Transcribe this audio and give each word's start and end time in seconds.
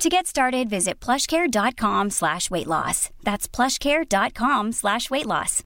To 0.00 0.08
get 0.08 0.26
started, 0.26 0.70
visit 0.70 0.98
plushcare.com 0.98 2.08
weight 2.50 2.66
loss. 2.66 3.10
That's 3.22 3.46
plushcare.com 3.46 4.72
weight 5.10 5.26
loss. 5.26 5.62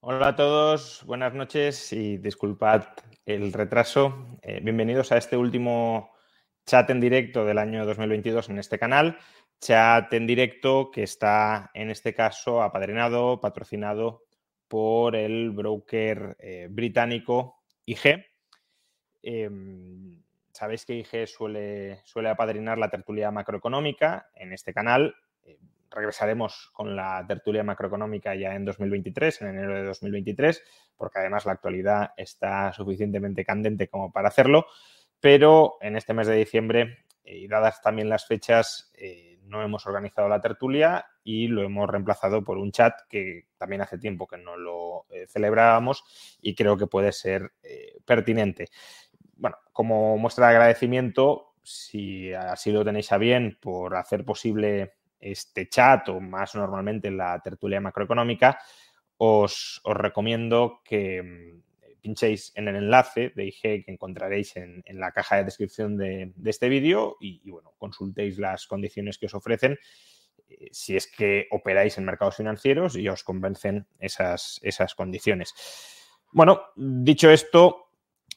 Hola 0.00 0.28
a 0.28 0.34
todos, 0.34 1.04
buenas 1.06 1.32
noches 1.32 1.92
y 1.92 2.16
disculpad 2.16 2.86
el 3.24 3.52
retraso. 3.52 4.36
Eh, 4.42 4.58
bienvenidos 4.64 5.12
a 5.12 5.16
este 5.16 5.36
último 5.36 6.10
chat 6.66 6.90
en 6.90 7.00
directo 7.00 7.44
del 7.44 7.58
año 7.58 7.86
2022 7.86 8.50
en 8.50 8.58
este 8.58 8.76
canal. 8.76 9.16
Chat 9.60 10.12
en 10.12 10.26
directo 10.26 10.90
que 10.90 11.04
está 11.04 11.70
en 11.72 11.88
este 11.88 12.14
caso 12.14 12.64
apadrinado, 12.64 13.40
patrocinado 13.40 14.24
por 14.66 15.14
el 15.14 15.52
broker 15.52 16.36
eh, 16.40 16.66
británico 16.68 17.62
IG. 17.86 18.24
Em, 19.22 20.23
sabéis 20.54 20.86
que 20.86 20.94
IG 20.94 21.26
suele, 21.26 22.00
suele 22.04 22.28
apadrinar 22.28 22.78
la 22.78 22.88
tertulia 22.88 23.30
macroeconómica 23.32 24.30
en 24.34 24.52
este 24.52 24.72
canal. 24.72 25.16
Eh, 25.42 25.58
regresaremos 25.90 26.70
con 26.72 26.94
la 26.94 27.24
tertulia 27.26 27.64
macroeconómica 27.64 28.34
ya 28.36 28.54
en 28.54 28.64
2023, 28.64 29.42
en 29.42 29.48
enero 29.48 29.74
de 29.74 29.82
2023, 29.82 30.62
porque 30.96 31.18
además 31.18 31.44
la 31.44 31.52
actualidad 31.52 32.12
está 32.16 32.72
suficientemente 32.72 33.44
candente 33.44 33.88
como 33.88 34.12
para 34.12 34.28
hacerlo. 34.28 34.66
Pero 35.18 35.76
en 35.80 35.96
este 35.96 36.14
mes 36.14 36.28
de 36.28 36.36
diciembre, 36.36 37.04
eh, 37.24 37.38
y 37.38 37.48
dadas 37.48 37.82
también 37.82 38.08
las 38.08 38.26
fechas, 38.26 38.92
eh, 38.96 39.40
no 39.42 39.60
hemos 39.60 39.86
organizado 39.86 40.28
la 40.28 40.40
tertulia 40.40 41.04
y 41.24 41.48
lo 41.48 41.62
hemos 41.62 41.90
reemplazado 41.90 42.44
por 42.44 42.58
un 42.58 42.70
chat 42.70 42.94
que 43.08 43.48
también 43.58 43.82
hace 43.82 43.98
tiempo 43.98 44.26
que 44.26 44.38
no 44.38 44.56
lo 44.56 45.06
celebrábamos 45.28 46.02
y 46.40 46.54
creo 46.54 46.78
que 46.78 46.86
puede 46.86 47.12
ser 47.12 47.52
pertinente 48.06 48.68
bueno, 49.36 49.56
como 49.72 50.16
muestra 50.18 50.48
de 50.48 50.52
agradecimiento, 50.54 51.54
si 51.62 52.32
así 52.32 52.70
lo 52.70 52.84
tenéis 52.84 53.10
a 53.12 53.18
bien 53.18 53.58
por 53.60 53.96
hacer 53.96 54.24
posible 54.24 54.94
este 55.18 55.68
chat 55.68 56.08
o 56.10 56.20
más 56.20 56.54
normalmente 56.54 57.10
la 57.10 57.40
tertulia 57.40 57.80
macroeconómica, 57.80 58.58
os, 59.16 59.80
recomiendo 59.84 60.82
que 60.84 61.22
mm, 61.22 62.00
pinchéis 62.00 62.52
en 62.54 62.68
el 62.68 62.76
enlace 62.76 63.32
de 63.34 63.46
IG 63.46 63.84
que 63.84 63.84
encontraréis 63.86 64.56
en, 64.56 64.82
la 64.88 65.12
caja 65.12 65.36
de 65.36 65.44
descripción 65.44 65.96
de, 65.96 66.32
este 66.44 66.68
vídeo 66.68 67.16
y, 67.20 67.50
bueno, 67.50 67.72
consultéis 67.78 68.38
las 68.38 68.66
condiciones 68.66 69.16
que 69.16 69.26
os 69.26 69.34
ofrecen 69.34 69.78
eh, 70.48 70.68
si 70.70 70.96
es 70.96 71.06
que 71.06 71.46
operáis 71.50 71.96
en 71.96 72.04
mercados 72.04 72.36
financieros 72.36 72.96
y 72.96 73.08
os 73.08 73.24
convencen 73.24 73.86
esas, 73.98 74.60
esas 74.62 74.94
condiciones. 74.94 75.54
Bueno, 76.32 76.60
dicho 76.76 77.30
esto, 77.30 77.83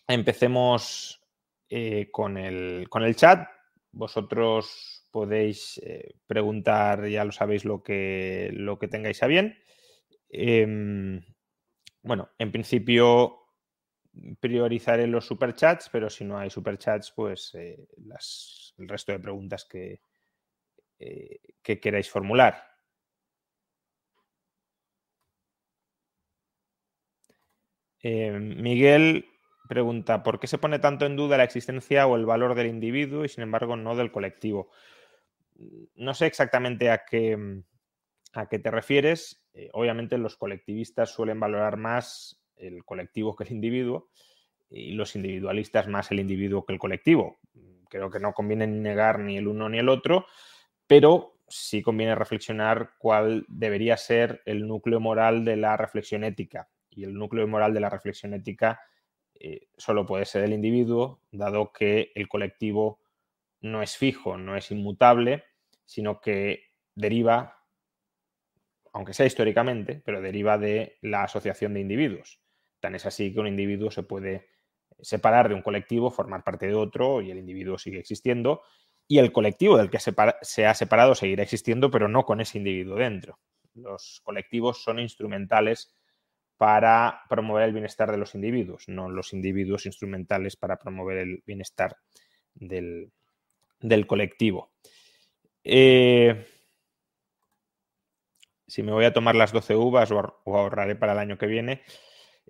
empecemos 0.08 1.22
eh, 1.69 2.09
con, 2.11 2.38
el, 2.38 2.88
chat. 3.16 3.47
Vosotros 3.91 5.08
podéis 5.11 5.80
eh, 5.83 6.16
preguntar, 6.25 7.08
ya 7.08 7.25
lo 7.25 7.31
sabéis, 7.31 7.66
lo 7.66 7.83
que, 7.83 8.49
lo 8.53 8.80
que 8.80 8.88
tengáis 8.88 9.22
a 9.23 9.27
bien. 9.27 9.58
Em, 10.30 11.22
bueno, 12.02 12.30
en 12.38 12.52
principio 12.52 13.39
priorizaré 14.39 15.08
los 15.08 15.25
superchats, 15.25 15.89
pero 15.91 16.09
si 16.09 16.25
no 16.25 16.38
hay 16.38 16.49
superchats, 16.49 17.11
pues 17.11 17.53
eh, 17.55 17.87
el 18.77 18.87
resto 18.87 19.11
de 19.11 19.20
preguntas 19.20 19.65
que, 19.65 20.02
que 20.98 21.80
queráis 21.80 22.09
formular. 22.09 22.64
Em, 28.02 28.61
Miguel 28.61 29.26
pregunta, 29.67 30.23
¿por 30.23 30.39
qué 30.39 30.48
se 30.48 30.58
pone 30.58 30.80
tanto 30.80 31.05
en 31.05 31.16
duda 31.16 31.38
la 31.38 31.44
existencia 31.44 32.08
o 32.08 32.16
el 32.16 32.26
valor 32.26 32.55
del 32.55 32.67
individuo 32.67 33.26
y 33.26 33.30
sin 33.30 33.44
embargo 33.44 33.76
no 33.76 33.95
del 33.95 34.11
colectivo? 34.11 34.72
No 35.95 36.14
sé 36.14 36.26
exactamente 36.26 36.89
a 36.89 37.05
qué, 37.05 37.61
a 38.33 38.48
qué 38.48 38.60
te 38.60 38.72
refieres. 38.72 39.44
Eh, 39.54 39.70
obviamente 39.73 40.17
los 40.17 40.38
colectivistas 40.38 41.11
suelen 41.11 41.39
valorar 41.39 41.77
más 41.77 42.42
el 42.56 42.83
colectivo 42.86 43.36
que 43.36 43.44
el 43.44 43.52
individuo 43.52 44.10
y 44.70 44.92
los 44.94 45.16
individualistas 45.16 45.88
más 45.88 46.11
el 46.11 46.20
individuo 46.20 46.66
que 46.66 46.73
el 46.73 46.80
colectivo. 46.80 47.39
Creo 47.89 48.10
que 48.10 48.20
no 48.20 48.33
conviene 48.33 48.67
negar 48.67 49.20
ni 49.20 49.38
el 49.38 49.48
uno 49.48 49.70
ni 49.70 49.80
el 49.80 49.89
otro, 49.89 50.26
pero 50.86 51.38
sí 51.48 51.82
conviene 51.82 52.16
reflexionar 52.16 52.92
cuál 52.98 53.45
debería 53.48 53.95
ser 53.98 54.42
el 54.45 54.67
núcleo 54.67 55.00
moral 55.00 55.45
de 55.45 55.56
la 55.56 55.77
reflexión 55.77 56.23
ética. 56.23 56.70
Y 56.89 57.04
el 57.04 57.14
núcleo 57.14 57.48
moral 57.48 57.73
de 57.73 57.80
la 57.80 57.89
reflexión 57.89 58.33
ética 58.33 58.82
eh, 59.39 59.67
solo 59.77 60.05
puede 60.05 60.25
ser 60.25 60.43
el 60.43 60.53
individuo, 60.53 61.21
dado 61.31 61.71
que 61.71 62.11
el 62.15 62.27
colectivo 62.27 62.99
no 63.61 63.81
es 63.81 63.98
fijo, 63.98 64.37
no 64.37 64.55
es 64.55 64.71
inmutable, 64.71 65.43
sino 65.86 66.21
que 66.21 66.64
deriva, 66.95 67.64
aunque 68.93 69.14
sea 69.14 69.26
históricamente, 69.26 70.02
pero 70.05 70.21
deriva 70.21 70.58
de 70.58 70.97
la 71.02 71.23
asociación 71.23 71.73
de 71.73 71.81
individuos. 71.81 72.42
Tan 72.80 72.95
es 72.95 73.05
así 73.05 73.33
que 73.33 73.39
un 73.39 73.47
individuo 73.47 73.92
se 73.92 74.03
puede 74.03 74.47
separar 75.02 75.49
de 75.49 75.55
un 75.55 75.61
colectivo, 75.61 76.11
formar 76.11 76.43
parte 76.43 76.67
de 76.67 76.73
otro 76.73 77.21
y 77.21 77.31
el 77.31 77.37
individuo 77.37 77.77
sigue 77.77 77.99
existiendo 77.99 78.61
y 79.08 79.20
el 79.20 79.31
colectivo 79.31 79.77
del 79.77 79.89
que 79.89 79.99
se 79.99 80.65
ha 80.65 80.73
separado 80.73 81.15
seguirá 81.15 81.43
existiendo, 81.43 81.89
pero 81.89 82.08
no 82.08 82.26
con 82.26 82.42
ese 82.42 82.58
individuo 82.58 82.97
dentro. 82.97 83.39
Los 83.73 84.21
colectivos 84.23 84.83
son 84.83 84.99
instrumentales 84.99 85.95
para 86.58 87.22
promover 87.30 87.64
el 87.64 87.73
bienestar 87.73 88.12
de 88.12 88.18
los 88.18 88.34
individuos, 88.36 88.88
no 88.88 89.10
los 89.10 89.34
individuos 89.34 89.86
instrumentales 89.86 90.56
para 90.56 90.78
promover 90.78 91.18
el 91.20 91.44
bienestar 91.45 91.98
del, 92.56 93.12
colectivo. 94.08 94.72
Eh, 95.64 96.48
si 98.66 98.84
me 98.84 98.92
voy 98.92 99.06
a 99.06 99.14
tomar 99.14 99.36
las 99.36 99.52
12 99.52 99.76
uvas 99.76 100.12
o, 100.12 100.42
ahorraré 100.45 100.95
para 100.95 101.14
el 101.14 101.20
año 101.20 101.38
que 101.38 101.45
viene, 101.45 101.84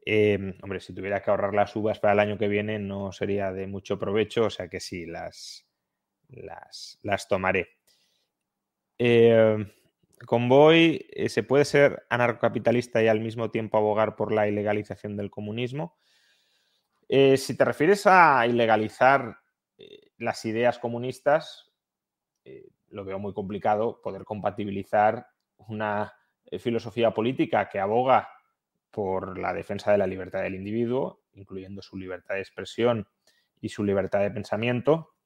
eh, 0.05 0.55
hombre, 0.61 0.79
si 0.79 0.93
tuviera 0.93 1.21
que 1.21 1.29
ahorrar 1.29 1.53
las 1.53 1.75
uvas 1.75 1.99
para 1.99 2.13
el 2.13 2.19
año 2.19 2.37
que 2.37 2.47
viene 2.47 2.79
no 2.79 3.11
sería 3.11 3.51
de 3.51 3.67
mucho 3.67 3.99
provecho, 3.99 4.45
o 4.45 4.49
sea 4.49 4.69
que 4.69 4.79
sí, 4.79 5.05
las, 5.05 5.67
las, 6.29 6.97
las 7.01 7.27
tomaré. 7.27 7.77
Eh, 8.97 9.57
Convoy, 10.25 11.07
eh, 11.11 11.29
¿se 11.29 11.43
puede 11.43 11.65
ser 11.65 12.05
anarcocapitalista 12.09 13.03
y 13.03 13.07
al 13.07 13.19
mismo 13.19 13.51
tiempo 13.51 13.77
abogar 13.77 14.15
por 14.15 14.31
la 14.31 14.47
ilegalización 14.47 15.15
del 15.15 15.29
comunismo? 15.29 15.95
Eh, 17.07 17.37
si 17.37 17.55
te 17.55 17.63
refieres 17.63 18.07
a 18.07 18.45
ilegalizar 18.47 19.37
eh, 19.77 20.11
las 20.17 20.43
ideas 20.45 20.79
comunistas, 20.79 21.63
lo 22.89 23.03
veo 23.03 23.19
muy 23.19 23.33
complicado 23.33 24.01
poder 24.01 24.23
compatibilizar 24.23 25.27
una 25.57 26.13
filosofía 26.57 27.11
política 27.11 27.67
que 27.67 27.77
aboga 27.77 28.29
por 28.89 29.37
la 29.37 29.53
defensa 29.53 29.91
de 29.91 29.97
la 29.97 30.07
libertad 30.07 30.43
del 30.43 30.55
individuo, 30.55 31.23
incluyendo 31.33 31.81
su 31.81 31.97
libertad 31.97 32.35
de 32.35 32.41
expresión 32.41 33.05
y 33.59 33.67
su 33.67 33.83
libertad 33.83 34.21
de 34.21 34.31
pensamiento, 34.31 35.16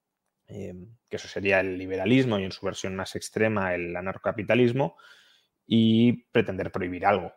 Em, 0.46 0.96
que 1.08 1.16
eso 1.16 1.28
sería 1.28 1.60
el 1.60 1.78
liberalismo 1.78 2.38
y 2.38 2.44
en 2.44 2.52
su 2.52 2.64
versión 2.66 2.94
más 2.96 3.16
extrema 3.16 3.74
el 3.74 3.96
anarcocapitalismo, 3.96 4.96
y 5.66 6.24
pretender 6.32 6.70
prohibir 6.70 7.06
algo. 7.06 7.32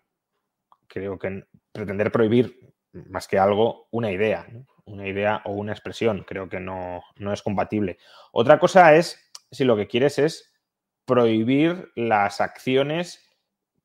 Creo 0.88 1.18
que 1.18 1.46
pretender 1.72 2.12
prohibir 2.12 2.74
más 2.92 3.28
que 3.28 3.38
algo 3.38 3.88
una 3.92 4.12
idea, 4.12 4.48
una 4.86 5.08
idea 5.08 5.42
o 5.46 5.54
una 5.54 5.72
expresión, 5.72 6.26
creo 6.28 6.50
que 6.50 6.60
no, 6.60 7.02
no 7.18 7.34
es 7.34 7.42
compatible. 7.42 7.98
Otra 8.32 8.60
cosa 8.60 8.96
es 8.96 9.20
si 9.52 9.64
lo 9.64 9.76
que 9.76 9.88
quieres 9.88 10.20
es 10.20 10.54
prohibir 11.06 11.92
las 11.96 12.42
acciones 12.42 13.22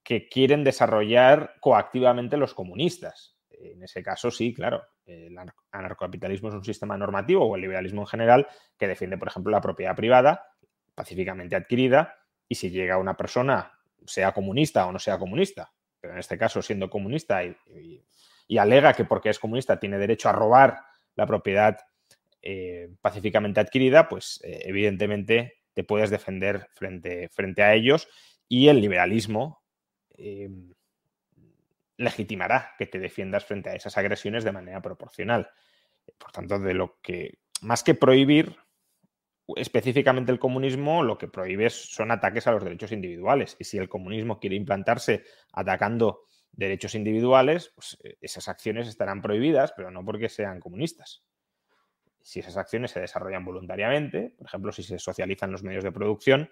que 0.03 0.29
quieren 0.29 0.65
desarrollar 0.65 1.55
coactivamente 1.61 2.37
los 2.37 2.55
comunistas. 2.55 3.37
En 3.63 3.83
ese 3.83 4.03
caso, 4.03 4.31
sí, 4.31 4.55
claro, 4.55 4.83
el 5.07 5.37
anarcocapitalismo 5.71 6.49
es 6.49 6.55
un 6.55 6.65
sistema 6.65 6.97
normativo 6.97 7.45
o 7.45 7.57
el 7.57 7.63
liberalismo 7.63 8.03
en 8.03 8.07
general 8.07 8.49
que 8.79 8.89
defiende, 8.89 9.19
por 9.19 9.29
ejemplo, 9.29 9.53
la 9.53 9.61
propiedad 9.61 9.97
privada 9.97 10.47
pacíficamente 10.95 11.57
adquirida 11.57 12.17
y 12.49 12.55
si 12.55 12.71
llega 12.71 12.99
una 12.99 13.17
persona, 13.17 13.73
sea 14.07 14.33
comunista 14.33 14.87
o 14.87 14.93
no 14.93 14.99
sea 14.99 15.19
comunista, 15.19 15.73
pero 16.01 16.15
en 16.15 16.19
este 16.19 16.37
caso 16.37 16.63
siendo 16.63 16.91
comunista 16.91 17.43
y, 17.45 17.57
alega 18.59 18.95
que 18.95 19.05
porque 19.05 19.31
es 19.31 19.39
comunista 19.39 19.79
tiene 19.79 19.97
derecho 19.99 20.29
a 20.29 20.33
robar 20.33 20.81
la 21.15 21.27
propiedad 21.27 21.79
eh, 22.43 22.89
pacíficamente 23.01 23.61
adquirida, 23.61 24.09
pues 24.09 24.41
eh, 24.43 24.63
evidentemente 24.65 25.59
te 25.73 25.85
puedes 25.85 26.11
defender 26.11 26.67
frente, 26.73 27.29
frente 27.29 27.63
a 27.63 27.75
ellos 27.75 28.09
y 28.49 28.69
el 28.69 28.81
liberalismo 28.81 29.63
em, 30.17 30.73
legitimará 32.01 32.75
que 32.79 32.87
te 32.87 32.99
defiendas 32.99 33.45
frente 33.45 33.71
a 33.71 33.75
esas 33.75 33.97
agresiones 33.99 34.43
de 34.43 34.53
manera 34.53 34.81
proporcional. 34.81 35.51
Por 36.19 36.33
tanto, 36.33 36.59
de 36.59 36.75
lo 36.75 36.99
que, 37.03 37.41
más 37.61 37.83
que 37.83 37.95
prohibir 37.95 38.57
específicamente 39.57 40.33
el 40.33 40.39
comunismo, 40.39 41.03
lo 41.03 41.19
que 41.19 41.29
prohíbe 41.29 41.69
son 41.71 42.11
ataques 42.11 42.47
a 42.47 42.53
los 42.53 42.65
derechos 42.65 42.93
individuales. 42.93 43.57
Y 43.59 43.65
si 43.65 43.79
el 43.79 43.89
comunismo 43.89 44.41
quiere 44.41 44.57
implantarse 44.57 45.25
atacando 45.53 46.23
derechos 46.53 46.95
individuales, 46.95 47.73
pues 47.75 47.99
eh, 48.03 48.17
esas 48.21 48.49
acciones 48.49 48.89
estarán 48.89 49.21
prohibidas, 49.21 49.73
pero 49.77 49.91
no 49.91 50.05
porque 50.05 50.29
sean 50.29 50.59
comunistas. 50.59 51.23
Si 52.23 52.41
esas 52.41 52.57
acciones 52.57 52.93
se 52.93 53.01
desarrollan 53.01 53.45
voluntariamente, 53.45 54.35
por 54.37 54.47
ejemplo, 54.47 54.73
si 54.73 54.83
se 54.83 54.99
socializan 54.99 55.53
los 55.53 55.63
medios 55.63 55.85
de 55.85 55.93
producción, 55.93 56.51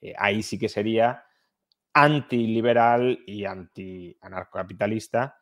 eh, 0.00 0.14
ahí 0.18 0.42
sí 0.42 0.58
que 0.58 0.68
sería 0.68 1.24
antiliberal 1.94 3.22
y 3.26 3.44
anti-anarcocapitalista 3.44 5.38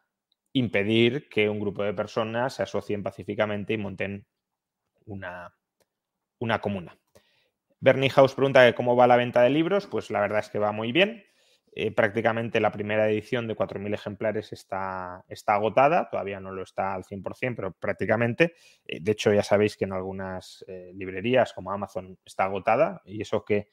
impedir 0.53 1.29
que 1.29 1.49
un 1.49 1.61
grupo 1.61 1.83
de 1.85 1.95
personas 1.95 2.55
se 2.55 2.63
asocien 2.63 3.03
pacíficamente 3.03 3.75
y 3.75 3.79
monten 3.79 4.27
una, 5.07 5.55
una 6.39 6.61
comuna. 6.61 6.99
Bernie 7.79 8.11
House 8.11 8.35
pregunta 8.35 8.75
cómo 8.75 8.97
va 8.97 9.07
la 9.07 9.17
venta 9.17 9.43
de 9.43 9.51
libros. 9.51 9.87
Pues 9.87 10.11
la 10.11 10.21
verdad 10.21 10.41
es 10.41 10.51
que 10.51 10.59
va 10.59 10.73
muy 10.73 10.93
bien. 10.93 11.25
Eh, 11.73 11.93
prácticamente 11.93 12.59
la 12.59 12.73
primera 12.73 13.09
edición 13.09 13.47
de 13.47 13.55
4.000 13.55 13.95
ejemplares 13.95 14.53
está, 14.53 15.25
está, 15.29 15.55
agotada, 15.55 16.11
todavía 16.11 16.41
no 16.41 16.51
lo 16.51 16.65
está 16.65 16.95
al 16.95 17.05
100%, 17.05 17.55
pero 17.55 17.73
prácticamente. 17.73 18.55
Eh, 18.85 18.99
de 19.01 19.13
hecho, 19.13 19.33
ya 19.33 19.45
sabéis 19.45 19.77
que 19.77 19.85
en 19.85 19.93
algunas 19.93 20.65
eh, 20.67 20.91
librerías 20.95 21.53
como 21.53 21.71
Amazon 21.71 22.19
está 22.25 22.45
agotada 22.45 23.01
y 23.05 23.23
eso 23.23 23.45
que 23.45 23.69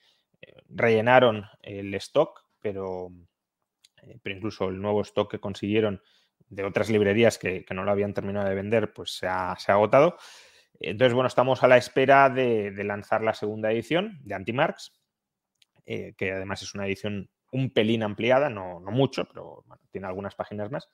rellenaron 0.69 1.45
el 1.63 1.95
stock, 1.95 2.46
pero, 2.61 3.09
pero 4.21 4.35
incluso 4.35 4.69
el 4.69 4.81
nuevo 4.81 5.01
stock 5.01 5.29
que 5.31 5.39
consiguieron 5.39 6.01
de 6.49 6.63
otras 6.63 6.89
librerías 6.89 7.37
que, 7.37 7.65
no 7.71 7.83
lo 7.83 7.91
habían 7.91 8.13
terminado 8.13 8.47
de 8.47 8.55
vender, 8.55 8.93
pues 8.93 9.11
se 9.17 9.27
ha, 9.27 9.53
agotado. 9.53 10.17
Entonces, 10.79 11.13
bueno, 11.13 11.27
estamos 11.27 11.63
a 11.63 11.67
la 11.67 11.77
espera 11.77 12.29
de, 12.29 12.71
lanzar 12.83 13.23
la 13.23 13.33
segunda 13.33 13.71
edición 13.71 14.19
de 14.23 14.35
Antimarx, 14.35 14.93
que 15.85 16.31
además 16.31 16.61
es 16.61 16.75
una 16.75 16.85
edición 16.85 17.29
un 17.51 17.71
pelín 17.71 18.03
ampliada, 18.03 18.49
no, 18.49 18.79
mucho, 18.81 19.25
pero 19.25 19.63
tiene 19.91 20.07
algunas 20.07 20.35
páginas 20.35 20.71
más. 20.71 20.89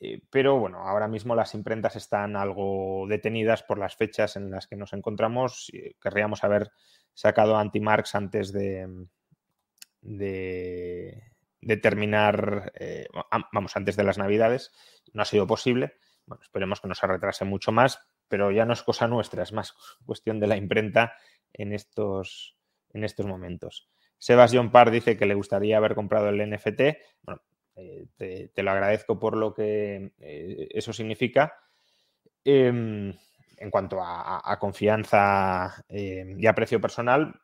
Eh, 0.00 0.20
pero 0.30 0.58
bueno, 0.58 0.78
ahora 0.78 1.08
mismo 1.08 1.34
las 1.34 1.54
imprentas 1.54 1.96
están 1.96 2.36
algo 2.36 3.06
detenidas 3.08 3.62
por 3.62 3.78
las 3.78 3.96
fechas 3.96 4.36
en 4.36 4.50
las 4.50 4.66
que 4.66 4.76
nos 4.76 4.92
encontramos. 4.92 5.70
Querríamos 6.00 6.44
haber 6.44 6.70
sacado 7.12 7.56
Antimarx 7.56 8.14
antes 8.14 8.52
de, 8.52 9.06
de, 10.04 11.22
terminar, 11.82 12.72
eh, 12.78 13.06
vamos, 13.52 13.76
antes 13.76 13.96
de 13.96 14.04
las 14.04 14.18
Navidades. 14.18 14.72
No 15.12 15.22
ha 15.22 15.24
sido 15.26 15.46
posible. 15.46 15.94
Bueno, 16.26 16.42
esperemos 16.42 16.80
que 16.80 16.88
no 16.88 16.94
se 16.94 17.06
retrase 17.06 17.44
mucho 17.44 17.72
más, 17.72 17.98
pero 18.28 18.50
ya 18.50 18.64
no 18.64 18.72
es 18.72 18.82
cosa 18.82 19.08
nuestra, 19.08 19.42
es 19.42 19.52
más 19.52 19.74
cuestión 20.06 20.40
de 20.40 20.46
la 20.46 20.56
imprenta 20.56 21.14
en 21.52 21.72
estos, 21.72 22.56
en 22.92 23.04
estos 23.04 23.26
momentos. 23.26 23.88
Sebastián 24.18 24.70
Par 24.70 24.90
dice 24.90 25.16
que 25.16 25.26
le 25.26 25.34
gustaría 25.34 25.76
haber 25.76 25.94
comprado 25.94 26.28
el 26.28 26.50
NFT. 26.50 26.80
Bueno, 27.22 27.42
eh, 27.76 28.06
te, 28.54 28.62
lo 28.62 28.70
agradezco 28.70 29.18
por 29.18 29.36
lo 29.36 29.52
que 29.52 30.12
eh, 30.18 30.68
eso 30.70 30.92
significa. 30.92 31.54
Em, 32.44 33.14
en 33.56 33.70
cuanto 33.70 33.98
a, 34.02 34.58
confianza 34.58 35.84
em, 35.88 36.38
y 36.38 36.46
a 36.46 36.54
precio 36.54 36.80
personal, 36.80 37.40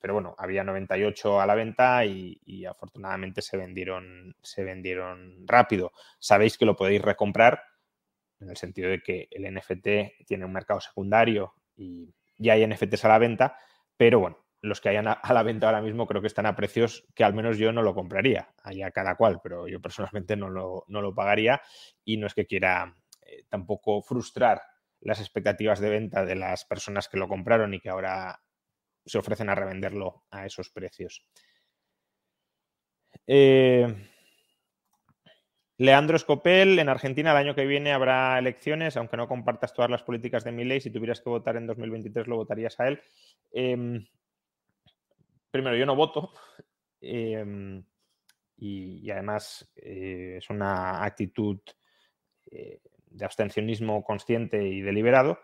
pero 0.00 0.14
bueno, 0.14 0.34
había 0.38 0.64
98 0.64 1.40
a 1.40 1.46
la 1.46 1.54
venta 1.54 2.04
y, 2.04 2.64
afortunadamente 2.66 3.42
se 3.42 3.56
vendieron, 3.56 4.34
se 4.42 4.62
vendieron 4.64 5.46
rápido. 5.46 5.92
Sabéis 6.18 6.56
que 6.56 6.64
lo 6.64 6.76
podéis 6.76 7.02
recomprar 7.02 7.62
en 8.40 8.50
el 8.50 8.56
sentido 8.56 8.90
de 8.90 9.00
que 9.00 9.28
el 9.30 9.52
NFT 9.52 10.26
tiene 10.26 10.44
un 10.44 10.52
mercado 10.52 10.80
secundario 10.80 11.54
y 11.76 12.14
ya 12.36 12.52
hay 12.52 12.66
NFTs 12.66 13.04
a 13.04 13.08
la 13.08 13.18
venta, 13.18 13.56
pero 13.96 14.20
bueno, 14.20 14.38
los 14.60 14.80
que 14.80 14.88
hayan 14.88 15.08
a, 15.08 15.20
la 15.32 15.42
venta 15.42 15.66
ahora 15.66 15.82
mismo 15.82 16.06
creo 16.06 16.20
que 16.20 16.26
están 16.26 16.46
a 16.46 16.56
precios 16.56 17.06
que 17.14 17.24
al 17.24 17.34
menos 17.34 17.58
yo 17.58 17.72
no 17.72 17.82
lo 17.82 17.94
compraría, 17.94 18.48
allá 18.62 18.90
cada 18.90 19.16
cual, 19.16 19.40
pero 19.42 19.68
yo 19.68 19.80
personalmente 19.80 20.36
no 20.36 20.48
lo, 20.48 21.14
pagaría 21.14 21.60
y 22.04 22.16
no 22.16 22.26
es 22.26 22.34
que 22.34 22.46
quiera 22.46 22.96
eh, 23.22 23.44
tampoco 23.48 24.02
frustrar 24.02 24.62
las 25.00 25.20
expectativas 25.20 25.80
de 25.80 25.90
venta 25.90 26.24
de 26.24 26.34
las 26.34 26.64
personas 26.64 27.08
que 27.08 27.18
lo 27.18 27.28
compraron 27.28 27.74
y 27.74 27.80
que 27.80 27.88
ahora 27.88 28.40
se 29.08 29.18
ofrecen 29.18 29.48
a 29.48 29.54
revenderlo 29.54 30.24
a 30.30 30.46
esos 30.46 30.70
precios. 30.70 31.24
Eh, 33.26 33.86
Leandro 35.78 36.16
Escopel, 36.16 36.78
en 36.78 36.88
Argentina 36.88 37.30
el 37.30 37.36
año 37.36 37.54
que 37.54 37.64
viene 37.64 37.92
habrá 37.92 38.38
elecciones, 38.38 38.96
aunque 38.96 39.16
no 39.16 39.28
compartas 39.28 39.72
todas 39.72 39.90
las 39.90 40.02
políticas 40.02 40.44
de 40.44 40.52
mi 40.52 40.64
ley, 40.64 40.80
si 40.80 40.90
tuvieras 40.90 41.20
que 41.20 41.30
votar 41.30 41.56
en 41.56 41.66
2023 41.66 42.26
lo 42.26 42.36
votarías 42.36 42.78
a 42.80 42.88
él. 42.88 43.00
Em, 43.52 44.04
primero, 45.50 45.76
yo 45.76 45.86
no 45.86 45.94
voto. 45.94 46.32
Em, 47.00 47.84
y, 48.56 49.08
además 49.10 49.70
eh, 49.76 50.38
es 50.38 50.50
una 50.50 51.04
actitud 51.04 51.60
eh, 52.50 52.80
de 53.06 53.24
abstencionismo 53.24 54.02
consciente 54.02 54.62
y 54.66 54.80
deliberado. 54.80 55.38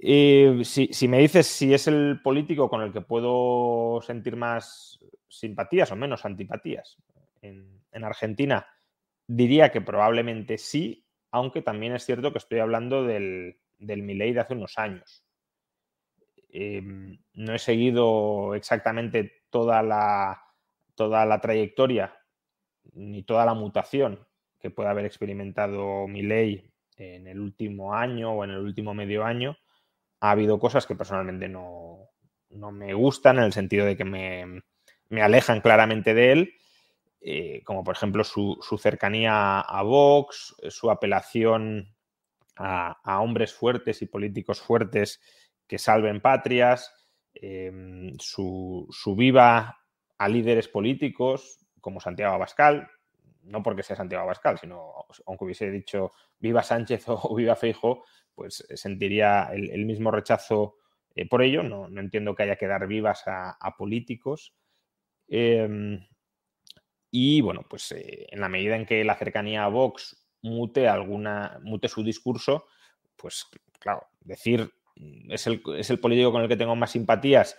Si, 0.00 1.08
me 1.08 1.18
dices 1.18 1.46
si 1.46 1.74
es 1.74 1.86
el 1.88 2.20
político 2.22 2.68
con 2.68 2.82
el 2.82 2.92
que 2.92 3.00
puedo 3.00 4.00
sentir 4.02 4.36
más 4.36 5.00
simpatías 5.28 5.90
o 5.92 5.96
menos 5.96 6.24
antipatías 6.24 6.96
en, 7.42 7.76
Argentina, 8.04 8.64
diría 9.26 9.72
que 9.72 9.80
probablemente 9.80 10.56
sí, 10.56 11.04
aunque 11.32 11.62
también 11.62 11.94
es 11.94 12.04
cierto 12.04 12.30
que 12.30 12.38
estoy 12.38 12.60
hablando 12.60 13.02
del, 13.02 13.58
del 13.76 14.04
Milei 14.04 14.32
de 14.32 14.40
hace 14.40 14.54
unos 14.54 14.78
años. 14.78 15.24
Em, 16.50 17.18
no 17.34 17.54
he 17.54 17.58
seguido 17.58 18.54
exactamente 18.54 19.42
toda 19.50 19.82
la, 19.82 20.40
toda 20.94 21.26
la 21.26 21.40
trayectoria 21.40 22.14
ni 22.94 23.22
toda 23.22 23.44
la 23.44 23.54
mutación 23.54 24.26
que 24.60 24.70
pueda 24.70 24.90
haber 24.90 25.04
experimentado 25.04 26.06
mi 26.06 26.22
ley 26.22 26.70
en 26.96 27.26
el 27.26 27.40
último 27.40 27.94
año 27.94 28.32
o 28.32 28.44
en 28.44 28.50
el 28.50 28.58
último 28.58 28.94
medio 28.94 29.24
año. 29.24 29.56
Ha 30.20 30.30
habido 30.30 30.58
cosas 30.58 30.86
que 30.86 30.94
personalmente 30.94 31.48
no, 31.48 32.10
me 32.50 32.94
gustan 32.94 33.38
en 33.38 33.44
el 33.44 33.52
sentido 33.52 33.86
de 33.86 33.96
que 33.96 34.04
me, 34.04 34.62
alejan 35.22 35.60
claramente 35.60 36.14
de 36.14 36.32
él, 36.32 36.54
eh, 37.20 37.62
como 37.64 37.84
por 37.84 37.96
ejemplo 37.96 38.24
su, 38.24 38.58
cercanía 38.80 39.60
a 39.60 39.82
Vox, 39.82 40.56
su 40.68 40.90
apelación 40.90 41.94
a, 42.56 43.20
hombres 43.20 43.54
fuertes 43.54 44.02
y 44.02 44.06
políticos 44.06 44.60
fuertes 44.60 45.20
que 45.66 45.78
salven 45.78 46.20
patrias, 46.20 46.92
em, 47.34 48.16
su, 48.18 48.88
viva 49.16 49.78
a 50.18 50.28
líderes 50.28 50.68
políticos 50.68 51.66
como 51.80 52.00
Santiago 52.00 52.34
Abascal, 52.34 52.88
no 53.42 53.62
porque 53.62 53.82
sea 53.82 53.96
Santiago 53.96 54.24
Abascal, 54.24 54.58
sino 54.58 55.06
aunque 55.26 55.44
hubiese 55.44 55.70
dicho 55.70 56.12
viva 56.38 56.62
Sánchez 56.62 57.04
o 57.06 57.34
viva 57.34 57.54
Feijo, 57.54 58.04
pues 58.38 58.64
sentiría 58.76 59.50
el, 59.52 59.84
mismo 59.84 60.12
rechazo 60.12 60.76
eh, 61.16 61.28
por 61.28 61.42
ello. 61.42 61.64
No, 61.64 61.88
entiendo 61.98 62.36
que 62.36 62.44
haya 62.44 62.54
que 62.54 62.68
dar 62.68 62.86
vivas 62.86 63.24
a, 63.26 63.74
políticos. 63.76 64.54
Em, 65.26 66.06
y 67.10 67.40
bueno, 67.40 67.66
pues 67.68 67.90
eh, 67.90 68.28
en 68.30 68.40
la 68.40 68.48
medida 68.48 68.76
en 68.76 68.86
que 68.86 69.02
la 69.02 69.16
cercanía 69.16 69.64
a 69.64 69.68
Vox 69.68 70.24
mute 70.42 70.86
alguna, 70.86 71.58
mute 71.64 71.88
su 71.88 72.04
discurso, 72.04 72.66
pues 73.16 73.48
claro, 73.80 74.06
decir 74.20 74.70
es 75.28 75.48
el, 75.48 75.98
político 75.98 76.30
con 76.30 76.42
el 76.42 76.48
que 76.48 76.56
tengo 76.56 76.76
más 76.76 76.92
simpatías 76.92 77.56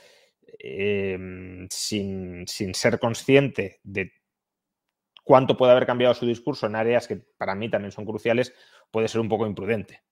em, 0.59 1.67
sin, 1.69 2.47
ser 2.47 2.99
consciente 2.99 3.81
de 3.83 4.13
cuánto 5.25 5.57
puede 5.57 5.73
haber 5.73 5.85
cambiado 5.85 6.13
su 6.13 6.25
discurso 6.25 6.67
en 6.67 6.77
áreas 6.77 7.05
que 7.05 7.17
para 7.17 7.53
mí 7.53 7.69
también 7.69 7.91
son 7.91 8.05
cruciales, 8.05 8.53
puede 8.91 9.09
ser 9.09 9.19
un 9.19 9.27
poco 9.27 9.45
imprudente. 9.45 10.03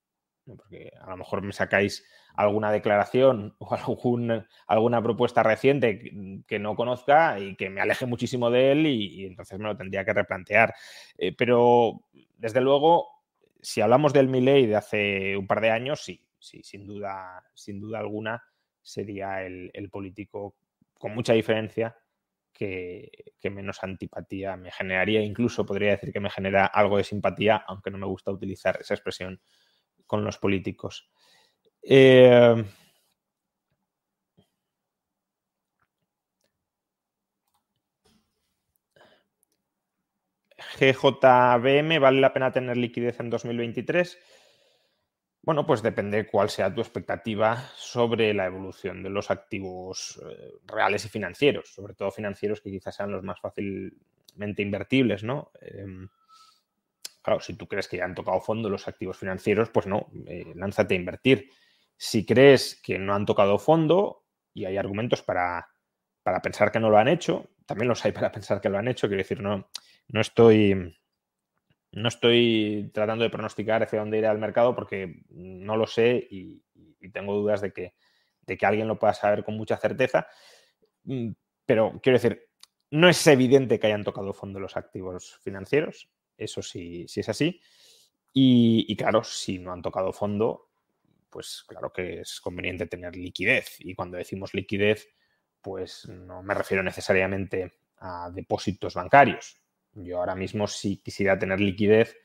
Porque 0.56 0.92
a 1.00 1.10
lo 1.10 1.16
mejor 1.16 1.42
me 1.42 1.52
sacáis 1.52 2.04
alguna 2.34 2.70
declaración 2.70 3.54
o 3.58 3.76
alguna 4.66 5.02
propuesta 5.02 5.42
reciente 5.42 6.44
que, 6.46 6.58
no 6.58 6.76
conozca 6.76 7.38
y 7.38 7.56
que 7.56 7.70
me 7.70 7.80
aleje 7.80 8.06
muchísimo 8.06 8.50
de 8.50 8.72
él 8.72 8.86
y, 8.86 9.26
entonces 9.26 9.58
me 9.58 9.66
lo 9.66 9.76
tendría 9.76 10.04
que 10.04 10.12
replantear. 10.12 10.74
Eh, 11.16 11.34
pero, 11.36 12.00
desde 12.36 12.60
luego, 12.60 13.08
si 13.60 13.80
hablamos 13.80 14.12
del 14.12 14.28
Milley 14.28 14.66
de 14.66 14.76
hace 14.76 15.36
un 15.36 15.46
par 15.46 15.60
de 15.60 15.70
años, 15.70 16.00
sí, 16.00 16.24
sí, 16.38 16.62
sin 16.62 16.86
duda, 16.86 17.44
sin 17.54 17.80
duda 17.80 17.98
alguna, 17.98 18.42
sería 18.82 19.42
el, 19.42 19.90
político 19.90 20.56
con 20.94 21.14
mucha 21.14 21.32
diferencia 21.32 21.96
que, 22.52 23.10
menos 23.50 23.82
antipatía 23.82 24.56
me 24.56 24.70
generaría. 24.70 25.22
Incluso 25.22 25.64
podría 25.66 25.90
decir 25.90 26.12
que 26.12 26.20
me 26.20 26.30
genera 26.30 26.66
algo 26.66 26.96
de 26.96 27.04
simpatía, 27.04 27.56
aunque 27.66 27.90
no 27.90 27.98
me 27.98 28.06
gusta 28.06 28.30
utilizar 28.30 28.78
esa 28.80 28.94
expresión 28.94 29.40
con 30.08 30.24
los 30.24 30.38
políticos. 30.38 31.08
Eh, 31.82 32.64
GJBM, 40.78 41.98
¿vale 42.00 42.20
la 42.20 42.32
pena 42.32 42.50
tener 42.52 42.76
liquidez 42.76 43.20
en 43.20 43.30
2023? 43.30 44.18
Bueno, 45.42 45.64
pues 45.64 45.82
depende 45.82 46.26
cuál 46.26 46.50
sea 46.50 46.74
tu 46.74 46.80
expectativa 46.80 47.56
sobre 47.74 48.34
la 48.34 48.46
evolución 48.46 49.02
de 49.02 49.08
los 49.08 49.30
activos 49.30 50.20
eh, 50.22 50.52
reales 50.66 51.04
y 51.06 51.08
financieros, 51.08 51.72
sobre 51.72 51.94
todo 51.94 52.10
financieros 52.10 52.60
que 52.60 52.70
quizás 52.70 52.96
sean 52.96 53.12
los 53.12 53.22
más 53.22 53.40
fácilmente 53.40 54.62
invertibles, 54.62 55.24
¿no? 55.24 55.50
Em, 55.60 56.08
claro, 57.28 57.40
si 57.42 57.54
tú 57.54 57.68
crees 57.68 57.88
que 57.88 57.98
ya 57.98 58.04
han 58.06 58.14
tocado 58.14 58.40
fondo 58.40 58.70
los 58.70 58.88
activos 58.88 59.18
financieros, 59.18 59.68
pues 59.68 59.86
no, 59.86 60.08
eh, 60.26 60.52
lánzate 60.54 60.94
a 60.94 60.96
invertir. 60.96 61.50
Si 61.96 62.24
crees 62.24 62.80
que 62.82 62.98
no 62.98 63.14
han 63.14 63.26
tocado 63.26 63.58
fondo 63.58 64.24
y 64.54 64.64
hay 64.64 64.78
argumentos 64.78 65.22
para, 65.22 65.68
para 66.22 66.40
pensar 66.40 66.72
que 66.72 66.80
no 66.80 66.88
lo 66.88 66.96
han 66.96 67.08
hecho, 67.08 67.50
también 67.66 67.88
los 67.88 68.02
hay 68.04 68.12
para 68.18 68.32
pensar 68.32 68.60
que 68.60 68.70
lo 68.70 68.78
han 68.78 68.88
hecho, 68.88 69.08
quiero 69.08 69.22
decir, 69.22 69.42
no, 69.42 69.68
no 70.08 70.20
estoy 70.20 70.94
no 71.90 72.08
estoy 72.08 72.90
tratando 72.92 73.24
de 73.24 73.30
pronosticar 73.30 73.82
hacia 73.82 74.00
dónde 74.00 74.18
irá 74.18 74.30
el 74.30 74.38
mercado 74.38 74.74
porque 74.74 75.22
no 75.30 75.76
lo 75.76 75.86
sé 75.86 76.26
y, 76.30 76.62
tengo 77.12 77.34
dudas 77.34 77.60
de 77.62 77.72
que, 77.72 77.94
de 78.42 78.56
que, 78.58 78.66
alguien 78.66 78.88
lo 78.88 78.98
pueda 78.98 79.14
saber 79.14 79.44
con 79.44 79.56
mucha 79.56 79.76
certeza. 79.78 80.26
Mm, 81.04 81.30
pero 81.64 81.98
quiero 82.02 82.18
decir, 82.18 82.46
no 82.90 83.08
es 83.08 83.26
evidente 83.26 83.78
que 83.78 83.86
hayan 83.86 84.04
tocado 84.04 84.34
fondo 84.34 84.60
los 84.60 84.76
activos 84.76 85.38
financieros, 85.42 86.10
eso 86.38 86.62
sí, 86.62 87.06
sí 87.08 87.20
es 87.20 87.28
así. 87.28 87.60
Y, 88.32 88.94
claro, 88.96 89.24
si 89.24 89.58
no 89.58 89.72
han 89.72 89.82
tocado 89.82 90.12
fondo, 90.12 90.68
pues 91.28 91.64
claro 91.66 91.92
que 91.92 92.20
es 92.20 92.40
conveniente 92.40 92.86
tener 92.86 93.16
liquidez. 93.16 93.76
Y 93.80 93.94
cuando 93.94 94.16
decimos 94.16 94.54
liquidez, 94.54 95.08
pues 95.60 96.06
no 96.08 96.42
me 96.42 96.54
refiero 96.54 96.82
necesariamente 96.82 97.72
a 97.98 98.30
depósitos 98.30 98.94
bancarios. 98.94 99.60
Yo 99.92 100.18
ahora 100.18 100.36
mismo, 100.36 100.68
si 100.68 100.98
quisiera 100.98 101.36
tener 101.38 101.60
liquidez, 101.60 102.16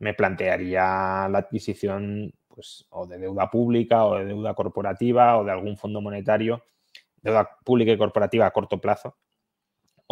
me 0.00 0.12
plantearía 0.12 1.28
la 1.30 1.38
adquisición 1.38 2.34
pues, 2.48 2.86
o 2.90 3.06
de 3.06 3.18
deuda 3.18 3.50
pública 3.50 4.04
o 4.04 4.18
de 4.18 4.26
deuda 4.26 4.54
corporativa 4.54 5.38
o 5.38 5.44
de 5.44 5.52
algún 5.52 5.78
fondo 5.78 6.00
monetario, 6.00 6.64
deuda 7.22 7.48
pública 7.64 7.92
y 7.92 7.98
corporativa 7.98 8.46
a 8.46 8.50
corto 8.50 8.80
plazo, 8.80 9.16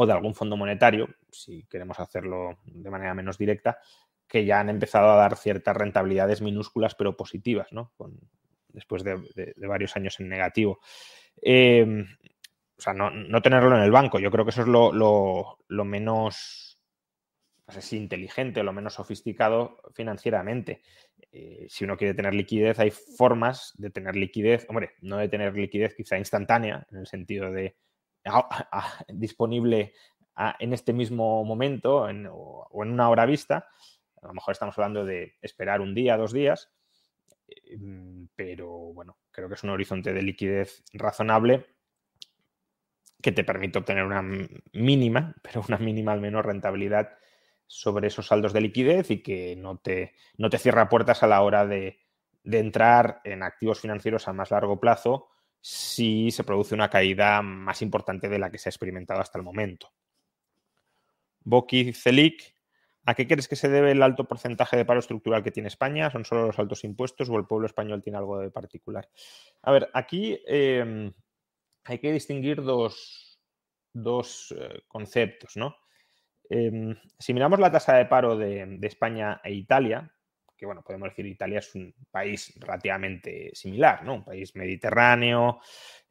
de 0.06 0.12
algún 0.12 0.34
fondo 0.34 0.56
monetario, 0.56 1.08
si 1.30 1.64
queremos 1.64 1.98
hacerlo 2.00 2.58
de 2.64 2.90
manera 2.90 3.14
menos 3.14 3.38
directa, 3.38 3.78
que 4.26 4.44
ya 4.44 4.60
han 4.60 4.70
empezado 4.70 5.10
a 5.10 5.16
dar 5.16 5.36
ciertas 5.36 5.76
rentabilidades 5.76 6.40
minúsculas 6.40 6.94
pero 6.94 7.16
positivas, 7.16 7.68
¿no? 7.72 7.92
después 8.68 9.04
de, 9.04 9.54
varios 9.56 9.94
años 9.96 10.18
en 10.20 10.28
negativo. 10.28 10.80
Em, 11.40 12.06
o 12.76 12.80
sea, 12.80 12.94
no, 12.94 13.42
tenerlo 13.42 13.76
en 13.76 13.82
el 13.82 13.90
banco, 13.90 14.18
yo 14.18 14.30
creo 14.30 14.44
que 14.44 14.50
eso 14.50 14.62
es 14.62 14.68
lo 14.68 15.84
menos 15.84 16.72
no 17.66 17.96
inteligente 17.96 18.60
o 18.60 18.64
lo 18.64 18.72
menos 18.72 18.94
sofisticado 18.94 19.80
financieramente. 19.94 20.82
Eh, 21.30 21.66
si 21.68 21.84
uno 21.84 21.96
quiere 21.96 22.14
tener 22.14 22.34
liquidez, 22.34 22.78
hay 22.78 22.90
formas 22.90 23.72
de 23.76 23.90
tener 23.90 24.16
liquidez, 24.16 24.66
hombre, 24.68 24.92
no 25.00 25.16
de 25.16 25.28
tener 25.28 25.54
liquidez 25.54 25.94
quizá 25.94 26.18
instantánea, 26.18 26.86
en 26.90 26.98
el 26.98 27.06
sentido 27.06 27.50
de 27.50 27.76
disponible 29.08 29.94
en 30.58 30.72
este 30.72 30.92
mismo 30.92 31.44
momento 31.44 32.02
o, 32.02 32.82
en 32.84 32.90
una 32.90 33.08
hora 33.08 33.26
vista. 33.26 33.68
A 34.22 34.28
lo 34.28 34.34
mejor 34.34 34.52
estamos 34.52 34.78
hablando 34.78 35.04
de 35.04 35.34
esperar 35.42 35.80
un 35.80 35.94
día, 35.94 36.16
dos 36.16 36.32
días, 36.32 36.70
em, 37.48 38.28
pero 38.36 38.68
bueno, 38.70 39.18
creo 39.30 39.48
que 39.48 39.54
es 39.54 39.64
un 39.64 39.70
horizonte 39.70 40.12
de 40.12 40.22
liquidez 40.22 40.84
razonable 40.92 41.66
que 43.20 43.32
te 43.32 43.44
permite 43.44 43.78
obtener 43.78 44.04
una 44.04 44.22
mínima, 44.72 45.34
pero 45.42 45.64
una 45.68 45.78
mínima 45.78 46.12
al 46.12 46.20
menos 46.20 46.44
rentabilidad 46.44 47.10
sobre 47.66 48.08
esos 48.08 48.26
saldos 48.26 48.52
de 48.52 48.60
liquidez 48.60 49.10
y 49.10 49.22
que 49.22 49.56
no 49.56 49.78
te, 49.78 50.14
no 50.36 50.50
te 50.50 50.58
cierra 50.58 50.90
puertas 50.90 51.22
a 51.22 51.26
la 51.26 51.40
hora 51.40 51.64
de, 51.64 52.00
entrar 52.44 53.20
en 53.24 53.42
activos 53.42 53.80
financieros 53.80 54.26
a 54.26 54.32
más 54.32 54.50
largo 54.50 54.80
plazo 54.80 55.28
si 55.62 56.32
se 56.32 56.42
produce 56.42 56.74
una 56.74 56.90
caída 56.90 57.40
más 57.40 57.82
importante 57.82 58.28
de 58.28 58.40
la 58.40 58.50
que 58.50 58.58
se 58.58 58.68
ha 58.68 58.70
experimentado 58.70 59.20
hasta 59.20 59.38
el 59.38 59.44
momento. 59.44 59.92
Boki 61.44 61.92
Celic, 61.92 62.54
¿a 63.06 63.14
qué 63.14 63.28
crees 63.28 63.46
que 63.46 63.54
se 63.54 63.68
debe 63.68 63.92
el 63.92 64.02
alto 64.02 64.24
porcentaje 64.24 64.76
de 64.76 64.84
paro 64.84 64.98
estructural 64.98 65.44
que 65.44 65.52
tiene 65.52 65.68
España? 65.68 66.10
¿Son 66.10 66.24
solo 66.24 66.46
los 66.46 66.58
altos 66.58 66.82
impuestos 66.82 67.30
o 67.30 67.36
el 67.36 67.46
pueblo 67.46 67.66
español 67.66 68.02
tiene 68.02 68.18
algo 68.18 68.40
de 68.40 68.50
particular? 68.50 69.08
A 69.62 69.70
ver, 69.70 69.88
aquí 69.94 70.40
em, 70.46 71.12
hay 71.84 71.98
que 71.98 72.12
distinguir 72.12 72.60
dos, 72.62 73.38
eh, 73.94 74.82
conceptos, 74.88 75.56
¿no? 75.56 75.76
Em, 76.50 76.96
si 77.20 77.32
miramos 77.32 77.60
la 77.60 77.70
tasa 77.70 77.96
de 77.96 78.06
paro 78.06 78.36
de, 78.36 78.78
España 78.82 79.40
e 79.44 79.52
Italia, 79.52 80.12
que 80.62 80.66
bueno, 80.66 80.84
podemos 80.84 81.08
decir 81.08 81.26
Italia 81.26 81.58
es 81.58 81.74
un 81.74 81.92
país 82.08 82.54
relativamente 82.60 83.50
similar, 83.52 84.04
¿no? 84.04 84.14
Un 84.14 84.24
país 84.24 84.54
mediterráneo, 84.54 85.58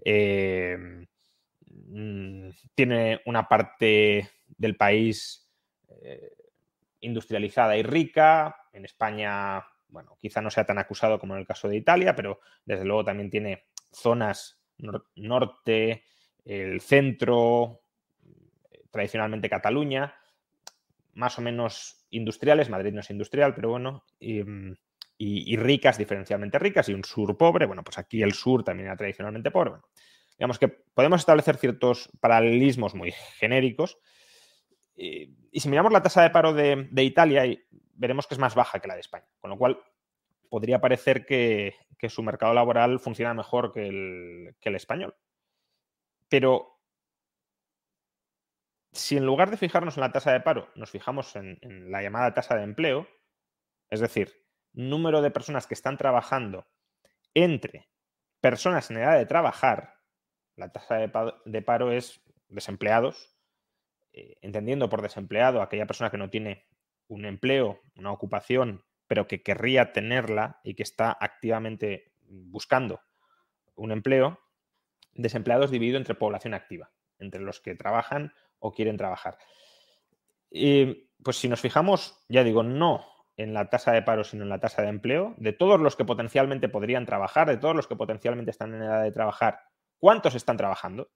em, 0.03 1.07
mm, 1.87 2.49
tiene 2.75 3.21
una 3.27 3.47
parte 3.47 4.29
del 4.57 4.75
país 4.75 5.49
eh, 5.87 6.33
industrializada 6.99 7.77
y 7.77 7.83
rica. 7.83 8.57
En 8.73 8.83
España, 8.83 9.65
bueno, 9.87 10.17
quizá 10.19 10.41
no 10.41 10.49
sea 10.49 10.65
tan 10.65 10.79
acusado 10.79 11.17
como 11.17 11.33
en 11.35 11.39
el 11.39 11.47
caso 11.47 11.69
de 11.69 11.77
Italia, 11.77 12.13
pero 12.13 12.41
desde 12.65 12.83
luego 12.83 13.05
también 13.05 13.29
tiene 13.29 13.67
zonas 13.89 14.61
norte, 15.15 16.03
el 16.43 16.81
centro, 16.81 17.83
tradicionalmente 18.91 19.49
Cataluña, 19.49 20.13
más 21.13 21.37
o 21.37 21.41
menos 21.41 22.05
industriales, 22.09 22.69
Madrid 22.69 22.93
no 22.93 23.01
es 23.01 23.09
industrial, 23.09 23.53
pero 23.55 23.69
bueno, 23.69 24.05
mm, 24.19 24.71
y, 25.17 25.55
ricas, 25.55 25.97
diferencialmente 25.97 26.57
ricas, 26.57 26.89
y 26.89 26.93
un 26.93 27.03
sur 27.03 27.37
pobre, 27.37 27.67
bueno, 27.67 27.83
pues 27.83 27.97
aquí 27.99 28.23
el 28.23 28.33
sur 28.33 28.63
también 28.63 28.87
era 28.87 28.97
tradicionalmente 28.97 29.51
pobre. 29.51 29.73
Digamos 30.37 30.57
que 30.57 30.67
podemos 30.67 31.21
establecer 31.21 31.57
ciertos 31.57 32.09
paralelismos 32.19 32.95
muy 32.95 33.11
genéricos. 33.37 33.99
Y, 34.95 35.35
si 35.53 35.69
miramos 35.69 35.91
la 35.91 36.01
tasa 36.01 36.23
de 36.23 36.31
paro 36.31 36.53
de, 36.53 37.03
Italia, 37.03 37.43
veremos 37.93 38.25
que 38.25 38.33
es 38.33 38.39
más 38.39 38.55
baja 38.55 38.79
que 38.79 38.87
la 38.87 38.95
de 38.95 39.01
España, 39.01 39.27
con 39.39 39.51
lo 39.51 39.57
cual 39.57 39.79
podría 40.49 40.81
parecer 40.81 41.25
que, 41.25 41.75
su 42.09 42.23
mercado 42.23 42.55
laboral 42.55 42.99
funciona 42.99 43.35
mejor 43.35 43.71
que 43.73 43.87
el 43.87 44.75
español. 44.75 45.15
Pero 46.29 46.70
si 48.91 49.17
en 49.17 49.25
lugar 49.25 49.49
de 49.51 49.57
fijarnos 49.57 49.97
en 49.97 50.01
la 50.01 50.11
tasa 50.11 50.33
de 50.33 50.41
paro, 50.41 50.69
nos 50.75 50.89
fijamos 50.89 51.35
en, 51.35 51.59
la 51.91 52.01
llamada 52.01 52.33
tasa 52.33 52.55
de 52.55 52.63
empleo, 52.63 53.07
es 53.89 53.99
decir, 53.99 54.45
número 54.73 55.21
de 55.21 55.31
personas 55.31 55.67
que 55.67 55.73
están 55.73 55.97
trabajando 55.97 56.67
entre 57.33 57.89
personas 58.41 58.89
en 58.91 58.97
edad 58.97 59.17
de 59.17 59.25
trabajar, 59.25 59.95
la 60.55 60.71
tasa 60.71 60.95
de 60.95 61.61
paro, 61.61 61.91
es 61.91 62.21
desempleados, 62.49 63.37
eh, 64.13 64.35
entendiendo 64.41 64.89
por 64.89 65.01
desempleado 65.01 65.61
aquella 65.61 65.87
persona 65.87 66.11
que 66.11 66.17
no 66.17 66.29
tiene 66.29 66.67
un 67.07 67.25
empleo, 67.25 67.81
una 67.95 68.11
ocupación, 68.11 68.83
pero 69.07 69.27
que 69.27 69.41
querría 69.41 69.93
tenerla 69.93 70.59
y 70.63 70.73
que 70.75 70.83
está 70.83 71.15
activamente 71.19 72.13
buscando 72.21 73.01
un 73.75 73.91
empleo, 73.91 74.39
desempleados 75.13 75.71
dividido 75.71 75.97
entre 75.97 76.15
población 76.15 76.53
activa, 76.53 76.91
entre 77.19 77.41
los 77.41 77.59
que 77.61 77.75
trabajan 77.75 78.33
o 78.61 78.71
quieren 78.71 78.95
trabajar. 78.95 79.37
Y 80.49 81.09
pues 81.23 81.37
si 81.37 81.49
nos 81.49 81.59
fijamos, 81.59 82.23
ya 82.29 82.43
digo, 82.43 82.63
no 82.63 83.05
en 83.37 83.53
la 83.53 83.69
tasa 83.69 83.91
de 83.91 84.01
paro, 84.01 84.23
sino 84.23 84.43
en 84.43 84.49
la 84.49 84.59
tasa 84.59 84.81
de 84.81 84.89
empleo, 84.89 85.33
de 85.37 85.53
todos 85.53 85.79
los 85.79 85.95
que 85.95 86.05
potencialmente 86.05 86.69
podrían 86.69 87.05
trabajar, 87.05 87.47
de 87.47 87.57
todos 87.57 87.75
los 87.75 87.87
que 87.87 87.95
potencialmente 87.95 88.51
están 88.51 88.73
en 88.73 88.83
edad 88.83 89.03
de 89.03 89.11
trabajar, 89.11 89.59
¿cuántos 89.97 90.35
están 90.35 90.57
trabajando? 90.57 91.09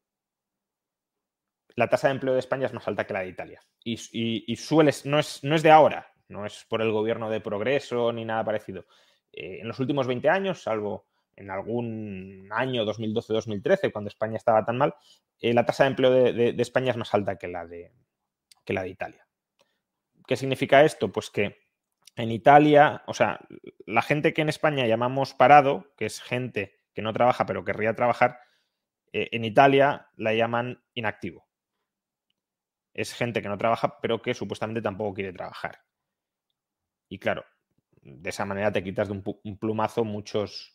La 1.75 1.89
tasa 1.89 2.07
de 2.07 2.13
empleo 2.13 2.33
de 2.33 2.39
España 2.39 2.67
es 2.67 2.73
más 2.73 2.87
alta 2.87 3.05
que 3.05 3.13
la 3.13 3.21
de 3.21 3.29
Italia. 3.29 3.61
Y, 3.83 4.55
suele, 4.55 4.91
no 5.03 5.19
es, 5.19 5.43
no 5.43 5.55
es 5.55 5.61
de 5.63 5.71
ahora, 5.71 6.07
no 6.29 6.45
es 6.45 6.65
por 6.69 6.81
el 6.81 6.91
gobierno 6.91 7.29
de 7.29 7.41
progreso 7.41 8.11
ni 8.13 8.25
nada 8.25 8.43
parecido. 8.45 8.85
Eh, 9.31 9.59
en 9.61 9.67
los 9.67 9.79
últimos 9.79 10.07
20 10.07 10.29
años, 10.29 10.63
salvo 10.63 11.07
en 11.35 11.51
algún 11.51 12.47
año, 12.51 12.85
2012-2013, 12.85 13.91
cuando 13.91 14.07
España 14.07 14.37
estaba 14.37 14.65
tan 14.65 14.77
mal, 14.77 14.95
eh, 15.39 15.53
la 15.53 15.65
tasa 15.65 15.83
de 15.83 15.89
empleo 15.89 16.11
de, 16.11 16.55
España 16.57 16.91
es 16.91 16.97
más 16.97 17.13
alta 17.13 17.37
que 17.37 17.47
la 17.47 17.65
de, 17.65 17.91
Italia. 18.87 19.27
¿Qué 20.27 20.37
significa 20.37 20.83
esto? 20.83 21.11
Pues 21.11 21.29
que 21.29 21.57
en 22.15 22.31
Italia, 22.31 23.03
o 23.05 23.13
sea, 23.13 23.39
la 23.85 24.01
gente 24.01 24.33
que 24.33 24.41
en 24.41 24.49
España 24.49 24.87
llamamos 24.87 25.33
parado, 25.33 25.93
que 25.97 26.05
es 26.05 26.21
gente 26.21 26.75
que 26.93 27.01
no 27.01 27.13
trabaja 27.13 27.45
pero 27.45 27.65
querría 27.65 27.95
trabajar, 27.95 28.39
eh, 29.11 29.29
en 29.33 29.43
Italia 29.43 30.07
la 30.15 30.33
llaman 30.33 30.83
inactivo. 30.93 31.45
Es 32.93 33.13
gente 33.13 33.41
que 33.41 33.49
no 33.49 33.57
trabaja 33.57 33.99
pero 34.01 34.21
que 34.21 34.33
supuestamente 34.33 34.81
tampoco 34.81 35.13
quiere 35.13 35.33
trabajar. 35.33 35.81
Y 37.09 37.19
claro, 37.19 37.45
de 38.01 38.29
esa 38.29 38.45
manera 38.45 38.71
te 38.71 38.83
quitas 38.83 39.09
de 39.09 39.21
un 39.43 39.57
plumazo 39.57 40.05
muchos, 40.05 40.74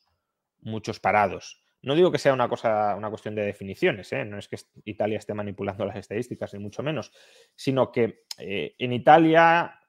muchos 0.63 1.01
parados. 1.01 1.63
No 1.83 1.95
digo 1.95 2.13
que 2.13 2.19
sea 2.19 2.35
una 2.35 2.49
cosa, 2.49 2.95
una 2.95 3.09
cuestión 3.09 3.35
de 3.35 3.43
definiciones, 3.43 4.13
¿eh? 4.13 4.25
no 4.25 4.39
es 4.39 4.49
que 4.49 4.59
Italia 4.85 5.19
esté 5.19 5.33
manipulando 5.33 5.87
las 5.87 5.97
estadísticas, 5.97 6.53
ni 6.53 6.61
mucho 6.61 6.83
menos, 6.83 7.11
sino 7.55 7.91
que 7.91 8.25
eh, 8.39 8.75
en 8.79 8.93
Italia 8.93 9.81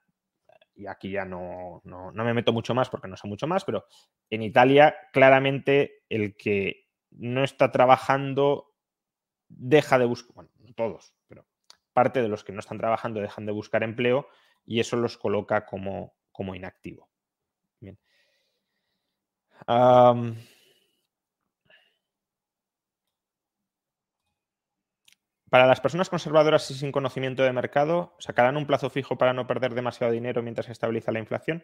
y 0.74 0.86
aquí 0.86 1.10
ya 1.10 1.24
no, 1.24 1.80
no, 1.84 2.12
me 2.12 2.34
meto 2.34 2.52
mucho 2.52 2.74
más 2.74 2.88
porque 2.88 3.08
no 3.08 3.16
sé 3.16 3.28
mucho 3.28 3.46
más, 3.46 3.64
pero 3.64 3.86
en 4.30 4.42
Italia 4.42 4.96
claramente 5.12 6.02
el 6.08 6.36
que 6.36 6.88
no 7.10 7.44
está 7.44 7.70
trabajando 7.70 8.72
deja 9.48 9.98
de 9.98 10.06
buscar, 10.06 10.34
bueno, 10.34 10.50
no 10.58 10.72
todos, 10.72 11.14
pero 11.28 11.46
parte 11.92 12.22
de 12.22 12.28
los 12.28 12.42
que 12.42 12.52
no 12.52 12.60
están 12.60 12.78
trabajando 12.78 13.20
dejan 13.20 13.46
de 13.46 13.52
buscar 13.52 13.82
empleo 13.82 14.28
y 14.64 14.80
eso 14.80 14.96
los 14.96 15.18
coloca 15.18 15.66
como, 15.66 16.14
como 16.30 16.54
inactivo. 16.54 17.10
Bien. 17.80 17.98
Para 25.52 25.66
las 25.66 25.82
personas 25.82 26.08
conservadoras 26.08 26.70
y 26.70 26.74
sin 26.74 26.92
conocimiento 26.92 27.42
de 27.42 27.52
mercado, 27.52 28.14
¿sacarán 28.18 28.56
un 28.56 28.66
plazo 28.66 28.88
fijo 28.88 29.18
para 29.18 29.34
no 29.34 29.46
perder 29.46 29.74
demasiado 29.74 30.10
dinero 30.10 30.42
mientras 30.42 30.64
se 30.64 30.72
estabiliza 30.72 31.12
la 31.12 31.18
inflación? 31.18 31.62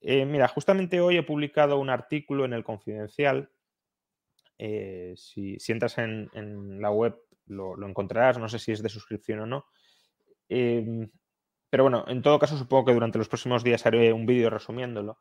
Eh, 0.00 0.26
mira, 0.26 0.48
justamente 0.48 1.00
hoy 1.00 1.18
he 1.18 1.22
publicado 1.22 1.78
un 1.78 1.88
artículo 1.88 2.44
en 2.44 2.52
el 2.52 2.64
Confidencial. 2.64 3.48
Eh, 4.58 5.14
si, 5.16 5.56
entras 5.68 5.98
en, 5.98 6.80
la 6.80 6.90
web 6.90 7.16
lo, 7.46 7.86
encontrarás, 7.86 8.38
no 8.38 8.48
sé 8.48 8.58
si 8.58 8.72
es 8.72 8.82
de 8.82 8.88
suscripción 8.88 9.38
o 9.38 9.46
no. 9.46 9.66
Em, 10.48 11.08
pero 11.70 11.84
bueno, 11.84 12.04
en 12.08 12.22
todo 12.22 12.40
caso 12.40 12.58
supongo 12.58 12.86
que 12.86 12.94
durante 12.94 13.18
los 13.18 13.28
próximos 13.28 13.62
días 13.62 13.86
haré 13.86 14.12
un 14.12 14.26
vídeo 14.26 14.50
resumiéndolo, 14.50 15.20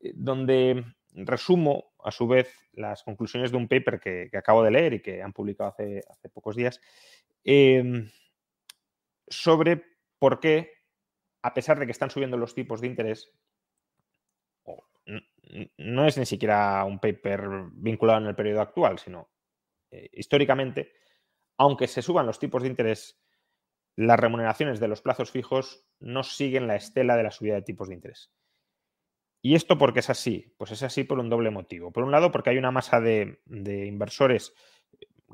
eh, 0.00 0.12
donde 0.14 0.82
resumo 1.14 1.92
a 2.02 2.10
su 2.10 2.26
vez 2.26 2.54
las 2.72 3.02
conclusiones 3.02 3.50
de 3.50 3.56
un 3.56 3.68
paper 3.68 4.00
que, 4.00 4.30
acabo 4.36 4.62
de 4.62 4.70
leer 4.70 4.94
y 4.94 5.02
que 5.02 5.22
han 5.22 5.32
publicado 5.32 5.70
hace, 5.70 6.04
pocos 6.32 6.56
días 6.56 6.80
em, 7.44 8.10
sobre 9.28 9.82
por 10.18 10.40
qué, 10.40 10.70
a 11.42 11.54
pesar 11.54 11.78
de 11.78 11.86
que 11.86 11.92
están 11.92 12.10
subiendo 12.10 12.36
los 12.36 12.54
tipos 12.54 12.80
de 12.80 12.86
interés, 12.86 13.32
no 15.76 16.06
es 16.06 16.16
ni 16.16 16.26
siquiera 16.26 16.84
un 16.84 16.98
paper 16.98 17.42
vinculado 17.72 18.20
en 18.20 18.26
el 18.26 18.34
periodo 18.34 18.60
actual, 18.60 18.98
sino 18.98 19.30
eh, 19.90 20.08
históricamente, 20.12 20.92
aunque 21.58 21.86
se 21.86 22.02
suban 22.02 22.26
los 22.26 22.38
tipos 22.38 22.62
de 22.62 22.68
interés, 22.68 23.20
las 23.96 24.18
remuneraciones 24.18 24.80
de 24.80 24.88
los 24.88 25.02
plazos 25.02 25.30
fijos 25.30 25.86
no 26.00 26.22
siguen 26.22 26.66
la 26.66 26.76
estela 26.76 27.16
de 27.16 27.22
la 27.24 27.30
subida 27.30 27.54
de 27.54 27.62
tipos 27.62 27.88
de 27.88 27.94
interés. 27.94 28.32
¿Y 29.44 29.56
esto 29.56 29.76
por 29.76 29.92
qué 29.92 29.98
es 29.98 30.08
así? 30.08 30.54
Pues 30.56 30.70
es 30.70 30.84
así 30.84 31.02
por 31.02 31.18
un 31.18 31.28
doble 31.28 31.50
motivo. 31.50 31.92
Por 31.92 32.04
un 32.04 32.12
lado, 32.12 32.30
porque 32.30 32.50
hay 32.50 32.58
una 32.58 32.70
masa 32.70 33.00
de, 33.00 33.40
inversores 33.46 34.54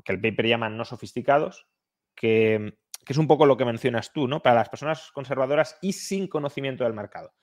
que 0.03 0.11
el 0.11 0.19
paper 0.19 0.47
llaman 0.47 0.77
no 0.77 0.83
sofisticados, 0.83 1.67
que, 2.15 2.73
es 3.07 3.17
un 3.17 3.27
poco 3.27 3.45
lo 3.45 3.55
que 3.55 3.65
mencionas 3.65 4.11
tú, 4.11 4.27
¿no? 4.27 4.41
Para 4.41 4.55
las 4.55 4.69
personas 4.69 5.11
conservadoras 5.11 5.77
y 5.81 5.93
sin 5.93 6.27
conocimiento 6.27 6.83
del 6.83 6.93
mercado. 6.93 7.33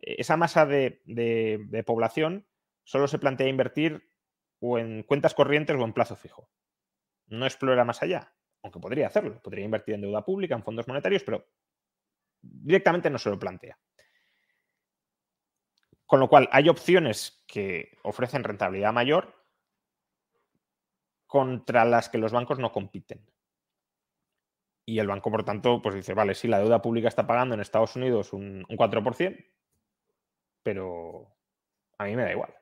E, 0.00 0.16
esa 0.20 0.36
masa 0.36 0.64
de, 0.64 1.02
de 1.04 1.84
población 1.84 2.46
solo 2.84 3.08
se 3.08 3.18
plantea 3.18 3.48
invertir 3.48 4.08
o 4.60 4.78
en 4.78 5.02
cuentas 5.02 5.34
corrientes 5.34 5.76
o 5.76 5.84
en 5.84 5.92
plazo 5.92 6.14
fijo. 6.14 6.48
No 7.26 7.46
explora 7.46 7.84
más 7.84 8.00
allá, 8.02 8.32
aunque 8.62 8.78
podría 8.78 9.08
hacerlo. 9.08 9.40
Podría 9.42 9.64
invertir 9.64 9.96
en 9.96 10.02
deuda 10.02 10.24
pública, 10.24 10.54
en 10.54 10.62
fondos 10.62 10.86
monetarios, 10.86 11.24
pero 11.24 11.48
directamente 12.40 13.10
no 13.10 13.18
se 13.18 13.30
lo 13.30 13.38
plantea. 13.38 13.76
Con 16.12 16.20
lo 16.20 16.28
cual, 16.28 16.46
hay 16.52 16.68
opciones 16.68 17.42
que 17.46 17.96
ofrecen 18.02 18.44
rentabilidad 18.44 18.92
mayor 18.92 19.34
contra 21.26 21.86
las 21.86 22.10
que 22.10 22.18
los 22.18 22.32
bancos 22.32 22.58
no 22.58 22.70
compiten. 22.70 23.26
Y 24.84 24.98
el 24.98 25.06
banco, 25.06 25.30
por 25.30 25.42
tanto, 25.42 25.80
pues 25.80 25.94
dice, 25.94 26.12
vale, 26.12 26.34
sí, 26.34 26.48
la 26.48 26.58
deuda 26.58 26.82
pública 26.82 27.08
está 27.08 27.26
pagando 27.26 27.54
en 27.54 27.62
Estados 27.62 27.96
Unidos 27.96 28.34
un, 28.34 28.62
4%, 28.64 29.42
pero 30.62 31.34
a 31.96 32.04
mí 32.04 32.14
me 32.14 32.24
da 32.24 32.32
igual. 32.32 32.54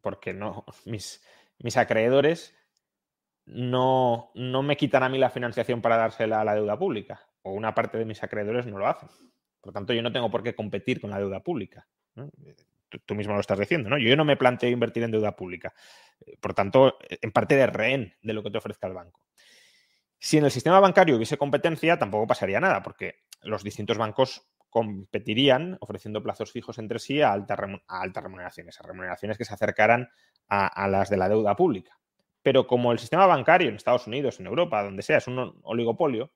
Porque 0.00 0.32
no, 0.32 0.64
mis, 0.84 1.24
mis 1.60 1.76
acreedores 1.76 2.58
no, 3.44 4.32
no, 4.34 4.64
me 4.64 4.76
quitan 4.76 5.04
a 5.04 5.08
mí 5.08 5.18
la 5.18 5.30
financiación 5.30 5.80
para 5.80 5.96
dársela 5.96 6.40
a 6.40 6.44
la 6.44 6.56
deuda 6.56 6.76
pública. 6.76 7.20
O 7.42 7.52
una 7.52 7.72
parte 7.72 7.98
de 7.98 8.04
mis 8.04 8.20
acreedores 8.24 8.66
no 8.66 8.78
lo 8.78 8.88
hacen. 8.88 9.10
Por 9.60 9.72
tanto, 9.72 9.92
yo 9.92 10.02
no 10.02 10.10
tengo 10.10 10.28
por 10.28 10.42
qué 10.42 10.56
competir 10.56 11.00
con 11.00 11.10
la 11.10 11.20
deuda 11.20 11.38
pública. 11.38 11.86
Tú, 13.04 13.14
mismo 13.14 13.34
lo 13.34 13.40
estás 13.40 13.58
diciendo, 13.58 13.90
¿no? 13.90 13.98
Yo 13.98 14.16
no 14.16 14.24
me 14.24 14.36
planteo 14.36 14.70
invertir 14.70 15.02
en 15.02 15.10
deuda 15.10 15.34
pública. 15.34 15.74
Eh, 16.24 16.36
por 16.40 16.54
tanto, 16.54 16.98
en 17.08 17.32
parte 17.32 17.56
de 17.56 17.66
rehén 17.66 18.14
de 18.22 18.32
lo 18.32 18.42
que 18.42 18.50
te 18.50 18.58
ofrezca 18.58 18.86
el 18.86 18.94
banco. 18.94 19.22
Si 20.18 20.38
en 20.38 20.44
el 20.44 20.50
sistema 20.50 20.80
bancario 20.80 21.16
hubiese 21.16 21.36
competencia, 21.36 21.98
tampoco 21.98 22.26
pasaría 22.26 22.60
nada, 22.60 22.82
porque 22.82 23.24
los 23.42 23.62
distintos 23.62 23.98
bancos 23.98 24.48
competirían 24.70 25.78
ofreciendo 25.80 26.22
plazos 26.22 26.52
fijos 26.52 26.78
entre 26.78 26.98
sí 26.98 27.22
a, 27.22 27.32
altas 27.32 27.58
remuneraciones, 28.24 28.80
a 28.80 28.82
remuneraciones 28.82 29.38
que 29.38 29.44
se 29.44 29.54
acercaran 29.54 30.08
a, 30.48 30.88
las 30.88 31.10
de 31.10 31.16
la 31.16 31.28
deuda 31.28 31.56
pública. 31.56 31.98
Pero 32.42 32.66
como 32.66 32.92
el 32.92 32.98
sistema 32.98 33.26
bancario 33.26 33.68
en 33.68 33.76
Estados 33.76 34.06
Unidos, 34.06 34.38
en 34.38 34.46
Europa, 34.46 34.82
donde 34.82 35.02
sea, 35.02 35.18
es 35.18 35.26
un 35.26 35.58
oligopolio, 35.62 36.32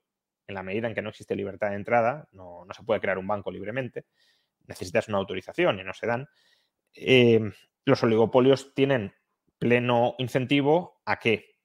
en 0.47 0.55
la 0.55 0.62
medida 0.62 0.88
en 0.88 0.95
que 0.95 1.03
no 1.03 1.11
existe 1.11 1.37
libertad 1.37 1.71
de 1.71 1.77
entrada, 1.77 2.29
no 2.33 2.66
se 2.75 2.83
puede 2.83 3.01
crear 3.01 3.19
un 3.19 3.27
banco 3.27 3.53
libremente, 3.53 4.07
necesitas 4.70 5.09
una 5.09 5.18
autorización 5.18 5.78
y 5.78 5.85
no 5.85 5.92
se 5.92 6.06
dan, 6.06 6.28
eh, 6.94 7.40
los 7.85 8.02
oligopolios 8.02 8.72
tienen 8.74 9.12
pleno 9.59 10.14
incentivo 10.18 11.02
a 11.04 11.18
qué? 11.18 11.59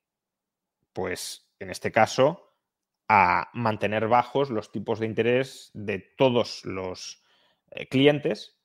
Pues 0.92 1.50
en 1.60 1.70
este 1.70 1.92
caso, 1.92 2.54
a 3.08 3.50
mantener 3.54 4.08
bajos 4.08 4.50
los 4.50 4.72
tipos 4.72 5.00
de 5.00 5.06
interés 5.06 5.72
de 5.74 6.00
todos 6.00 6.66
los 6.66 7.24
eh, 7.72 7.88
clientes, 7.88 8.60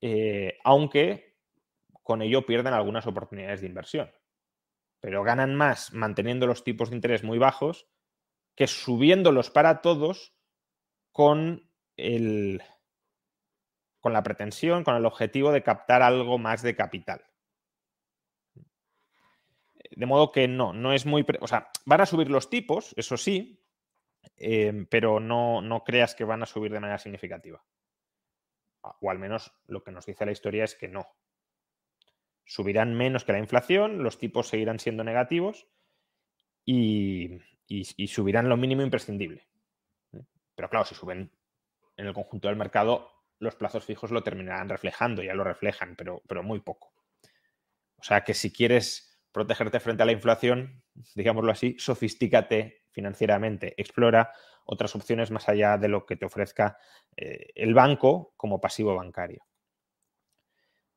eh, 0.00 0.58
aunque 0.62 1.36
con 2.02 2.22
ello 2.22 2.46
pierden 2.46 2.74
algunas 2.74 3.06
oportunidades 3.06 3.60
de 3.60 3.66
inversión. 3.66 4.10
Pero 5.00 5.24
ganan 5.24 5.54
más 5.54 5.92
manteniendo 5.92 6.46
los 6.46 6.62
tipos 6.62 6.90
de 6.90 6.96
interés 6.96 7.24
muy 7.24 7.38
bajos 7.38 7.88
que 8.54 8.66
subiéndolos 8.66 9.50
para 9.50 9.80
todos 9.82 10.34
con 11.10 11.70
el, 11.96 12.62
con 14.00 14.12
la 14.12 14.22
pretensión, 14.22 14.84
con 14.84 14.96
el 14.96 15.06
objetivo 15.06 15.52
de 15.52 15.62
captar 15.62 16.02
algo 16.02 16.38
más 16.38 16.62
de 16.62 16.76
capital. 16.76 17.24
De 19.90 20.06
modo 20.06 20.32
que 20.32 20.48
no, 20.48 20.72
no 20.72 20.92
es 20.92 21.06
muy... 21.06 21.24
O 21.40 21.46
sea, 21.46 21.70
van 21.84 22.00
a 22.00 22.06
subir 22.06 22.30
los 22.30 22.50
tipos, 22.50 22.94
eso 22.96 23.16
sí, 23.16 23.64
eh, 24.36 24.86
pero 24.90 25.20
no, 25.20 25.60
no 25.62 25.84
creas 25.84 26.14
que 26.14 26.24
van 26.24 26.42
a 26.42 26.46
subir 26.46 26.72
de 26.72 26.80
manera 26.80 26.98
significativa. 26.98 27.64
O 29.00 29.10
al 29.10 29.18
menos 29.18 29.52
lo 29.66 29.82
que 29.82 29.92
nos 29.92 30.06
dice 30.06 30.26
la 30.26 30.32
historia 30.32 30.64
es 30.64 30.74
que 30.74 30.88
no. 30.88 31.06
Subirán 32.44 32.94
menos 32.94 33.24
que 33.24 33.32
la 33.32 33.38
inflación, 33.38 34.02
los 34.02 34.18
tipos 34.18 34.48
seguirán 34.48 34.78
siendo 34.78 35.02
negativos 35.02 35.66
y, 36.64 37.40
y 37.66 38.06
subirán 38.06 38.48
lo 38.48 38.56
mínimo 38.56 38.82
imprescindible. 38.82 39.48
Pero 40.54 40.70
claro, 40.70 40.84
si 40.84 40.94
suben 40.94 41.30
en 41.96 42.06
el 42.06 42.14
conjunto 42.14 42.48
del 42.48 42.56
mercado, 42.56 43.15
los 43.38 43.54
plazos 43.56 43.84
fijos 43.84 44.10
lo 44.10 44.22
terminarán 44.22 44.68
reflejando, 44.68 45.22
ya 45.22 45.34
lo 45.34 45.44
reflejan, 45.44 45.96
pero, 45.96 46.22
pero 46.26 46.42
muy 46.42 46.60
poco. 46.60 46.92
O 47.98 48.02
sea 48.02 48.22
que 48.22 48.34
si 48.34 48.52
quieres 48.52 49.20
protegerte 49.32 49.80
frente 49.80 50.02
a 50.02 50.06
la 50.06 50.12
inflación, 50.12 50.82
digámoslo 51.14 51.52
así, 51.52 51.76
sofistícate 51.78 52.84
financieramente, 52.90 53.74
explora 53.76 54.32
otras 54.64 54.94
opciones 54.96 55.30
más 55.30 55.48
allá 55.48 55.78
de 55.78 55.88
lo 55.88 56.06
que 56.06 56.16
te 56.16 56.26
ofrezca 56.26 56.78
eh, 57.16 57.50
el 57.54 57.74
banco 57.74 58.32
como 58.36 58.60
pasivo 58.60 58.94
bancario. 58.94 59.44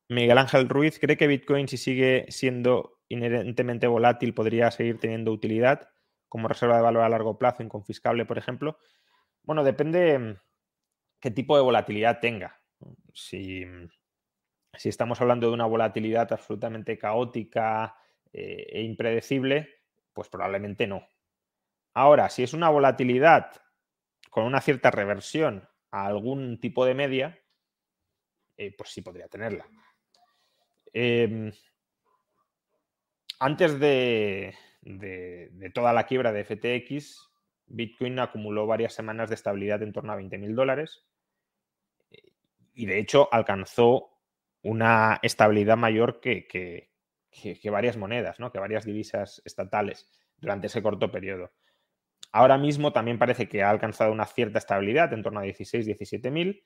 Miguel 0.07 0.37
Ángel 0.39 0.69
Ruiz 0.69 0.99
cree 0.99 1.17
que 1.17 1.27
Bitcoin, 1.27 1.67
si 1.67 1.77
sigue 1.77 2.25
siendo 2.29 2.99
inherentemente 3.09 3.85
volátil, 3.87 4.33
podría 4.33 4.71
seguir 4.71 4.99
teniendo 4.99 5.31
utilidad 5.31 5.89
como 6.27 6.47
reserva 6.47 6.77
de 6.77 6.83
valor 6.83 7.03
a 7.03 7.09
largo 7.09 7.37
plazo, 7.37 7.61
inconfiscable, 7.61 8.25
por 8.25 8.37
ejemplo. 8.37 8.79
Bueno, 9.43 9.63
depende 9.63 10.39
qué 11.19 11.31
tipo 11.31 11.55
de 11.55 11.63
volatilidad 11.63 12.19
tenga. 12.19 12.59
Si, 13.13 13.65
estamos 14.83 15.19
hablando 15.21 15.47
de 15.47 15.53
una 15.53 15.65
volatilidad 15.65 16.31
absolutamente 16.31 16.97
caótica 16.97 17.95
eh, 18.31 18.67
e 18.69 18.81
impredecible, 18.83 19.81
pues 20.13 20.29
probablemente 20.29 20.87
no. 20.87 21.07
Ahora, 21.93 22.29
si 22.29 22.43
es 22.43 22.53
una 22.53 22.69
volatilidad 22.69 23.51
con 24.29 24.45
una 24.45 24.61
cierta 24.61 24.91
reversión 24.91 25.67
a 25.91 26.05
algún 26.05 26.59
tipo 26.59 26.85
de 26.85 26.93
media, 26.93 27.39
eh, 28.57 28.73
pues 28.77 28.91
sí 28.91 29.01
podría 29.01 29.27
tenerla. 29.27 29.65
Em, 30.93 31.51
antes 33.39 33.79
de, 33.79 34.55
de, 34.81 35.71
toda 35.73 35.93
la 35.93 36.05
quiebra 36.05 36.31
de 36.31 36.43
FTX, 36.43 37.29
Bitcoin 37.67 38.19
acumuló 38.19 38.65
varias 38.65 38.93
semanas 38.93 39.29
de 39.29 39.35
estabilidad 39.35 39.81
en 39.83 39.93
torno 39.93 40.13
a 40.13 40.17
20.000 40.17 40.53
dólares 40.55 41.08
y 42.73 42.85
de 42.85 42.99
hecho 42.99 43.27
alcanzó 43.31 44.09
una 44.61 45.19
estabilidad 45.21 45.77
mayor 45.77 46.19
que, 46.19 46.89
varias 47.71 47.97
monedas, 47.97 48.39
¿no? 48.39 48.51
que 48.51 48.59
varias 48.59 48.85
divisas 48.85 49.41
estatales 49.45 50.09
durante 50.37 50.67
ese 50.67 50.81
corto 50.81 51.11
periodo. 51.11 51.51
Ahora 52.31 52.57
mismo 52.57 52.93
también 52.93 53.17
parece 53.17 53.47
que 53.47 53.63
ha 53.63 53.69
alcanzado 53.69 54.11
una 54.11 54.25
cierta 54.25 54.59
estabilidad 54.59 55.13
en 55.13 55.23
torno 55.23 55.39
a 55.39 55.43
16, 55.43 55.85
17 55.85 56.31
mil, 56.31 56.63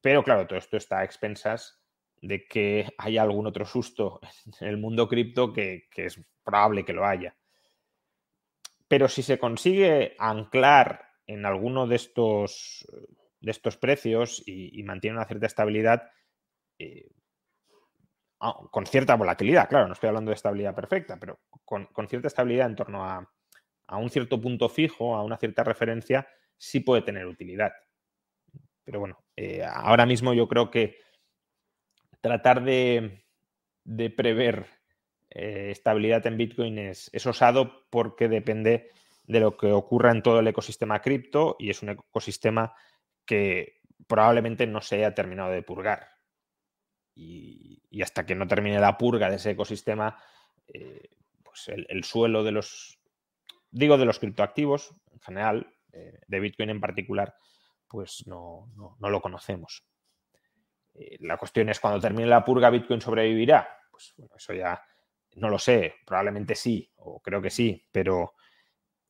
pero 0.00 0.22
claro, 0.22 0.46
todo 0.46 0.58
esto 0.58 0.76
está 0.76 1.00
a 1.00 1.04
expensas 1.04 1.80
de 2.20 2.44
que 2.46 2.86
haya 2.98 3.22
algún 3.22 3.46
otro 3.46 3.64
susto 3.64 4.20
en 4.60 4.68
el 4.68 4.76
mundo 4.76 5.08
cripto 5.08 5.52
que, 5.52 5.88
es 5.96 6.20
probable 6.44 6.84
que 6.84 6.92
lo 6.92 7.06
haya. 7.06 7.36
Pero 8.88 9.08
si 9.08 9.22
se 9.22 9.38
consigue 9.38 10.16
anclar 10.18 11.06
en 11.26 11.46
alguno 11.46 11.86
de 11.86 11.96
estos, 11.96 12.86
de 13.40 13.50
estos 13.50 13.76
precios 13.76 14.42
y, 14.46 14.82
mantiene 14.82 15.16
una 15.16 15.26
cierta 15.26 15.46
estabilidad, 15.46 16.10
eh, 16.78 17.08
con 18.38 18.86
cierta 18.86 19.16
volatilidad, 19.16 19.68
claro, 19.68 19.86
no 19.86 19.92
estoy 19.92 20.08
hablando 20.08 20.30
de 20.30 20.36
estabilidad 20.36 20.74
perfecta, 20.74 21.18
pero 21.18 21.40
con, 21.64 21.88
cierta 22.08 22.28
estabilidad 22.28 22.68
en 22.68 22.76
torno 22.76 23.04
a, 23.04 23.30
a, 23.86 23.96
un 23.98 24.10
cierto 24.10 24.40
punto 24.40 24.68
fijo, 24.68 25.14
a 25.14 25.22
una 25.22 25.36
cierta 25.36 25.62
referencia, 25.62 26.26
sí 26.56 26.80
puede 26.80 27.02
tener 27.02 27.26
utilidad. 27.26 27.72
Pero 28.84 29.00
bueno, 29.00 29.24
eh, 29.36 29.62
ahora 29.64 30.06
mismo 30.06 30.34
yo 30.34 30.48
creo 30.48 30.70
que 30.70 30.98
tratar 32.20 32.62
de, 32.62 33.24
prever 34.16 34.66
eh, 35.30 35.68
estabilidad 35.70 36.26
en 36.26 36.36
Bitcoin 36.36 36.78
es, 36.78 37.10
osado 37.26 37.88
porque 37.90 38.28
depende 38.28 38.90
de 39.24 39.40
lo 39.40 39.56
que 39.56 39.72
ocurra 39.72 40.10
en 40.10 40.22
todo 40.22 40.40
el 40.40 40.48
ecosistema 40.48 41.00
cripto 41.00 41.56
y 41.58 41.70
es 41.70 41.82
un 41.82 41.90
ecosistema 41.90 42.74
que 43.30 43.80
probablemente 44.08 44.66
no 44.66 44.80
se 44.80 44.96
haya 44.96 45.14
terminado 45.14 45.52
de 45.52 45.62
purgar. 45.62 46.08
Y, 47.14 48.02
hasta 48.02 48.26
que 48.26 48.34
no 48.34 48.46
termine 48.48 48.80
la 48.80 48.96
purga 48.98 49.30
de 49.30 49.36
ese 49.36 49.50
ecosistema, 49.50 50.20
eh, 50.66 51.10
pues 51.44 51.68
el, 51.68 52.02
suelo 52.02 52.42
de 52.42 52.52
los, 52.52 52.98
digo 53.70 53.98
de 53.98 54.06
los 54.06 54.18
criptoactivos 54.18 54.94
en 55.12 55.20
general, 55.20 55.76
eh, 55.92 56.18
de 56.26 56.40
Bitcoin 56.40 56.70
en 56.70 56.80
particular, 56.80 57.34
pues 57.86 58.26
no 58.26 58.68
lo 58.98 59.20
conocemos. 59.20 59.84
Eh, 60.94 61.18
la 61.20 61.36
cuestión 61.36 61.68
es 61.68 61.80
cuando 61.80 62.00
termine 62.00 62.28
la 62.28 62.44
purga, 62.44 62.70
Bitcoin 62.70 63.00
sobrevivirá. 63.00 63.68
Pues 63.90 64.12
bueno, 64.16 64.34
eso 64.36 64.52
ya 64.54 64.82
no 65.36 65.48
lo 65.48 65.58
sé, 65.58 65.94
probablemente 66.04 66.54
sí, 66.54 66.90
o 66.96 67.20
creo 67.20 67.40
que 67.40 67.50
sí, 67.50 67.86
pero, 67.92 68.34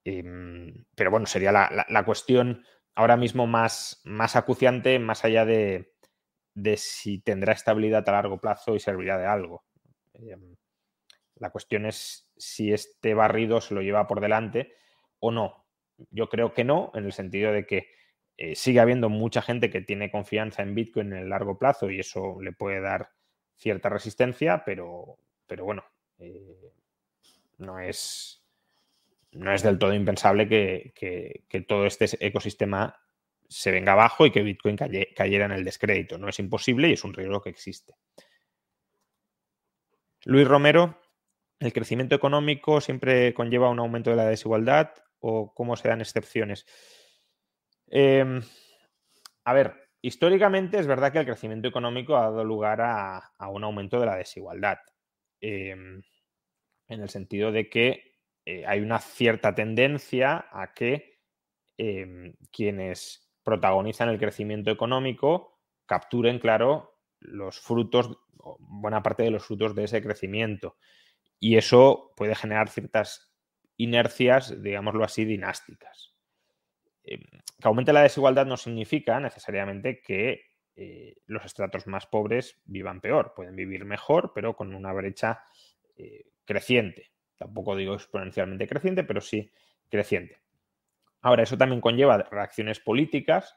em, 0.04 0.84
pero 0.94 1.10
bueno, 1.10 1.26
sería 1.26 1.52
la, 1.52 2.04
cuestión 2.04 2.64
ahora 2.94 3.16
mismo 3.16 3.46
más, 3.46 4.00
más 4.04 4.36
acuciante, 4.36 4.98
más 4.98 5.24
allá 5.24 5.44
de, 5.44 5.92
si 6.76 7.20
tendrá 7.20 7.52
estabilidad 7.52 8.08
a 8.08 8.12
largo 8.12 8.38
plazo 8.40 8.74
y 8.74 8.80
servirá 8.80 9.18
de 9.18 9.26
algo. 9.26 9.64
Em, 10.14 10.56
la 11.36 11.50
cuestión 11.50 11.86
es 11.86 12.30
si 12.36 12.72
este 12.72 13.14
barrido 13.14 13.60
se 13.60 13.74
lo 13.74 13.82
lleva 13.82 14.06
por 14.06 14.20
delante 14.20 14.74
o 15.18 15.30
no. 15.30 15.66
Yo 16.10 16.28
creo 16.28 16.52
que 16.54 16.64
no, 16.64 16.90
en 16.94 17.04
el 17.04 17.12
sentido 17.12 17.52
de 17.52 17.66
que 17.66 17.88
eh, 18.36 18.54
sigue 18.54 18.80
habiendo 18.80 19.08
mucha 19.08 19.42
gente 19.42 19.70
que 19.70 19.82
tiene 19.82 20.10
confianza 20.10 20.62
en 20.62 20.74
Bitcoin 20.74 21.12
en 21.12 21.18
el 21.18 21.28
largo 21.28 21.58
plazo 21.58 21.90
y 21.90 22.00
eso 22.00 22.40
le 22.40 22.52
puede 22.52 22.80
dar 22.80 23.10
cierta 23.54 23.90
resistencia, 23.90 24.62
pero, 24.64 25.18
pero 25.46 25.64
bueno, 25.66 25.84
eh, 26.18 26.72
no, 27.58 27.78
es, 27.78 28.39
no 29.32 29.52
es 29.52 29.62
del 29.62 29.78
todo 29.78 29.94
impensable 29.94 30.48
que, 30.48 31.64
todo 31.68 31.86
este 31.86 32.08
ecosistema 32.24 32.96
se 33.48 33.70
venga 33.70 33.92
abajo 33.92 34.26
y 34.26 34.30
que 34.30 34.42
Bitcoin 34.42 34.76
cayera 34.76 35.44
en 35.44 35.52
el 35.52 35.64
descrédito. 35.64 36.18
No 36.18 36.28
es 36.28 36.38
imposible 36.38 36.88
y 36.88 36.92
es 36.92 37.04
un 37.04 37.14
riesgo 37.14 37.40
que 37.40 37.50
existe. 37.50 37.94
Luis 40.24 40.46
Romero, 40.46 41.00
¿el 41.58 41.72
crecimiento 41.72 42.14
económico 42.14 42.80
siempre 42.80 43.32
conlleva 43.34 43.70
un 43.70 43.78
aumento 43.78 44.10
de 44.10 44.16
la 44.16 44.26
desigualdad 44.26 44.92
o 45.20 45.54
cómo 45.54 45.76
se 45.76 45.88
dan 45.88 46.00
excepciones? 46.00 46.66
Em, 47.86 48.42
a 49.44 49.52
ver, 49.52 49.88
históricamente 50.02 50.78
es 50.78 50.86
verdad 50.86 51.12
que 51.12 51.18
el 51.18 51.26
crecimiento 51.26 51.68
económico 51.68 52.16
ha 52.16 52.22
dado 52.22 52.44
lugar 52.44 52.80
a, 52.82 53.32
un 53.48 53.64
aumento 53.64 53.98
de 53.98 54.06
la 54.06 54.16
desigualdad, 54.16 54.78
em, 55.40 56.02
en 56.88 57.00
el 57.00 57.08
sentido 57.08 57.50
de 57.50 57.68
que 57.68 58.09
eh, 58.50 58.64
hay 58.66 58.80
una 58.80 58.98
cierta 58.98 59.54
tendencia 59.54 60.46
a 60.50 60.72
que 60.74 61.20
em, 61.76 62.34
quienes 62.50 63.30
protagonizan 63.44 64.08
el 64.08 64.18
crecimiento 64.18 64.72
económico 64.72 65.60
capturen, 65.86 66.40
claro, 66.40 66.98
los 67.20 67.60
frutos, 67.60 68.18
buena 68.58 69.04
parte 69.04 69.22
de 69.22 69.30
los 69.30 69.44
frutos 69.44 69.76
de 69.76 69.84
ese 69.84 70.02
crecimiento. 70.02 70.76
Y 71.38 71.58
eso 71.58 72.12
puede 72.16 72.34
generar 72.34 72.68
ciertas 72.68 73.32
inercias, 73.76 74.60
digámoslo 74.60 75.04
así, 75.04 75.24
dinásticas. 75.24 76.16
Em, 77.04 77.20
que 77.20 77.68
aumente 77.68 77.92
la 77.92 78.02
desigualdad 78.02 78.46
no 78.46 78.56
significa 78.56 79.20
necesariamente 79.20 80.00
que 80.00 80.42
eh, 80.74 81.14
los 81.26 81.44
estratos 81.44 81.86
más 81.86 82.06
pobres 82.06 82.60
vivan 82.64 83.00
peor. 83.00 83.32
Pueden 83.36 83.54
vivir 83.54 83.84
mejor, 83.84 84.32
pero 84.34 84.56
con 84.56 84.74
una 84.74 84.92
brecha 84.92 85.44
eh, 85.96 86.24
creciente. 86.44 87.12
Tampoco 87.40 87.74
digo 87.74 87.94
exponencialmente 87.94 88.68
creciente, 88.68 89.02
pero 89.02 89.22
sí 89.22 89.50
creciente. 89.88 90.42
Ahora, 91.22 91.42
eso 91.42 91.56
también 91.56 91.80
conlleva 91.80 92.18
reacciones 92.18 92.80
políticas 92.80 93.56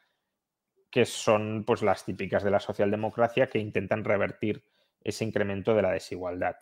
que 0.89 1.03
son 1.05 1.65
pues, 1.65 1.81
las 1.81 2.05
típicas 2.05 2.45
de 2.45 2.51
la 2.51 2.61
socialdemocracia 2.61 3.49
que 3.49 3.59
intentan 3.59 4.05
revertir 4.05 4.63
ese 5.01 5.25
incremento 5.25 5.75
de 5.75 5.81
la 5.81 5.91
desigualdad. 5.91 6.55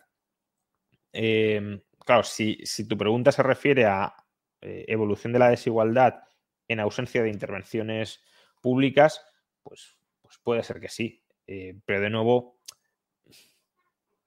Em, 1.12 1.80
claro, 2.04 2.24
si, 2.24 2.58
si, 2.64 2.88
tu 2.88 2.98
pregunta 2.98 3.30
se 3.30 3.44
refiere 3.44 3.84
a 3.84 4.16
eh, 4.60 4.84
evolución 4.88 5.32
de 5.32 5.38
la 5.38 5.50
desigualdad 5.50 6.24
en 6.66 6.80
ausencia 6.80 7.22
de 7.22 7.30
intervenciones 7.30 8.20
públicas, 8.60 9.24
pues, 9.62 9.96
pues 10.20 10.38
puede 10.42 10.64
ser 10.64 10.80
que 10.80 10.88
sí. 10.88 11.22
Eh, 11.46 11.78
pero 11.86 12.00
de 12.00 12.10
nuevo, 12.10 12.58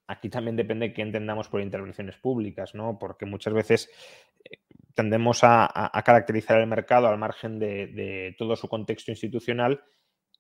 aquí 0.08 0.30
también 0.30 0.56
depende 0.56 0.94
qué 0.94 1.02
entendamos 1.02 1.50
por 1.50 1.62
intervenciones 1.62 2.18
públicas, 2.18 2.76
¿no? 2.76 2.98
Porque 3.00 3.26
muchas 3.26 3.54
veces 3.54 3.90
eh, 4.44 4.60
tendemos 4.94 5.40
a, 5.44 5.92
caracterizar 6.06 6.60
el 6.60 6.68
mercado 6.68 7.08
al 7.08 7.18
margen 7.18 7.60
de, 7.60 8.36
todo 8.38 8.56
su 8.56 8.68
contexto 8.68 9.12
institucional 9.12 9.84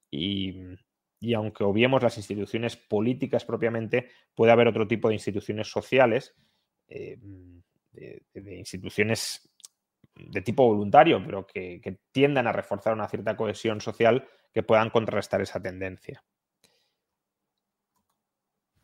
y, 0.09 0.53
aunque 1.35 1.63
obviemos 1.63 2.03
las 2.03 2.17
instituciones 2.17 2.77
políticas 2.77 3.43
propiamente, 3.45 4.09
puede 4.33 4.51
haber 4.51 4.67
otro 4.67 4.87
tipo 4.87 5.09
de 5.09 5.15
instituciones 5.15 5.69
sociales, 5.69 6.35
eh, 6.87 7.17
de, 7.91 8.57
instituciones 8.57 9.49
de 10.15 10.41
tipo 10.41 10.65
voluntario, 10.65 11.21
pero 11.25 11.45
que, 11.45 11.99
tiendan 12.11 12.47
a 12.47 12.53
reforzar 12.53 12.93
una 12.93 13.09
cierta 13.09 13.35
cohesión 13.35 13.81
social 13.81 14.27
que 14.53 14.63
puedan 14.63 14.89
contrarrestar 14.89 15.41
esa 15.41 15.61
tendencia. 15.61 16.23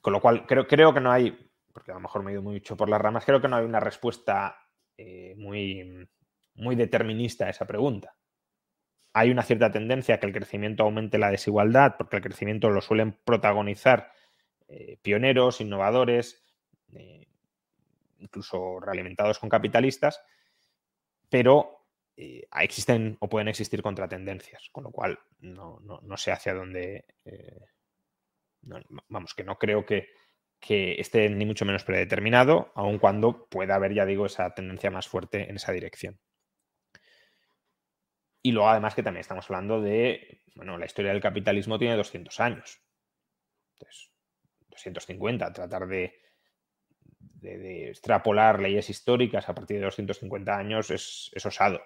Con 0.01 0.13
lo 0.13 0.19
cual, 0.19 0.45
creo, 0.47 0.67
creo 0.67 0.93
que 0.93 0.99
no 0.99 1.11
hay, 1.11 1.37
porque 1.71 1.91
a 1.91 1.93
lo 1.93 1.99
mejor 2.01 2.23
me 2.23 2.31
he 2.31 2.33
ido 2.33 2.41
mucho 2.41 2.75
por 2.75 2.89
las 2.89 2.99
ramas, 2.99 3.23
creo 3.23 3.39
que 3.39 3.47
no 3.47 3.55
hay 3.55 3.65
una 3.65 3.79
respuesta 3.79 4.57
eh, 4.97 5.35
muy, 5.37 6.07
muy 6.55 6.75
determinista 6.75 7.45
a 7.45 7.49
esa 7.49 7.65
pregunta. 7.65 8.15
Hay 9.13 9.29
una 9.29 9.43
cierta 9.43 9.71
tendencia 9.71 10.15
a 10.15 10.19
que 10.19 10.25
el 10.25 10.33
crecimiento 10.33 10.83
aumente 10.83 11.17
la 11.17 11.29
desigualdad, 11.29 11.95
porque 11.97 12.17
el 12.17 12.23
crecimiento 12.23 12.69
lo 12.69 12.81
suelen 12.81 13.17
protagonizar 13.23 14.11
eh, 14.67 14.97
pioneros, 15.01 15.61
innovadores, 15.61 16.43
eh, 16.93 17.27
incluso 18.19 18.79
realimentados 18.79 19.39
con 19.39 19.49
capitalistas, 19.49 20.21
pero 21.29 21.77
existen 22.15 23.17
o 23.19 23.27
pueden 23.27 23.47
existir 23.47 23.81
contratendencias, 23.81 24.69
con 24.71 24.83
lo 24.83 24.91
cual 24.91 25.17
no, 25.39 25.79
sé 26.17 26.31
hacia 26.31 26.53
dónde... 26.53 27.05
Vamos, 28.61 29.33
que 29.33 29.43
no 29.43 29.57
creo 29.57 29.85
que, 29.85 30.09
esté 30.99 31.29
ni 31.29 31.45
mucho 31.45 31.65
menos 31.65 31.83
predeterminado, 31.83 32.71
aun 32.75 32.99
cuando 32.99 33.49
pueda 33.49 33.75
haber, 33.75 33.93
ya 33.93 34.05
digo, 34.05 34.25
esa 34.25 34.53
tendencia 34.53 34.91
más 34.91 35.07
fuerte 35.07 35.49
en 35.49 35.55
esa 35.55 35.71
dirección. 35.71 36.19
Y 38.43 38.51
luego, 38.51 38.69
además, 38.69 38.95
que 38.95 39.03
también 39.03 39.21
estamos 39.21 39.45
hablando 39.49 39.81
de, 39.81 40.43
bueno, 40.55 40.77
la 40.77 40.85
historia 40.85 41.11
del 41.11 41.21
capitalismo 41.21 41.77
tiene 41.77 41.95
200 41.95 42.39
años. 42.39 42.81
Entonces, 43.73 44.11
250, 44.69 45.53
tratar 45.53 45.87
de, 45.87 46.19
extrapolar 47.41 48.59
leyes 48.59 48.89
históricas 48.89 49.49
a 49.49 49.55
partir 49.55 49.77
de 49.77 49.85
250 49.85 50.57
años 50.57 50.91
es, 50.91 51.31
osado. 51.45 51.81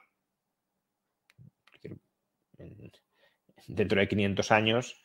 dentro 3.68 4.00
de 4.00 4.08
500 4.08 4.52
años 4.52 5.05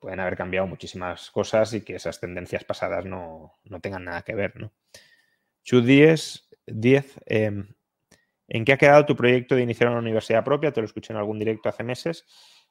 pueden 0.00 0.20
haber 0.20 0.36
cambiado 0.36 0.66
muchísimas 0.66 1.30
cosas 1.30 1.74
y 1.74 1.82
que 1.82 1.96
esas 1.96 2.20
tendencias 2.20 2.64
pasadas 2.64 3.04
no, 3.04 3.54
tengan 3.80 4.04
nada 4.04 4.22
que 4.22 4.34
ver. 4.34 4.56
¿no? 4.56 4.72
Chu 5.62 5.82
10, 5.82 6.48
em, 7.26 7.68
¿en 8.48 8.64
qué 8.64 8.72
ha 8.72 8.78
quedado 8.78 9.06
tu 9.06 9.16
proyecto 9.16 9.54
de 9.54 9.62
iniciar 9.62 9.90
una 9.90 10.00
universidad 10.00 10.44
propia? 10.44 10.72
Te 10.72 10.80
lo 10.80 10.86
escuché 10.86 11.12
en 11.12 11.18
algún 11.18 11.38
directo 11.38 11.68
hace 11.68 11.84
meses. 11.84 12.26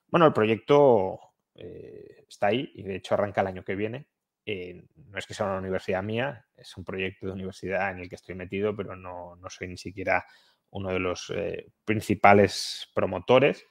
Bueno, 0.07 0.25
el 0.25 0.33
proyecto 0.33 1.19
eh, 1.55 2.25
está 2.29 2.47
ahí 2.47 2.71
y 2.75 2.83
de 2.83 2.95
hecho 2.95 3.15
arranca 3.15 3.41
el 3.41 3.47
año 3.47 3.63
que 3.63 3.75
viene. 3.75 4.07
Eh, 4.45 4.81
no 4.95 5.17
es 5.17 5.27
que 5.27 5.33
sea 5.33 5.47
una 5.47 5.57
universidad 5.57 6.01
mía, 6.01 6.45
es 6.55 6.77
un 6.77 6.85
proyecto 6.85 7.25
de 7.25 7.33
universidad 7.33 7.91
en 7.91 7.99
el 7.99 8.09
que 8.09 8.15
estoy 8.15 8.33
metido, 8.35 8.73
pero 8.75 8.95
no, 8.95 9.37
soy 9.49 9.67
ni 9.67 9.77
siquiera 9.77 10.25
uno 10.69 10.89
de 10.89 10.99
los 10.99 11.29
eh, 11.35 11.67
principales 11.83 12.89
promotores. 12.93 13.65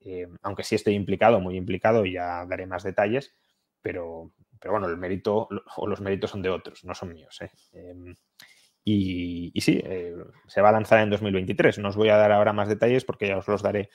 Eh, 0.00 0.26
aunque 0.42 0.64
sí 0.64 0.74
estoy 0.74 0.94
implicado, 0.94 1.40
muy 1.40 1.56
implicado, 1.56 2.04
ya 2.06 2.46
daré 2.46 2.66
más 2.66 2.82
detalles, 2.82 3.34
pero, 3.82 4.32
pero 4.58 4.72
bueno, 4.72 4.88
el 4.88 4.96
mérito 4.96 5.48
o 5.76 5.86
los 5.86 6.00
méritos 6.00 6.30
son 6.30 6.42
de 6.42 6.50
otros, 6.50 6.84
no 6.84 6.94
son 6.94 7.12
míos. 7.12 7.40
¿eh? 7.42 7.50
Em, 7.72 8.14
y, 8.84 9.52
sí, 9.60 9.82
se 10.46 10.60
va 10.60 10.70
a 10.70 10.72
lanzar 10.72 11.00
en 11.00 11.10
2023. 11.10 11.78
No 11.78 11.88
os 11.90 11.96
voy 11.96 12.08
a 12.08 12.16
dar 12.16 12.32
ahora 12.32 12.52
más 12.52 12.68
detalles 12.68 13.04
porque 13.04 13.28
ya 13.28 13.36
os 13.36 13.46
los 13.46 13.62
daré 13.62 13.90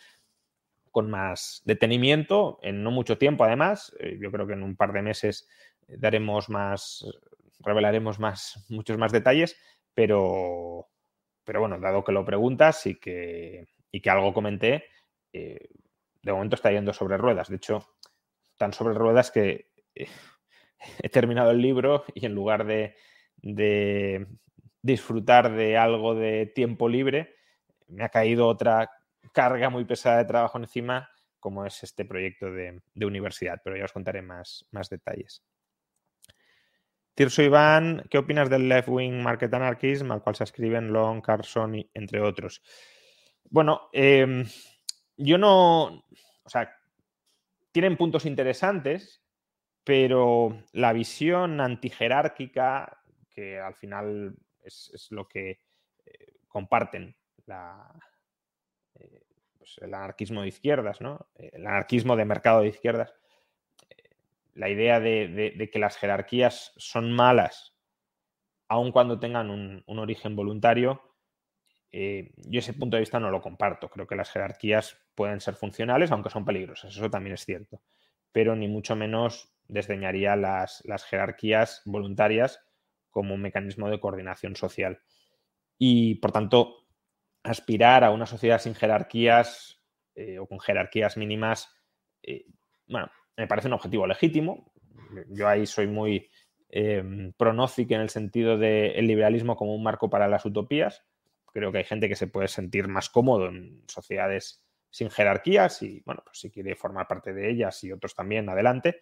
con 0.92 1.10
más 1.10 1.62
detenimiento, 1.66 2.60
en 2.62 2.84
no 2.84 2.92
mucho 2.92 3.18
tiempo 3.18 3.44
además. 3.44 3.94
yo 4.20 4.32
creo 4.32 4.48
que 4.48 4.54
en 4.54 4.64
un 4.64 4.76
par 4.78 4.94
de 4.94 5.02
meses 5.02 5.50
daremos 5.88 6.50
más, 6.50 7.06
revelaremos 7.60 8.20
más, 8.20 8.66
muchos 8.70 8.98
más 8.98 9.12
detalles, 9.12 9.58
pero, 9.94 10.88
pero 11.44 11.60
bueno, 11.60 11.80
dado 11.80 12.04
que 12.04 12.12
lo 12.12 12.26
preguntas 12.26 12.86
y 12.86 12.96
que, 12.96 13.68
y 13.92 14.02
que 14.02 14.10
algo 14.10 14.34
comenté, 14.34 14.86
eh, 15.34 15.70
de 16.26 16.34
momento 16.34 16.56
está 16.56 16.72
yendo 16.72 16.92
sobre 16.92 17.18
ruedas. 17.18 17.50
De 17.50 17.58
hecho, 17.58 17.88
tan 18.58 18.74
sobre 18.74 18.96
ruedas 18.96 19.30
que 19.30 19.70
eh, 19.94 20.08
he 21.02 21.10
terminado 21.10 21.52
el 21.52 21.62
libro 21.62 22.04
y 22.16 22.26
en 22.26 22.34
lugar 22.34 22.66
de, 22.66 22.96
disfrutar 24.82 25.54
de 25.56 25.78
algo 25.78 26.16
de 26.16 26.48
tiempo 26.48 26.90
libre, 26.90 27.36
me 27.88 28.04
ha 28.04 28.10
caído 28.10 28.48
otra 28.48 28.90
carga 29.34 29.70
muy 29.70 29.86
pesada 29.86 30.18
de 30.18 30.26
trabajo 30.26 30.58
encima, 30.58 31.10
como 31.40 31.64
es 31.64 31.84
este 31.84 32.06
proyecto 32.06 32.52
de, 32.52 32.82
universidad, 32.96 33.62
pero 33.64 33.78
ya 33.78 33.86
os 33.86 33.94
contaré 33.94 34.24
más, 34.24 34.66
detalles. 34.90 35.44
Tirso 37.14 37.44
Iván, 37.44 38.04
¿qué 38.10 38.18
opinas 38.18 38.50
del 38.50 38.68
left 38.68 38.90
wing 38.90 39.22
market 39.22 39.54
anarchism 39.54 40.12
al 40.12 40.24
cual 40.24 40.36
se 40.36 40.44
escriben 40.44 40.92
Long, 40.92 41.22
Carson 41.22 41.76
y 41.76 41.90
entre 41.94 42.20
otros? 42.20 42.64
Bueno, 43.50 43.90
em, 43.94 44.46
yo 45.18 45.38
no. 45.38 46.04
O 46.44 46.50
sea, 46.50 46.78
tienen 47.72 47.98
puntos 47.98 48.26
interesantes, 48.26 49.22
pero 49.84 50.64
la 50.72 50.94
visión 50.94 51.60
antijerárquica, 51.62 53.02
que 53.30 53.60
al 53.60 53.76
final 53.76 54.36
es, 54.64 55.08
lo 55.12 55.28
que 55.28 55.60
eh, 56.06 56.34
comparten 56.48 57.16
eh, 57.48 59.24
pues 59.58 59.78
el 59.82 59.94
anarquismo 59.94 60.42
de 60.42 60.48
izquierdas, 60.48 61.02
¿no? 61.02 61.28
El 61.36 61.66
anarquismo 61.68 62.16
de 62.16 62.26
mercado 62.26 62.62
de 62.62 62.70
izquierdas 62.70 63.14
la 64.56 64.70
idea 64.70 65.00
de, 65.00 65.70
que 65.72 65.80
las 65.80 65.98
jerarquías 65.98 66.74
son 66.78 67.12
malas, 67.12 67.76
aun 68.68 68.92
cuando 68.92 69.20
tengan 69.20 69.52
un, 69.52 69.84
origen 70.00 70.36
voluntario, 70.36 71.02
eh, 71.98 72.34
yo 72.36 72.60
ese 72.60 72.74
punto 72.74 72.98
de 72.98 73.02
vista 73.04 73.22
no 73.22 73.32
lo 73.32 73.42
comparto. 73.42 73.90
Creo 73.90 74.06
que 74.06 74.18
las 74.18 74.30
jerarquías 74.30 75.00
pueden 75.16 75.40
ser 75.40 75.56
funcionales, 75.56 76.12
aunque 76.12 76.30
son 76.30 76.44
peligrosas, 76.44 76.94
eso 76.94 77.10
también 77.10 77.36
es 77.36 77.46
cierto. 77.46 77.82
Pero 78.34 78.54
ni 78.54 78.68
mucho 78.68 78.98
menos 78.98 79.56
desdeñaría 79.70 80.36
las, 80.36 80.84
jerarquías 81.10 81.82
voluntarias 81.86 82.60
como 83.12 83.34
un 83.34 83.42
mecanismo 83.42 83.90
de 83.90 84.02
coordinación 84.02 84.58
social. 84.58 85.00
Y 85.78 86.16
por 86.16 86.34
tanto, 86.34 86.86
aspirar 87.44 88.04
a 88.04 88.12
una 88.12 88.26
sociedad 88.26 88.60
sin 88.60 88.76
jerarquías 88.76 89.82
eh, 90.16 90.38
o 90.38 90.48
con 90.48 90.60
jerarquías 90.60 91.16
mínimas, 91.16 91.74
eh, 92.24 92.44
bueno, 92.90 93.10
me 93.38 93.48
parece 93.48 93.70
un 93.70 93.74
objetivo 93.74 94.06
legítimo. 94.06 94.74
Yo 95.30 95.48
ahí 95.48 95.66
soy 95.66 95.88
muy 95.88 96.30
eh, 96.70 96.98
en 96.98 98.02
el 98.02 98.10
sentido 98.10 98.58
del 98.58 99.08
liberalismo 99.08 99.56
como 99.56 99.74
un 99.74 99.84
marco 99.84 100.10
para 100.10 100.28
las 100.28 100.44
utopías. 100.44 101.06
Creo 101.56 101.72
que 101.72 101.78
hay 101.78 101.84
gente 101.86 102.10
que 102.10 102.18
se 102.18 102.28
puede 102.28 102.50
sentir 102.50 102.90
más 102.90 103.10
cómodo 103.10 103.48
en 103.48 103.82
sociedades 103.88 104.62
sin 104.90 105.10
jerarquías 105.10 105.82
y, 105.84 106.02
bueno, 106.06 106.22
pues 106.26 106.38
si 106.38 106.52
quiere 106.52 106.76
formar 106.76 107.08
parte 107.08 107.32
de 107.32 107.50
ellas 107.50 107.82
y 107.86 107.94
otros 107.94 108.14
también, 108.14 108.50
adelante. 108.50 109.00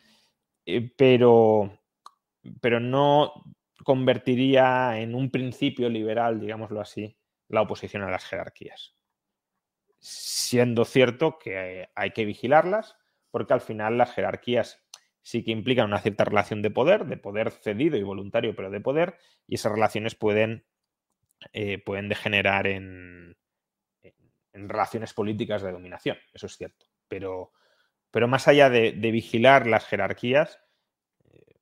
Eh, 0.63 0.93
pero, 0.95 1.79
pero 2.61 2.79
no 2.79 3.33
convertiría 3.83 4.99
en 4.99 5.15
un 5.15 5.31
principio 5.31 5.89
liberal, 5.89 6.39
digámoslo 6.39 6.79
así, 6.79 7.17
la 7.47 7.63
oposición 7.63 8.03
a 8.03 8.11
las 8.11 8.23
jerarquías. 8.23 8.95
Siendo 9.97 10.85
cierto 10.85 11.39
que 11.39 11.89
hay 11.95 12.11
que 12.11 12.23
vigilarlas, 12.23 12.97
porque 13.31 13.53
al 13.53 13.61
final 13.61 13.97
las 13.97 14.13
jerarquías 14.13 14.85
sí 15.23 15.43
que 15.43 15.49
implican 15.49 15.87
una 15.87 16.01
cierta 16.01 16.23
relación 16.23 16.61
de 16.61 16.69
poder, 16.69 17.07
de 17.07 17.17
poder 17.17 17.49
cedido 17.49 17.97
y 17.97 18.03
voluntario, 18.03 18.55
pero 18.55 18.69
de 18.69 18.79
poder, 18.79 19.17
y 19.47 19.55
esas 19.55 19.71
relaciones 19.71 20.13
pueden, 20.13 20.67
eh, 21.51 21.77
pueden 21.79 22.09
degenerar 22.09 22.67
en, 22.67 23.35
relaciones 24.55 25.13
políticas 25.13 25.63
de 25.63 25.71
dominación, 25.71 26.17
eso 26.31 26.45
es 26.45 26.55
cierto. 26.57 26.85
Pero, 27.07 27.51
pero 28.11 28.27
más 28.27 28.47
allá 28.47 28.69
de, 28.69 28.91
vigilar 28.91 29.65
las 29.65 29.85
jerarquías, 29.85 30.59
eh, 31.31 31.55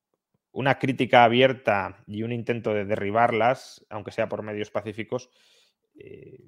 una 0.52 0.78
crítica 0.78 1.24
abierta 1.24 2.04
y 2.06 2.24
un 2.24 2.34
intento 2.34 2.74
de 2.74 2.86
derribarlas, 2.86 3.86
aunque 3.90 4.12
sea 4.12 4.28
por 4.28 4.44
medios 4.44 4.72
pacíficos, 4.72 5.30
eh, 5.96 6.44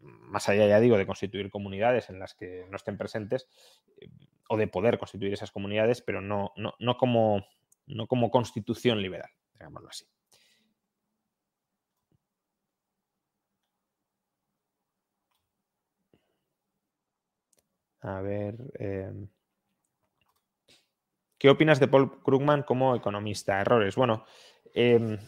más 0.00 0.48
allá, 0.48 0.66
ya 0.66 0.80
digo, 0.80 0.98
de 0.98 1.06
constituir 1.06 1.50
comunidades 1.50 2.10
en 2.10 2.18
las 2.18 2.34
que 2.34 2.66
no 2.70 2.76
estén 2.76 2.98
presentes, 2.98 3.48
o 4.48 4.56
de 4.56 4.68
poder 4.68 4.98
constituir 4.98 5.32
esas 5.32 5.50
comunidades, 5.50 6.02
pero 6.02 6.20
no, 6.20 6.52
no, 6.56 6.96
como, 6.96 7.46
no 7.86 8.06
como 8.06 8.30
constitución 8.30 9.02
liberal, 9.02 9.30
digámoslo 9.54 9.88
así. 9.88 10.06
A 18.06 18.20
ver. 18.20 18.54
Em, 18.78 19.28
¿Qué 21.38 21.50
opinas 21.50 21.80
de 21.80 21.88
Paul 21.88 22.22
Krugman 22.22 22.62
como 22.62 22.94
economista? 22.94 23.60
Errores. 23.60 23.96
Bueno, 23.96 24.24
em, 24.74 25.18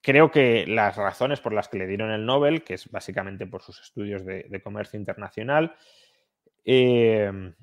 creo 0.00 0.30
que 0.30 0.64
las 0.66 0.96
razones 0.96 1.40
por 1.40 1.52
las 1.52 1.68
que 1.68 1.78
le 1.78 1.88
dieron 1.88 2.10
el 2.12 2.24
Nobel, 2.24 2.62
que 2.62 2.74
es 2.74 2.88
básicamente 2.90 3.46
por 3.46 3.62
sus 3.62 3.80
estudios 3.80 4.24
de, 4.24 4.60
comercio 4.62 4.98
internacional, 4.98 5.74
em, 6.64 7.54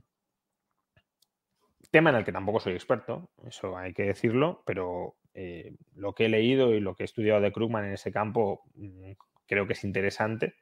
tema 1.89 2.09
en 2.09 2.17
el 2.17 2.25
que 2.25 2.33
tampoco 2.33 2.59
soy 2.59 2.73
experto, 2.73 3.29
eso 3.47 3.77
hay 3.77 3.93
que 3.93 4.03
decirlo, 4.03 4.63
pero 4.65 5.15
eh, 5.33 5.75
lo 5.95 6.13
que 6.13 6.25
he 6.25 6.29
leído 6.29 6.73
y 6.73 6.81
lo 6.81 6.95
que 6.95 7.03
he 7.03 7.05
estudiado 7.05 7.39
de 7.41 7.53
Krugman 7.53 7.85
en 7.85 7.93
ese 7.93 8.11
campo 8.11 8.63
mm, 8.75 9.11
creo 9.47 9.65
que 9.65 9.73
es 9.73 9.83
interesante. 9.85 10.55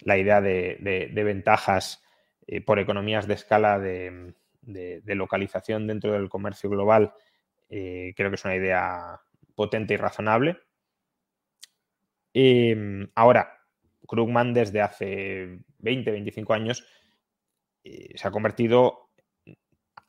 La 0.00 0.16
idea 0.16 0.40
de, 0.40 1.10
ventajas 1.14 2.02
eh, 2.46 2.60
por 2.60 2.78
economías 2.78 3.26
de 3.26 3.34
escala 3.34 3.78
de, 3.78 4.34
localización 5.04 5.86
dentro 5.86 6.12
del 6.12 6.28
comercio 6.28 6.68
global 6.70 7.14
eh, 7.68 8.14
creo 8.16 8.30
que 8.30 8.36
es 8.36 8.44
una 8.44 8.56
idea 8.56 9.20
potente 9.54 9.94
y 9.94 9.96
razonable. 9.96 10.58
Em, 12.32 13.10
ahora, 13.14 13.58
Krugman 14.06 14.54
desde 14.54 14.80
hace 14.80 15.58
20, 15.78 16.10
25 16.10 16.54
años 16.54 16.86
se 17.82 18.28
ha 18.28 18.30
convertido, 18.30 19.10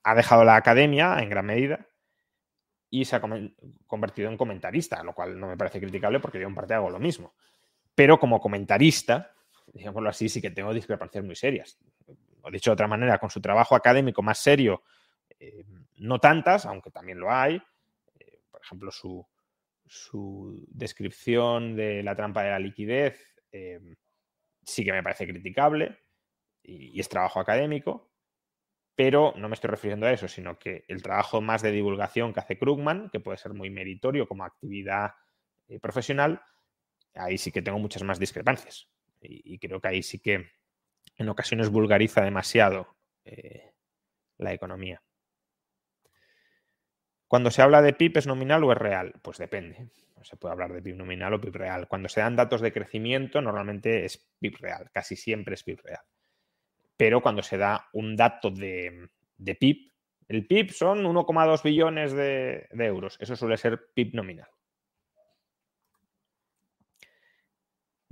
ha 0.03 0.15
dejado 0.15 0.43
la 0.43 0.55
academia 0.55 1.17
en 1.19 1.29
gran 1.29 1.45
medida 1.45 1.89
y 2.89 3.05
se 3.05 3.15
ha 3.15 3.21
convertido 3.87 4.29
en 4.29 4.37
comentarista, 4.37 5.03
lo 5.03 5.13
cual 5.13 5.39
no 5.39 5.47
me 5.47 5.57
parece 5.57 5.79
criticable 5.79 6.19
porque 6.19 6.39
yo 6.39 6.47
en 6.47 6.55
parte 6.55 6.73
hago 6.73 6.89
lo 6.89 6.99
mismo. 6.99 7.33
Pero 7.93 8.19
como 8.19 8.39
comentarista, 8.39 9.33
digámoslo 9.73 10.09
así, 10.09 10.29
sí 10.29 10.41
que 10.41 10.51
tengo 10.51 10.73
discrepancias 10.73 11.23
muy 11.23 11.35
serias. 11.35 11.77
O 12.41 12.51
dicho 12.51 12.71
de 12.71 12.73
otra 12.73 12.87
manera, 12.87 13.17
con 13.17 13.29
su 13.29 13.41
trabajo 13.41 13.75
académico 13.75 14.21
más 14.21 14.39
serio, 14.39 14.83
eh, 15.39 15.63
no 15.97 16.19
tantas, 16.19 16.65
aunque 16.65 16.91
también 16.91 17.19
lo 17.19 17.31
hay. 17.31 17.61
Eh, 18.19 18.41
por 18.49 18.61
ejemplo, 18.61 18.91
su, 18.91 19.25
descripción 20.67 21.75
de 21.75 22.03
la 22.03 22.15
trampa 22.15 22.43
de 22.43 22.51
la 22.51 22.59
liquidez 22.59 23.35
eh, 23.51 23.79
sí 24.63 24.85
que 24.85 24.91
me 24.91 25.01
parece 25.01 25.27
criticable 25.27 25.97
y, 26.61 26.99
es 26.99 27.09
trabajo 27.09 27.39
académico, 27.39 28.11
pero 28.95 29.33
no 29.37 29.49
me 29.49 29.55
estoy 29.55 29.69
refiriendo 29.69 30.05
a 30.05 30.11
eso, 30.11 30.27
sino 30.27 30.59
que 30.59 30.85
el 30.87 31.01
trabajo 31.01 31.41
más 31.41 31.61
de 31.61 31.71
divulgación 31.71 32.33
que 32.33 32.39
hace 32.41 32.59
Krugman, 32.59 33.09
que 33.09 33.19
puede 33.19 33.37
ser 33.37 33.53
muy 33.53 33.69
meritorio 33.69 34.27
como 34.27 34.43
actividad 34.43 35.13
profesional, 35.81 36.41
ahí 37.15 37.37
sí 37.37 37.51
que 37.51 37.61
tengo 37.61 37.79
muchas 37.79 38.03
más 38.03 38.19
discrepancias. 38.19 38.89
Y, 39.21 39.59
creo 39.59 39.81
que 39.81 39.87
ahí 39.87 40.03
sí 40.03 40.19
que 40.19 40.51
en 41.17 41.29
ocasiones 41.29 41.69
vulgariza 41.69 42.21
demasiado 42.21 42.95
eh, 43.25 43.71
la 44.37 44.53
economía. 44.53 45.01
Cuando 47.27 47.51
se 47.51 47.61
habla 47.61 47.81
de 47.81 47.93
PIB, 47.93 48.17
¿es 48.17 48.27
nominal 48.27 48.63
o 48.63 48.71
es 48.71 48.77
real? 48.77 49.13
Pues 49.21 49.37
depende. 49.37 49.89
Se 50.23 50.37
puede 50.37 50.53
hablar 50.53 50.73
de 50.73 50.81
PIB 50.81 50.95
nominal 50.95 51.33
o 51.33 51.41
PIB 51.41 51.55
real. 51.55 51.87
Cuando 51.87 52.09
se 52.09 52.21
dan 52.21 52.35
datos 52.35 52.61
de 52.61 52.73
crecimiento, 52.73 53.41
normalmente 53.41 54.05
es 54.05 54.31
PIB 54.39 54.57
real. 54.59 54.89
Casi 54.91 55.15
siempre 55.15 55.53
es 55.53 55.63
PIB 55.63 55.81
real 55.83 56.01
pero 56.99 57.21
cuando 57.21 57.41
se 57.41 57.57
da 57.57 57.87
un 57.93 58.17
dato 58.17 58.51
de, 58.51 59.07
PIB, 59.37 59.89
el 60.27 60.45
PIB 60.45 60.71
son 60.73 61.05
1,2 61.05 61.63
billones 61.63 62.11
de, 62.11 62.67
euros. 62.73 63.15
Eso 63.21 63.37
suele 63.37 63.55
ser 63.55 63.93
PIB 63.93 64.15
nominal. 64.15 64.49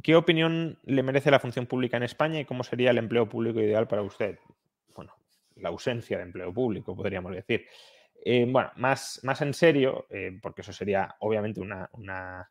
¿Qué 0.07 0.15
opinión 0.15 0.79
le 0.85 1.03
merece 1.03 1.29
la 1.29 1.37
función 1.41 1.65
pública 1.65 1.97
en 1.97 2.03
España 2.03 2.39
y 2.39 2.45
cómo 2.45 2.63
sería 2.63 2.91
el 2.91 2.97
empleo 2.97 3.27
público 3.27 3.59
ideal 3.59 3.89
para 3.89 4.03
usted? 4.03 4.39
Bueno, 4.95 5.13
la 5.57 5.67
ausencia 5.67 6.15
de 6.15 6.23
empleo 6.23 6.53
público, 6.53 6.95
podríamos 6.95 7.33
decir. 7.33 7.67
Eh, 8.23 8.47
bueno, 8.49 8.71
más, 8.77 9.19
más, 9.23 9.41
en 9.41 9.53
serio, 9.53 10.07
eh, 10.09 10.39
porque 10.41 10.61
eso 10.61 10.71
sería 10.71 11.13
obviamente 11.19 11.59
una, 11.59 12.49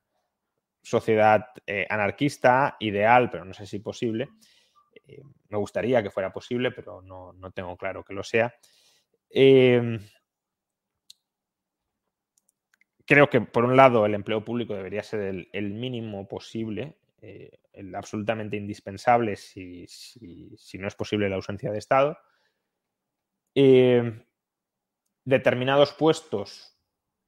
sociedad 0.82 1.46
eh, 1.66 1.86
anarquista 1.88 2.76
ideal, 2.78 3.30
pero 3.30 3.46
no 3.46 3.54
sé 3.54 3.64
si 3.64 3.78
posible. 3.78 4.28
me 5.48 5.56
gustaría 5.56 6.02
que 6.02 6.10
fuera 6.10 6.30
posible, 6.30 6.72
pero 6.72 7.00
no, 7.00 7.32
no 7.32 7.52
tengo 7.52 7.74
claro 7.78 8.04
que 8.04 8.12
lo 8.12 8.22
sea. 8.22 8.54
creo 13.06 13.30
que, 13.30 13.40
por 13.40 13.64
un 13.64 13.76
lado, 13.76 14.04
el 14.04 14.12
empleo 14.12 14.44
público 14.44 14.74
debería 14.74 15.02
ser 15.02 15.48
el, 15.50 15.70
mínimo 15.72 16.28
posible, 16.28 16.98
el 17.20 17.94
absolutamente 17.94 18.56
indispensable 18.56 19.36
si, 19.36 19.86
no 20.78 20.86
es 20.86 20.94
posible 20.94 21.28
la 21.28 21.36
ausencia 21.36 21.72
de 21.72 21.78
Estado 21.78 22.18
determinados 25.26 25.92
puestos 25.92 26.78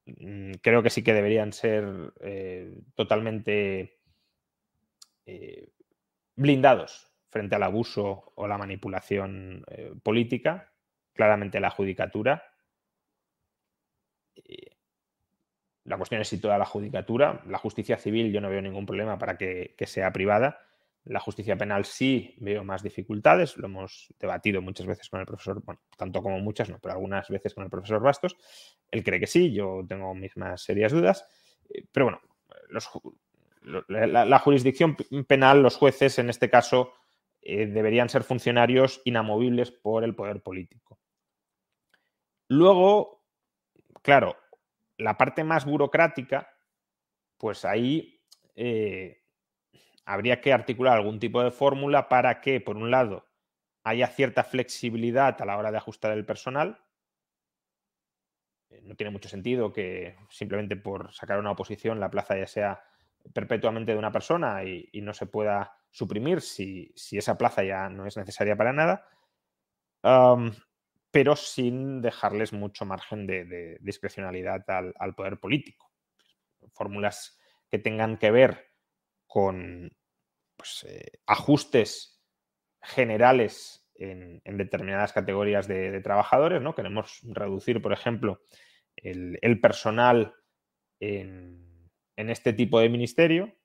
mm, 0.07 0.53
creo 0.62 0.83
que 0.83 0.90
sí 0.90 1.03
que 1.03 1.12
deberían 1.12 1.53
ser 1.53 2.14
eh, 2.20 2.81
totalmente 2.94 3.98
eh, 5.27 5.68
blindados 6.37 7.12
frente 7.29 7.57
al 7.57 7.64
abuso 7.64 8.33
o 8.37 8.46
la 8.46 8.57
manipulación 8.57 9.64
eh, 9.68 9.92
política, 10.03 10.72
claramente 11.12 11.61
la 11.61 11.68
judicatura. 11.68 12.42
La 15.88 15.96
cuestión 15.96 16.20
es 16.20 16.29
si 16.29 16.40
toda 16.40 16.59
la 16.59 16.64
judicatura, 16.64 17.42
la 17.46 17.59
justicia 17.59 17.96
civil, 17.96 18.33
yo 18.33 18.40
no 18.40 18.51
veo 18.51 18.62
ningún 18.62 18.87
problema 18.87 19.18
para 19.18 19.37
que 19.37 19.74
sea 19.87 20.12
privada, 20.12 20.59
la 21.09 21.20
justicia 21.20 21.57
penal 21.57 21.87
sí 21.87 22.35
veo 22.38 22.64
más 22.64 22.83
dificultades, 22.83 23.57
lo 23.57 23.66
hemos 23.66 24.12
debatido 24.18 24.61
muchas 24.61 24.87
veces 24.87 25.09
con 25.09 25.20
el 25.20 25.27
profesor, 25.27 25.62
bueno, 25.64 25.81
tanto 25.96 26.22
como 26.22 26.38
muchas, 26.38 26.68
no, 26.68 26.79
pero 26.81 26.92
algunas 26.94 27.29
veces 27.29 27.55
con 27.55 27.64
el 27.64 27.70
profesor 27.70 28.03
Bastos. 28.03 28.37
Él 28.90 29.03
cree 29.03 29.18
que 29.18 29.27
sí, 29.27 29.53
yo 29.53 29.85
tengo 29.88 30.14
mis 30.14 30.37
más 30.37 30.62
serias 30.62 30.92
dudas. 30.92 31.24
Eh, 31.70 31.87
pero 31.90 32.07
bueno, 32.07 32.20
la, 33.88 34.38
jurisdicción 34.38 34.96
penal, 35.27 35.62
los 35.62 35.77
jueces 35.77 36.18
en 36.18 36.29
este 36.29 36.51
caso, 36.51 36.92
eh, 37.40 37.66
deberían 37.66 38.11
ser 38.11 38.22
funcionarios 38.22 39.01
inamovibles 39.07 39.70
por 39.70 40.05
el 40.05 40.14
poder 40.14 40.42
político. 40.42 40.98
Luego, 42.48 43.24
claro, 44.03 44.37
la 44.99 45.17
parte 45.17 45.45
más 45.45 45.65
burocrática, 45.65 46.53
pues 47.39 47.65
ahí 47.65 48.21
eh, 48.57 49.23
habría 50.05 50.41
que 50.41 50.53
articular 50.53 50.97
algún 50.97 51.21
tipo 51.21 51.43
de 51.43 51.51
fórmula 51.51 52.09
para 52.09 52.41
que, 52.41 52.61
por 52.61 52.77
un 52.77 52.91
lado, 52.91 53.27
haya 53.85 54.09
cierta 54.09 54.45
flexibilidad 54.45 55.41
a 55.41 55.47
la 55.47 55.57
hora 55.57 55.71
de 55.71 55.79
ajustar 55.79 56.13
el 56.13 56.27
personal. 56.27 56.85
Eh, 58.71 58.81
no 58.83 58.97
tiene 58.97 59.11
mucho 59.11 59.29
sentido 59.29 59.73
que 59.73 60.17
simplemente 60.29 60.77
por 60.77 61.15
sacar 61.15 61.39
una 61.39 61.53
oposición 61.53 62.01
la 62.01 62.11
plaza 62.11 62.37
ya 62.37 62.47
sea 62.47 62.83
perpetuamente 63.33 63.93
de 63.93 63.99
una 63.99 64.13
persona 64.13 64.65
y, 64.65 64.91
no 65.01 65.15
se 65.15 65.27
pueda 65.27 65.77
suprimir 65.91 66.41
si, 66.41 66.93
esa 67.13 67.39
plaza 67.39 67.63
ya 67.63 67.89
no 67.89 68.07
es 68.07 68.17
necesaria 68.17 68.57
para 68.57 68.73
nada, 68.73 69.07
pero 71.11 71.37
sin 71.37 72.01
dejarles 72.03 72.53
mucho 72.53 72.85
margen 72.85 73.27
de, 73.27 73.79
discrecionalidad 73.81 74.64
al, 74.68 75.14
poder 75.14 75.38
político. 75.38 75.90
Fórmulas 76.73 77.38
que 77.71 77.79
tengan 77.79 78.18
que 78.18 78.31
ver 78.31 78.73
con 79.27 79.90
pues, 80.57 80.85
eh, 80.88 81.21
ajustes 81.27 82.23
generales 82.83 83.88
en, 83.94 84.40
determinadas 84.57 85.12
categorías 85.12 85.66
de, 85.66 86.01
trabajadores, 86.01 86.62
¿no? 86.62 86.75
Queremos 86.75 87.21
reducir, 87.25 87.83
por 87.83 87.92
ejemplo, 87.92 88.40
el, 88.97 89.61
personal 89.61 90.35
en, 91.01 91.90
este 92.16 92.53
tipo 92.53 92.81
de 92.81 92.88
ministerio, 92.88 93.57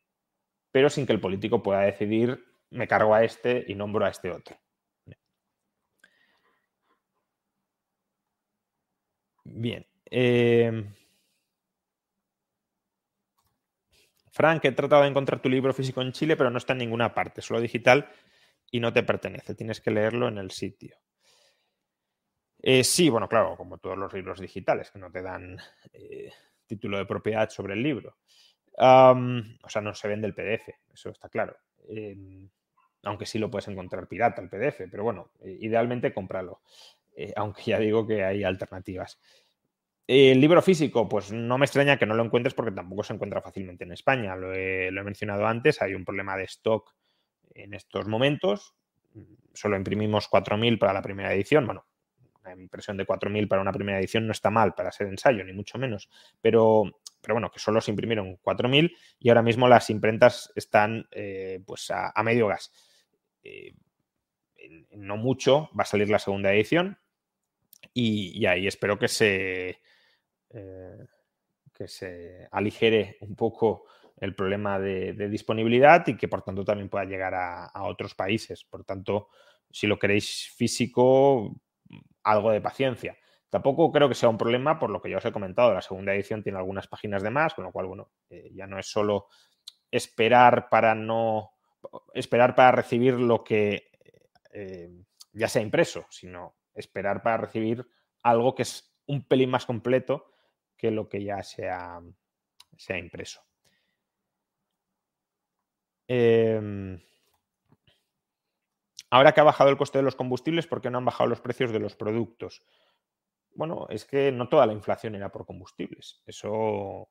pero 0.71 0.89
sin 0.89 1.05
que 1.05 1.13
el 1.13 1.21
político 1.21 1.61
pueda 1.61 1.81
decidir 1.81 2.43
me 2.69 2.87
cargo 2.87 3.13
a 3.13 3.23
este 3.23 3.63
y 3.67 3.75
nombro 3.75 4.05
a 4.05 4.09
este 4.09 4.31
otro. 4.31 4.57
Bien. 9.55 9.85
Eh, 10.09 10.71
Frank, 14.31 14.65
he 14.65 14.71
tratado 14.71 15.03
de 15.03 15.09
encontrar 15.09 15.41
tu 15.41 15.47
libro 15.49 15.73
físico 15.73 16.01
en 16.01 16.11
Chile, 16.11 16.35
pero 16.35 16.49
no 16.49 16.57
está 16.57 16.73
en 16.73 16.79
ninguna 16.79 17.13
parte, 17.13 17.41
solo 17.41 17.61
digital 17.61 18.09
y 18.71 18.79
no 18.79 18.91
te 18.91 19.03
pertenece. 19.03 19.53
Tienes 19.53 19.79
que 19.79 19.91
leerlo 19.91 20.27
en 20.27 20.39
el 20.39 20.49
sitio. 20.49 20.97
Eh, 22.63 22.83
sí, 22.83 23.09
bueno, 23.09 23.27
claro, 23.29 23.55
como 23.55 23.77
todos 23.77 23.97
los 23.97 24.11
libros 24.13 24.39
digitales, 24.39 24.89
que 24.89 24.97
no 24.97 25.11
te 25.11 25.21
dan 25.21 25.57
eh, 25.91 26.31
título 26.65 26.97
de 26.97 27.05
propiedad 27.05 27.49
sobre 27.49 27.73
el 27.75 27.83
libro. 27.83 28.17
o 28.77 29.69
sea, 29.69 29.81
no 29.83 29.93
se 29.93 30.07
vende 30.07 30.27
el 30.27 30.33
PDF, 30.33 30.79
eso 30.91 31.09
está 31.11 31.29
claro. 31.29 31.55
Em, 31.87 32.49
aunque 33.03 33.25
sí 33.27 33.37
lo 33.37 33.51
puedes 33.51 33.67
encontrar 33.67 34.07
pirata 34.07 34.41
el 34.41 34.49
PDF, 34.49 34.87
pero 34.89 35.03
bueno, 35.03 35.29
eh, 35.41 35.57
idealmente 35.59 36.13
cómpralo. 36.13 36.61
aunque 37.35 37.63
ya 37.67 37.77
digo 37.79 38.07
que 38.07 38.23
hay 38.23 38.43
alternativas. 38.43 39.19
El 40.05 40.41
libro 40.41 40.61
físico, 40.61 41.07
pues 41.07 41.31
no 41.31 41.57
me 41.57 41.65
extraña 41.65 41.97
que 41.97 42.05
no 42.05 42.13
lo 42.13 42.25
encuentres 42.25 42.53
porque 42.53 42.71
tampoco 42.71 43.03
se 43.03 43.13
encuentra 43.13 43.41
fácilmente 43.41 43.85
en 43.85 43.93
España. 43.93 44.35
Lo 44.35 44.53
he, 44.53 44.91
mencionado 44.91 45.47
antes, 45.47 45.81
hay 45.81 45.93
un 45.93 46.03
problema 46.03 46.35
de 46.35 46.43
stock 46.43 46.93
en 47.53 47.73
estos 47.73 48.05
momentos. 48.07 48.75
Solo 49.53 49.77
imprimimos 49.77 50.29
4.000 50.29 50.77
para 50.77 50.91
la 50.91 51.01
primera 51.01 51.33
edición. 51.33 51.65
Bueno, 51.65 51.85
una 52.41 52.51
impresión 52.51 52.97
de 52.97 53.07
4.000 53.07 53.47
para 53.47 53.61
una 53.61 53.71
primera 53.71 53.97
edición 53.97 54.25
no 54.27 54.33
está 54.33 54.49
mal 54.49 54.73
para 54.73 54.91
ser 54.91 55.07
ensayo, 55.07 55.41
ni 55.45 55.53
mucho 55.53 55.77
menos. 55.77 56.09
Pero, 56.41 56.83
pero 57.21 57.35
bueno, 57.35 57.49
que 57.49 57.59
solo 57.59 57.79
se 57.79 57.91
imprimieron 57.91 58.37
4.000 58.41 58.93
y 59.19 59.29
ahora 59.29 59.41
mismo 59.41 59.69
las 59.69 59.89
imprentas 59.89 60.51
están 60.55 61.07
eh, 61.11 61.61
pues 61.65 61.89
a, 61.91 62.11
medio 62.23 62.47
gas. 62.47 62.73
Eh, 63.41 63.73
no 64.91 65.15
mucho 65.15 65.69
va 65.79 65.83
a 65.83 65.85
salir 65.85 66.09
la 66.09 66.19
segunda 66.19 66.53
edición 66.53 66.97
y 67.93 68.45
ahí 68.45 68.65
espero 68.65 68.97
que 68.97 69.07
se, 69.09 69.81
eh, 70.53 71.05
que 71.73 71.87
se 71.87 72.47
aligere 72.51 73.17
un 73.21 73.35
poco 73.35 73.85
el 74.17 74.35
problema 74.35 74.79
de, 74.79 75.13
disponibilidad 75.27 76.07
y 76.07 76.15
que 76.15 76.27
por 76.27 76.43
tanto 76.43 76.63
también 76.63 76.89
pueda 76.89 77.05
llegar 77.05 77.33
a, 77.33 77.83
otros 77.83 78.13
países. 78.15 78.63
Por 78.63 78.83
tanto, 78.83 79.29
si 79.69 79.87
lo 79.87 79.97
queréis 79.97 80.53
físico, 80.55 81.55
algo 82.23 82.51
de 82.51 82.61
paciencia. 82.61 83.17
Tampoco 83.49 83.91
creo 83.91 84.07
que 84.07 84.15
sea 84.15 84.29
un 84.29 84.37
problema 84.37 84.79
por 84.79 84.89
lo 84.89 85.01
que 85.01 85.09
ya 85.09 85.17
os 85.17 85.25
he 85.25 85.31
comentado. 85.31 85.73
La 85.73 85.81
segunda 85.81 86.13
edición 86.13 86.43
tiene 86.43 86.57
algunas 86.57 86.87
páginas 86.87 87.23
de 87.23 87.31
más, 87.31 87.53
con 87.53 87.65
lo 87.65 87.71
cual, 87.71 87.87
bueno, 87.87 88.11
eh, 88.29 88.51
ya 88.53 88.67
no 88.67 88.79
es 88.79 88.87
solo 88.87 89.27
esperar 89.91 90.69
para 90.69 90.95
no 90.95 91.51
esperar 92.13 92.55
para 92.55 92.71
recibir 92.71 93.15
lo 93.15 93.43
que 93.43 93.91
eh, 94.51 94.89
ya 95.33 95.47
sea 95.47 95.61
impreso, 95.61 96.05
sino 96.09 96.55
esperar 96.73 97.21
para 97.21 97.37
recibir 97.37 97.85
algo 98.23 98.55
que 98.55 98.63
es 98.63 98.95
un 99.05 99.27
pelín 99.27 99.49
más 99.49 99.65
completo 99.65 100.32
que 100.83 100.91
lo 100.91 101.07
que 101.07 101.23
ya 101.23 101.41
se 101.43 101.69
ha, 101.69 102.01
impreso. 102.89 103.41
Em, 106.09 107.01
ahora 109.09 109.31
que 109.31 109.39
ha 109.39 109.45
bajado 109.45 109.69
el 109.69 109.77
coste 109.77 109.99
de 109.99 110.03
los 110.03 110.17
combustibles, 110.17 110.67
¿por 110.67 110.81
qué 110.81 110.89
no 110.89 110.97
han 110.97 111.05
bajado 111.05 111.29
los 111.29 111.39
precios 111.39 111.71
de 111.71 111.79
los 111.79 111.95
productos? 111.95 112.65
Bueno, 113.55 113.87
es 113.89 114.03
que 114.03 114.33
no 114.33 114.49
toda 114.49 114.65
la 114.65 114.73
inflación 114.73 115.15
era 115.15 115.31
por 115.31 115.45
combustibles. 115.45 116.21
Eso 116.25 117.07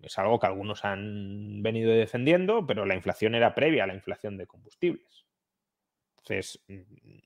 es 0.00 0.18
algo 0.18 0.40
que 0.40 0.46
algunos 0.46 0.86
han 0.86 1.62
venido 1.62 1.92
defendiendo, 1.92 2.66
pero 2.66 2.86
la 2.86 2.94
inflación 2.94 3.34
era 3.34 3.54
previa 3.54 3.84
a 3.84 3.86
la 3.86 3.94
inflación 3.94 4.38
de 4.38 4.46
combustibles. 4.46 5.26
Entonces, 6.16 6.64
mm, 6.68 7.18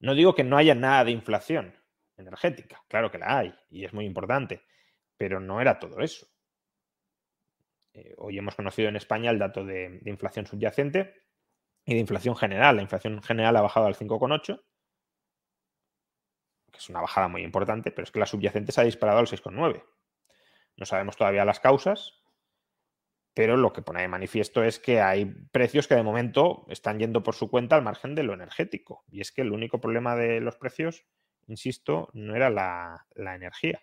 no 0.00 0.14
digo 0.16 0.34
que 0.34 0.42
no 0.42 0.56
haya 0.56 0.74
nada 0.74 1.04
de 1.04 1.12
inflación 1.12 1.72
energética, 2.16 2.82
claro 2.88 3.12
que 3.12 3.18
la 3.18 3.38
hay 3.38 3.54
y 3.70 3.84
es 3.84 3.94
muy 3.94 4.06
importante, 4.06 4.64
pero 5.16 5.40
no 5.40 5.60
era 5.60 5.78
todo 5.78 6.00
eso. 6.00 6.26
Eh, 7.94 8.14
hoy 8.18 8.38
hemos 8.38 8.56
conocido 8.56 8.88
en 8.88 8.96
España 8.96 9.30
el 9.30 9.38
dato 9.38 9.64
de, 9.64 10.00
inflación 10.04 10.46
subyacente 10.46 11.14
y 11.84 11.94
de 11.94 12.00
inflación 12.00 12.36
general. 12.36 12.76
La 12.76 12.82
inflación 12.82 13.22
general 13.22 13.56
ha 13.56 13.62
bajado 13.62 13.86
al 13.86 13.94
5,8, 13.94 14.62
que 16.72 16.78
es 16.78 16.88
una 16.88 17.00
bajada 17.00 17.28
muy 17.28 17.42
importante, 17.42 17.92
pero 17.92 18.04
es 18.04 18.10
que 18.10 18.18
la 18.18 18.26
subyacente 18.26 18.72
se 18.72 18.80
ha 18.80 18.84
disparado 18.84 19.20
al 19.20 19.26
6,9. 19.26 19.84
No 20.76 20.86
sabemos 20.86 21.16
todavía 21.16 21.44
las 21.44 21.60
causas, 21.60 22.20
pero 23.32 23.56
lo 23.56 23.72
que 23.72 23.82
pone 23.82 24.02
de 24.02 24.08
manifiesto 24.08 24.64
es 24.64 24.80
que 24.80 25.00
hay 25.00 25.26
precios 25.52 25.86
que 25.86 25.94
de 25.94 26.02
momento 26.02 26.66
están 26.68 26.98
yendo 26.98 27.22
por 27.22 27.36
su 27.36 27.48
cuenta 27.48 27.76
al 27.76 27.82
margen 27.82 28.16
de 28.16 28.24
lo 28.24 28.34
energético. 28.34 29.04
Y 29.08 29.20
es 29.20 29.30
que 29.30 29.42
el 29.42 29.52
único 29.52 29.80
problema 29.80 30.16
de 30.16 30.40
los 30.40 30.56
precios, 30.56 31.06
insisto, 31.46 32.10
no 32.12 32.34
era 32.34 32.50
la 32.50 33.34
energía. 33.36 33.80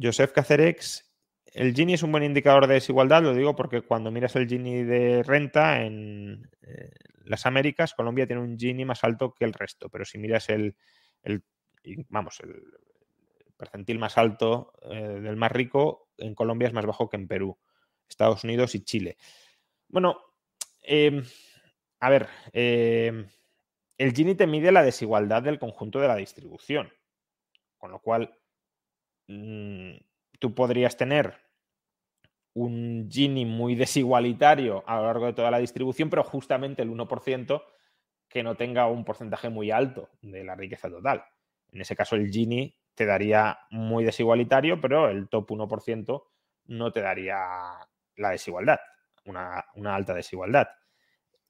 Joseph 0.00 0.32
Cacerex, 0.32 1.10
el 1.52 1.74
Gini 1.74 1.94
es 1.94 2.02
un 2.02 2.12
buen 2.12 2.24
indicador 2.24 2.66
de 2.66 2.74
desigualdad, 2.74 3.22
lo 3.22 3.34
digo 3.34 3.56
porque 3.56 3.82
cuando 3.82 4.10
miras 4.10 4.36
el 4.36 4.48
Gini 4.48 4.84
de 4.84 5.22
renta 5.22 5.82
en 5.82 6.48
eh, 6.62 6.90
las 7.24 7.44
Américas, 7.46 7.94
Colombia 7.94 8.26
tiene 8.26 8.42
un 8.42 8.58
Gini 8.58 8.84
más 8.84 9.02
alto 9.04 9.34
que 9.34 9.44
el 9.44 9.52
resto, 9.52 9.88
pero 9.88 10.04
si 10.04 10.18
miras 10.18 10.48
el, 10.48 10.76
vamos, 12.08 12.40
el 12.40 12.62
percentil 13.56 13.98
más 13.98 14.16
alto 14.16 14.72
eh, 14.90 15.20
del 15.20 15.36
más 15.36 15.52
rico, 15.52 16.08
en 16.16 16.34
Colombia 16.34 16.68
es 16.68 16.74
más 16.74 16.86
bajo 16.86 17.08
que 17.08 17.16
en 17.16 17.28
Perú, 17.28 17.58
Estados 18.08 18.44
Unidos 18.44 18.74
y 18.74 18.84
Chile. 18.84 19.16
Bueno, 19.88 20.18
em, 20.82 21.24
a 21.98 22.10
ver, 22.10 22.28
em, 22.52 23.26
el 23.98 24.12
Gini 24.14 24.34
te 24.34 24.46
mide 24.46 24.72
la 24.72 24.82
desigualdad 24.82 25.42
del 25.42 25.58
conjunto 25.58 26.00
de 26.00 26.08
la 26.08 26.16
distribución, 26.16 26.92
con 27.76 27.90
lo 27.90 28.00
cual 28.00 28.39
tú 30.38 30.54
podrías 30.54 30.96
tener 30.96 31.34
un 32.54 33.08
Gini 33.10 33.44
muy 33.46 33.74
desigualitario 33.74 34.82
a 34.86 34.96
lo 34.96 35.04
largo 35.04 35.26
de 35.26 35.32
toda 35.32 35.50
la 35.50 35.58
distribución, 35.58 36.10
pero 36.10 36.24
justamente 36.24 36.82
el 36.82 36.90
1% 36.90 37.62
que 38.28 38.42
no 38.42 38.56
tenga 38.56 38.86
un 38.86 39.04
porcentaje 39.04 39.48
muy 39.48 39.70
alto 39.70 40.08
de 40.22 40.44
la 40.44 40.54
riqueza 40.54 40.88
total. 40.88 41.24
En 41.72 41.80
ese 41.80 41.96
caso, 41.96 42.16
el 42.16 42.30
Gini 42.30 42.76
te 42.94 43.06
daría 43.06 43.58
muy 43.70 44.04
desigualitario, 44.04 44.80
pero 44.80 45.08
el 45.08 45.28
top 45.28 45.50
1% 45.50 46.22
no 46.66 46.92
te 46.92 47.00
daría 47.00 47.38
la 48.16 48.30
desigualdad, 48.30 48.78
una, 49.24 49.64
alta 49.94 50.14
desigualdad. 50.14 50.68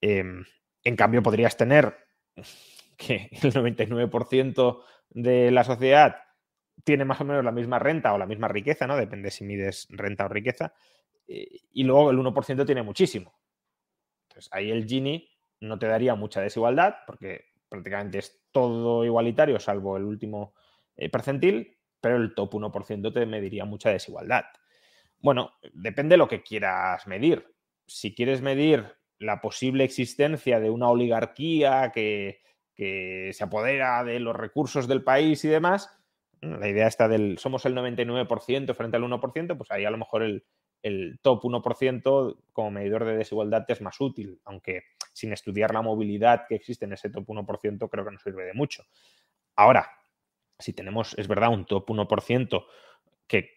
Em, 0.01 0.45
en 0.85 0.97
cambio, 0.97 1.23
podrías 1.23 1.57
tener 1.57 1.97
que 2.97 3.29
el 3.31 3.53
99% 3.53 4.83
de 5.11 5.51
la 5.51 5.65
sociedad 5.65 6.17
tiene 6.85 7.05
más 7.05 7.21
o 7.21 7.25
menos 7.25 7.45
la 7.45 7.53
misma 7.53 7.79
renta 7.79 8.13
o 8.13 8.19
la 8.19 8.27
misma 8.27 8.49
riqueza, 8.49 8.87
¿no? 8.87 8.97
Depende 8.97 9.31
si 9.31 9.45
mides 9.45 9.87
renta 9.91 10.27
o 10.27 10.29
riqueza. 10.29 10.75
Y 11.27 11.85
luego 11.85 12.11
el 12.11 12.19
1% 12.19 12.67
tiene 12.67 12.83
muchísimo. 12.83 13.41
Entonces 14.29 14.49
ahí 14.53 14.71
el 14.71 14.87
Gini 14.87 15.29
no 15.61 15.79
te 15.79 15.87
daría 15.87 16.15
mucha 16.15 16.41
desigualdad 16.41 16.97
porque 17.07 17.51
prácticamente 17.69 18.19
es 18.19 18.41
todo 18.51 19.05
igualitario 19.05 19.61
salvo 19.61 19.97
el 19.97 20.05
último 20.05 20.55
eh, 20.97 21.09
percentil, 21.09 21.79
pero 22.01 22.17
el 22.17 22.35
top 22.35 22.55
1% 22.55 23.13
te 23.13 23.27
mediría 23.27 23.65
mucha 23.65 23.91
desigualdad. 23.91 24.45
Bueno, 25.19 25.53
depende 25.73 26.15
de 26.15 26.19
lo 26.19 26.29
que 26.29 26.43
quieras 26.43 27.07
medir. 27.07 27.55
Si 27.87 28.15
quieres 28.15 28.41
medir 28.43 28.97
la 29.19 29.41
posible 29.41 29.85
existencia 29.85 30.61
de 30.61 30.71
una 30.71 30.89
oligarquía 30.89 31.93
que, 31.95 32.41
que 32.75 33.31
se 33.35 33.45
apodera 33.45 34.03
de 34.03 34.19
los 34.19 34.35
recursos 34.35 34.89
del 34.89 35.05
país 35.05 35.45
y 35.45 35.49
demás, 35.49 36.00
la 36.41 36.69
idea 36.69 36.87
está 36.87 37.09
del 37.09 37.39
somos 37.39 37.67
el 37.67 37.75
99% 37.75 38.75
frente 38.75 38.97
al 38.97 39.03
1%, 39.03 39.57
pues 39.57 39.71
ahí 39.71 39.85
a 39.85 39.91
lo 39.91 39.99
mejor 39.99 40.23
el, 40.23 40.43
top 41.21 41.43
1% 41.45 42.39
como 42.53 42.71
medidor 42.71 43.05
de 43.05 43.17
desigualdad 43.17 43.65
es 43.69 43.83
más 43.83 44.01
útil, 44.01 44.41
aunque 44.45 44.85
sin 45.13 45.33
estudiar 45.33 45.75
la 45.75 45.83
movilidad 45.83 46.47
que 46.49 46.55
existe 46.55 46.87
en 46.87 46.95
ese 46.95 47.11
top 47.11 47.27
1% 47.27 47.91
creo 47.91 48.05
que 48.05 48.11
no 48.11 48.19
sirve 48.19 48.45
de 48.45 48.55
mucho. 48.55 48.85
Ahora, 49.57 49.91
si 50.59 50.73
tenemos, 50.73 51.15
es 51.19 51.29
verdad, 51.29 51.51
un 51.51 51.67
top 51.67 51.91
1% 51.91 52.65
que 53.27 53.51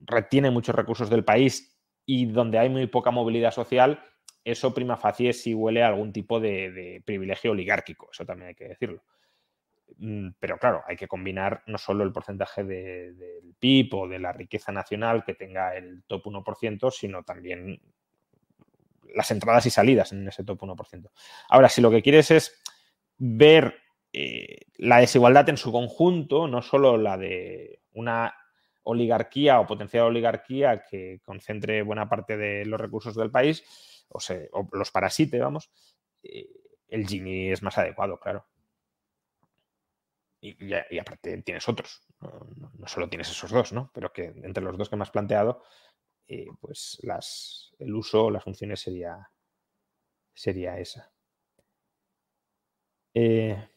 retiene 0.00 0.50
muchos 0.50 0.74
recursos 0.74 1.10
del 1.10 1.24
país 1.24 1.78
y 2.06 2.24
donde 2.26 2.58
hay 2.58 2.70
muy 2.70 2.86
poca 2.86 3.10
movilidad 3.10 3.52
social, 3.52 4.02
eso 4.42 4.72
prima 4.72 4.96
facie 4.96 5.34
si 5.34 5.52
huele 5.52 5.82
a 5.82 5.88
algún 5.88 6.12
tipo 6.12 6.40
de 6.40 7.02
privilegio 7.04 7.50
oligárquico, 7.50 8.08
eso 8.10 8.24
también 8.24 8.48
hay 8.48 8.54
que 8.54 8.68
decirlo. 8.68 9.02
Mm, 9.98 10.30
pero 10.38 10.58
claro, 10.58 10.82
hay 10.86 10.96
que 10.96 11.08
combinar 11.08 11.62
no 11.66 11.78
solo 11.78 12.04
el 12.04 12.12
porcentaje 12.12 12.64
del 12.64 13.54
PIB 13.58 13.94
o 13.94 14.08
de 14.08 14.18
la 14.18 14.32
riqueza 14.32 14.72
nacional 14.72 15.24
que 15.24 15.34
tenga 15.34 15.76
el 15.76 16.02
top 16.04 16.26
1%, 16.26 16.90
sino 16.90 17.22
también 17.22 17.80
las 19.14 19.30
entradas 19.30 19.66
y 19.66 19.70
salidas 19.70 20.12
en 20.12 20.26
ese 20.28 20.44
top 20.44 20.62
1%. 20.62 21.10
Ahora, 21.48 21.68
si 21.68 21.80
lo 21.80 21.90
que 21.90 22.02
quieres 22.02 22.30
es 22.30 22.60
ver 23.18 23.74
eh, 24.12 24.62
la 24.76 24.98
desigualdad 24.98 25.48
en 25.48 25.56
su 25.56 25.72
conjunto, 25.72 26.48
no 26.48 26.62
solo 26.62 26.96
la 26.96 27.16
de 27.16 27.80
una 27.92 28.34
oligarquía 28.82 29.60
o 29.60 29.66
potencial 29.66 30.06
oligarquía 30.06 30.84
que 30.88 31.20
concentre 31.24 31.82
buena 31.82 32.08
parte 32.08 32.36
de 32.36 32.64
los 32.64 32.80
recursos 32.80 33.14
del 33.14 33.30
país, 33.30 33.64
o, 34.08 34.18
los 34.72 34.90
parasite, 34.90 35.38
vamos, 35.38 35.70
eh, 36.22 36.48
el 36.88 37.06
Gini 37.06 37.50
es 37.50 37.62
más 37.62 37.78
adecuado, 37.78 38.18
claro. 38.18 38.46
Y, 40.42 40.98
aparte 40.98 41.42
tienes 41.42 41.68
otros, 41.68 42.00
no, 42.20 42.86
solo 42.86 43.08
tienes 43.10 43.30
esos 43.30 43.50
dos, 43.50 43.72
¿no? 43.72 43.90
Pero 43.92 44.12
que 44.12 44.24
entre 44.42 44.64
los 44.64 44.78
dos 44.78 44.88
que 44.88 44.96
me 44.96 45.02
has 45.02 45.10
planteado, 45.10 45.62
eh, 46.28 46.46
pues 46.60 46.98
las, 47.02 47.74
el 47.78 47.94
uso, 47.94 48.30
las 48.30 48.44
funciones 48.44 48.80
sería, 48.80 49.28
sería 50.34 50.78
esa. 50.78 51.12
Eh, 53.12 53.68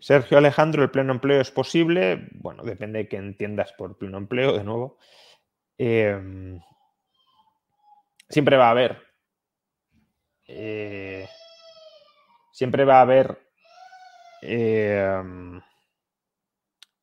Sergio 0.00 0.38
Alejandro, 0.38 0.82
¿el 0.82 0.90
pleno 0.90 1.12
empleo 1.12 1.40
es 1.40 1.50
posible? 1.50 2.28
Bueno, 2.32 2.62
depende 2.62 3.00
de 3.00 3.08
qué 3.08 3.16
entiendas 3.16 3.72
por 3.72 3.98
pleno 3.98 4.16
empleo, 4.16 4.56
de 4.56 4.64
nuevo. 4.64 4.98
Eh, 5.76 6.58
siempre 8.28 8.56
va 8.56 8.68
a 8.68 8.70
haber. 8.70 9.02
Eh, 10.46 11.28
siempre 12.52 12.84
va 12.84 12.98
a 12.98 13.02
haber 13.02 13.38
eh, 14.42 15.22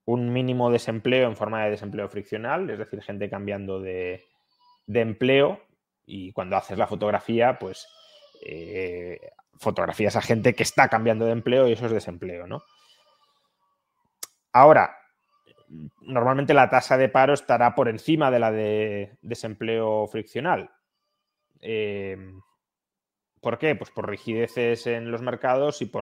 un 0.05 0.33
mínimo 0.33 0.71
desempleo 0.71 1.27
en 1.27 1.35
forma 1.35 1.63
de 1.63 1.71
desempleo 1.71 2.09
friccional, 2.09 2.69
es 2.69 2.79
decir, 2.79 3.01
gente 3.01 3.29
cambiando 3.29 3.79
de, 3.79 4.23
empleo 4.87 5.61
y 6.05 6.31
cuando 6.31 6.57
haces 6.57 6.77
la 6.77 6.87
fotografía, 6.87 7.57
pues 7.59 7.87
eh, 8.45 9.31
fotografías 9.59 10.15
a 10.15 10.21
gente 10.21 10.53
que 10.53 10.63
está 10.63 10.89
cambiando 10.89 11.25
de 11.25 11.31
empleo 11.31 11.67
y 11.67 11.73
eso 11.73 11.85
es 11.85 11.91
desempleo, 11.91 12.47
¿no? 12.47 12.63
Ahora, 14.51 14.97
normalmente 16.01 16.53
la 16.53 16.69
tasa 16.69 16.97
de 16.97 17.09
paro 17.09 17.33
estará 17.33 17.75
por 17.75 17.89
encima 17.89 18.31
de 18.31 18.39
la 18.39 18.51
de 18.51 19.17
desempleo 19.21 20.07
friccional. 20.07 20.74
Eh, 21.61 22.17
¿Por 23.41 23.57
qué? 23.57 23.75
Pues 23.75 23.91
por 23.91 24.09
rigideces 24.09 24.87
en 24.87 25.11
los 25.11 25.21
mercados 25.21 25.81
y 25.81 25.85
por 25.85 26.01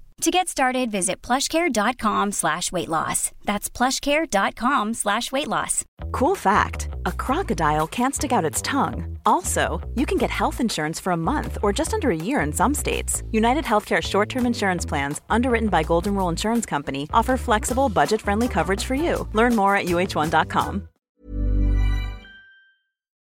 To 0.21 0.29
get 0.29 0.47
started, 0.47 0.91
visit 0.91 1.19
plushcare.com 1.23 2.31
slash 2.31 2.71
weight 2.71 2.89
loss. 2.89 3.31
That's 3.43 3.71
plushcare.com 3.71 4.93
slash 4.93 5.31
weight 5.31 5.47
loss. 5.47 5.83
Cool 6.11 6.35
fact 6.35 6.89
a 7.07 7.11
crocodile 7.11 7.87
can't 7.87 8.13
stick 8.13 8.31
out 8.31 8.45
its 8.45 8.61
tongue. 8.61 9.17
Also, 9.25 9.81
you 9.95 10.05
can 10.05 10.19
get 10.19 10.29
health 10.29 10.61
insurance 10.61 10.99
for 10.99 11.09
a 11.11 11.17
month 11.17 11.57
or 11.63 11.73
just 11.73 11.91
under 11.91 12.11
a 12.11 12.15
year 12.15 12.39
in 12.39 12.53
some 12.53 12.75
states. 12.75 13.23
United 13.31 13.65
Healthcare 13.65 13.99
short 14.03 14.29
term 14.29 14.45
insurance 14.45 14.85
plans, 14.85 15.21
underwritten 15.31 15.69
by 15.69 15.81
Golden 15.81 16.13
Rule 16.13 16.29
Insurance 16.29 16.67
Company, 16.67 17.07
offer 17.13 17.35
flexible, 17.35 17.89
budget 17.89 18.21
friendly 18.21 18.47
coverage 18.47 18.85
for 18.85 18.93
you. 18.93 19.27
Learn 19.33 19.55
more 19.55 19.75
at 19.75 19.87
uh1.com. 19.87 20.87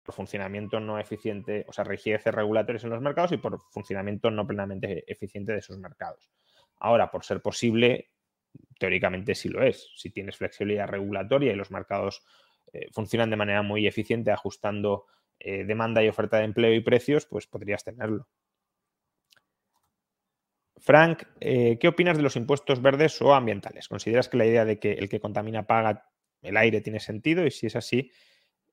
Por 0.03 0.15
funcionamiento 0.15 0.81
no 0.81 0.97
eficiente, 0.99 1.65
o 1.69 1.71
sea, 1.71 1.85
rigidez 1.85 2.25
regulatorios 2.25 2.83
en 2.83 2.89
los 2.89 3.01
mercados 3.01 3.31
y 3.31 3.37
por 3.37 3.61
funcionamiento 3.71 4.29
no 4.31 4.45
plenamente 4.45 5.05
eficiente 5.07 5.53
de 5.53 5.59
esos 5.59 5.77
mercados. 5.77 6.29
Ahora, 6.80 7.11
por 7.11 7.23
ser 7.25 7.41
posible, 7.41 8.09
teóricamente 8.80 9.36
sí 9.36 9.49
lo 9.49 9.63
es. 9.63 9.91
Si 9.95 10.09
tienes 10.09 10.38
flexibilidad 10.38 10.88
regulatoria 10.88 11.51
y 11.51 11.55
los 11.55 11.71
mercados 11.71 12.23
eh, 12.73 12.88
funcionan 12.91 13.30
de 13.30 13.36
manera 13.36 13.61
muy 13.61 13.88
eficiente 13.88 14.32
ajustando 14.32 15.05
eh, 15.39 15.63
demanda 15.65 16.03
y 16.03 16.07
oferta 16.09 16.38
de 16.38 16.45
empleo 16.45 16.73
y 16.73 16.82
precios, 16.82 17.25
pues 17.25 17.47
podrías 17.47 17.84
tenerlo. 17.84 18.27
Frank, 20.77 21.23
eh, 21.41 21.77
¿qué 21.80 21.89
opinas 21.89 22.15
de 22.15 22.23
los 22.23 22.38
impuestos 22.38 22.82
verdes 22.82 23.21
o 23.21 23.34
ambientales? 23.34 23.89
¿Consideras 23.89 24.30
que 24.30 24.38
la 24.38 24.45
idea 24.45 24.63
de 24.63 24.80
que 24.80 24.93
el 24.93 25.09
que 25.09 25.19
contamina 25.19 25.67
paga 25.67 26.09
el 26.41 26.55
aire 26.55 26.80
tiene 26.80 27.01
sentido? 27.01 27.45
Y 27.45 27.51
si 27.51 27.67
es 27.67 27.75
así, 27.75 28.11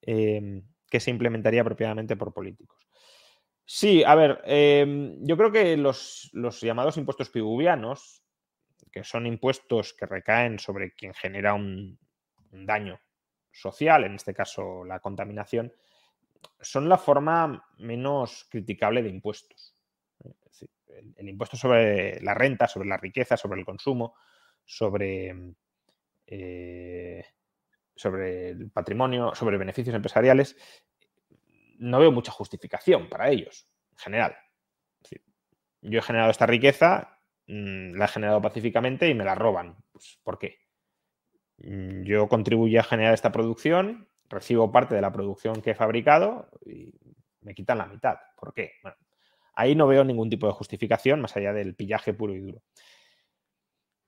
¿qué 0.01 1.01
se 1.01 1.11
implementaría 1.11 1.63
apropiadamente 1.63 2.17
por 2.17 2.33
políticos? 2.33 2.87
Sí, 3.69 4.05
a 4.05 4.15
ver, 4.15 4.41
em, 4.45 5.19
yo 5.27 5.37
creo 5.37 5.51
que 5.51 5.77
los, 5.77 6.31
llamados 6.63 6.97
impuestos 6.99 7.31
piguvianos, 7.31 8.23
que 8.93 9.03
son 9.03 9.27
impuestos 9.27 9.93
que 9.93 10.07
recaen 10.07 10.61
sobre 10.61 10.93
quien 10.95 11.13
genera 11.15 11.53
un, 11.53 11.99
daño 12.53 12.99
social, 13.51 14.05
en 14.05 14.15
este 14.15 14.33
caso 14.33 14.85
la 14.85 15.01
contaminación, 15.01 15.73
son 16.61 16.89
la 16.89 16.97
forma 16.97 17.69
menos 17.79 18.47
criticable 18.49 19.03
de 19.03 19.11
impuestos. 19.11 19.75
el, 21.17 21.29
impuesto 21.29 21.57
sobre 21.57 22.21
la 22.21 22.35
renta, 22.35 22.69
sobre 22.69 22.89
la 22.89 22.97
riqueza, 22.97 23.37
sobre 23.37 23.59
el 23.61 23.67
consumo, 23.67 24.15
sobre, 24.65 25.35
eh, 26.27 27.25
sobre 27.97 28.51
el 28.51 28.71
patrimonio, 28.71 29.35
sobre 29.35 29.59
beneficios 29.59 29.95
empresariales, 29.97 30.57
no 31.79 31.99
veo 31.99 32.13
mucha 32.13 32.33
justificación 32.33 33.09
para 33.09 33.31
ellos, 33.31 33.69
en 33.93 33.99
general. 33.99 34.37
yo 35.83 35.99
he 35.99 36.03
generado 36.03 36.31
esta 36.31 36.47
riqueza, 36.47 37.21
mm, 37.47 37.95
la 37.95 38.07
he 38.07 38.09
generado 38.09 38.43
pacíficamente 38.43 39.09
y 39.09 39.15
me 39.15 39.25
la 39.25 39.35
roban. 39.35 39.77
Pues, 39.93 40.19
¿Por 40.23 40.39
qué? 40.39 40.59
Mm, 41.59 42.03
yo 42.03 42.29
contribuyo 42.29 42.81
a 42.81 42.85
generar 42.85 43.15
esta 43.15 43.33
producción, 43.33 44.09
recibo 44.29 44.73
parte 44.73 44.95
de 44.95 45.01
la 45.01 45.13
producción 45.13 45.63
que 45.63 45.71
he 45.71 45.75
fabricado 45.75 46.51
y 46.65 46.93
me 47.41 47.55
quitan 47.55 47.79
la 47.79 47.87
mitad. 47.87 48.17
¿Por 48.37 48.53
qué? 48.53 48.73
ahí 49.57 49.75
no 49.75 49.87
veo 49.87 50.05
ningún 50.05 50.29
tipo 50.29 50.47
de 50.47 50.53
justificación 50.53 51.21
más 51.21 51.35
allá 51.37 51.53
del 51.53 51.75
pillaje 51.75 52.13
puro 52.13 52.35
y 52.35 52.41
duro. 52.41 52.63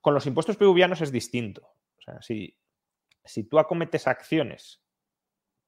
Con 0.01 0.15
los 0.15 0.27
impuestos 0.27 0.57
peruvianos 0.57 1.01
es 1.01 1.11
distinto. 1.11 1.63
O 1.99 2.03
sea, 2.03 2.23
si, 2.23 2.57
si 3.25 3.45
tú 3.45 3.59
acometes 3.59 4.07
acciones 4.07 4.83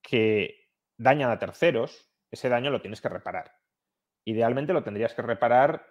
que 0.03 0.60
dañan 1.01 1.31
a 1.31 1.39
terceros, 1.39 2.11
ese 2.31 2.51
daño 2.51 2.71
lo 2.71 2.83
tienes 2.83 3.01
que 3.01 3.09
reparar. 3.09 3.57
Idealmente 4.25 4.75
lo 4.75 4.83
tendrías 4.83 5.15
que 5.15 5.23
reparar, 5.23 5.87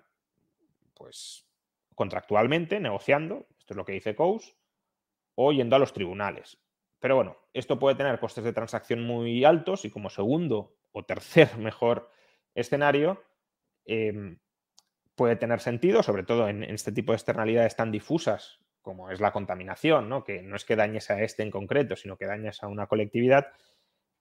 pues, 0.93 1.49
contractualmente, 1.95 2.80
negociando, 2.80 3.47
esto 3.57 3.74
es 3.74 3.78
lo 3.78 3.86
que 3.86 3.93
dice 3.93 4.16
Coase, 4.16 4.53
o 5.34 5.51
yendo 5.51 5.76
a 5.76 5.80
los 5.80 5.93
tribunales. 5.93 6.62
Pero 6.99 7.16
bueno, 7.16 7.38
esto 7.53 7.80
puede 7.80 7.95
tener 7.95 8.20
costes 8.20 8.43
de 8.43 8.53
transacción 8.53 9.01
muy 9.01 9.43
altos 9.43 9.84
y 9.84 9.89
como 9.89 10.12
segundo 10.12 10.76
o 10.91 11.03
tercer 11.03 11.49
mejor 11.57 12.12
escenario, 12.53 13.24
em, 13.86 14.38
puede 15.16 15.38
tener 15.38 15.60
sentido, 15.60 16.03
sobre 16.03 16.24
todo 16.24 16.47
en, 16.47 16.64
este 16.64 16.91
tipo 16.91 17.14
de 17.14 17.18
externalidades 17.18 17.76
tan 17.76 17.91
difusas 17.91 18.60
como 18.82 19.10
es 19.10 19.20
la 19.20 19.32
contaminación, 19.32 20.07
¿no? 20.07 20.24
que 20.24 20.43
no 20.43 20.55
es 20.55 20.66
que 20.66 20.76
dañes 20.76 21.10
a 21.10 21.22
este 21.22 21.43
en 21.43 21.51
concreto, 21.51 21.95
sino 21.95 22.16
que 22.16 22.26
dañes 22.26 22.64
a 22.64 22.68
una 22.68 22.88
colectividad, 22.88 23.47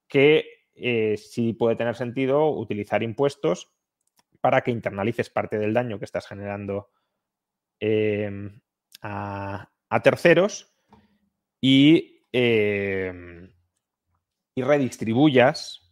que 0.09 0.58
eh, 0.81 1.17
sí 1.17 1.53
puede 1.53 1.77
tener 1.77 1.95
sentido 1.95 2.51
utilizar 2.51 3.03
impuestos 3.03 3.73
para 4.41 4.63
que 4.63 4.71
internalices 4.71 5.31
parte 5.31 5.59
del 5.59 5.75
daño 5.75 5.99
que 5.99 6.05
estás 6.05 6.27
generando 6.27 6.91
em, 7.81 8.61
a, 9.03 9.69
terceros 10.03 10.73
y, 11.61 12.23
em, 12.33 13.53
y 14.55 14.63
redistribuyas 14.63 15.85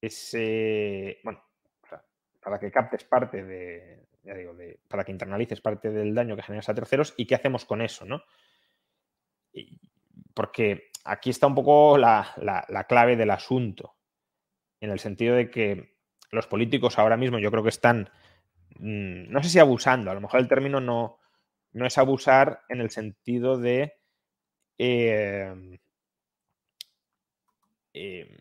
ese, 0.00 1.18
bueno, 1.24 1.42
para 2.40 2.58
que 2.58 2.70
captes 2.70 3.04
parte 3.04 3.44
de, 3.44 4.06
ya 4.22 4.34
digo, 4.34 4.54
para 4.88 5.04
que 5.04 5.12
internalices 5.12 5.60
parte 5.60 5.90
del 5.90 6.14
daño 6.14 6.36
que 6.36 6.42
generas 6.42 6.68
a 6.68 6.74
terceros 6.74 7.14
y 7.16 7.26
qué 7.26 7.34
hacemos 7.34 7.64
con 7.64 7.82
eso, 7.82 8.04
¿no? 8.04 8.22
Porque 10.36 10.90
aquí 11.06 11.30
está 11.30 11.46
un 11.46 11.54
poco 11.54 11.96
la, 11.96 12.86
clave 12.86 13.16
del 13.16 13.30
asunto, 13.30 13.96
en 14.80 14.90
el 14.90 14.98
sentido 14.98 15.34
de 15.34 15.50
que 15.50 15.96
los 16.30 16.46
políticos 16.46 16.98
ahora 16.98 17.16
mismo 17.16 17.38
yo 17.38 17.50
creo 17.50 17.62
que 17.62 17.70
están, 17.70 18.10
mm, 18.78 19.32
no 19.32 19.42
sé 19.42 19.48
si 19.48 19.58
abusando, 19.58 20.10
a 20.10 20.14
lo 20.14 20.20
mejor 20.20 20.40
el 20.40 20.46
término 20.46 20.78
no, 20.78 21.18
no 21.72 21.86
es 21.86 21.96
abusar 21.96 22.60
en 22.68 22.82
el 22.82 22.90
sentido 22.90 23.56
de... 23.56 23.94
Em, 24.76 25.78
em, 27.94 28.36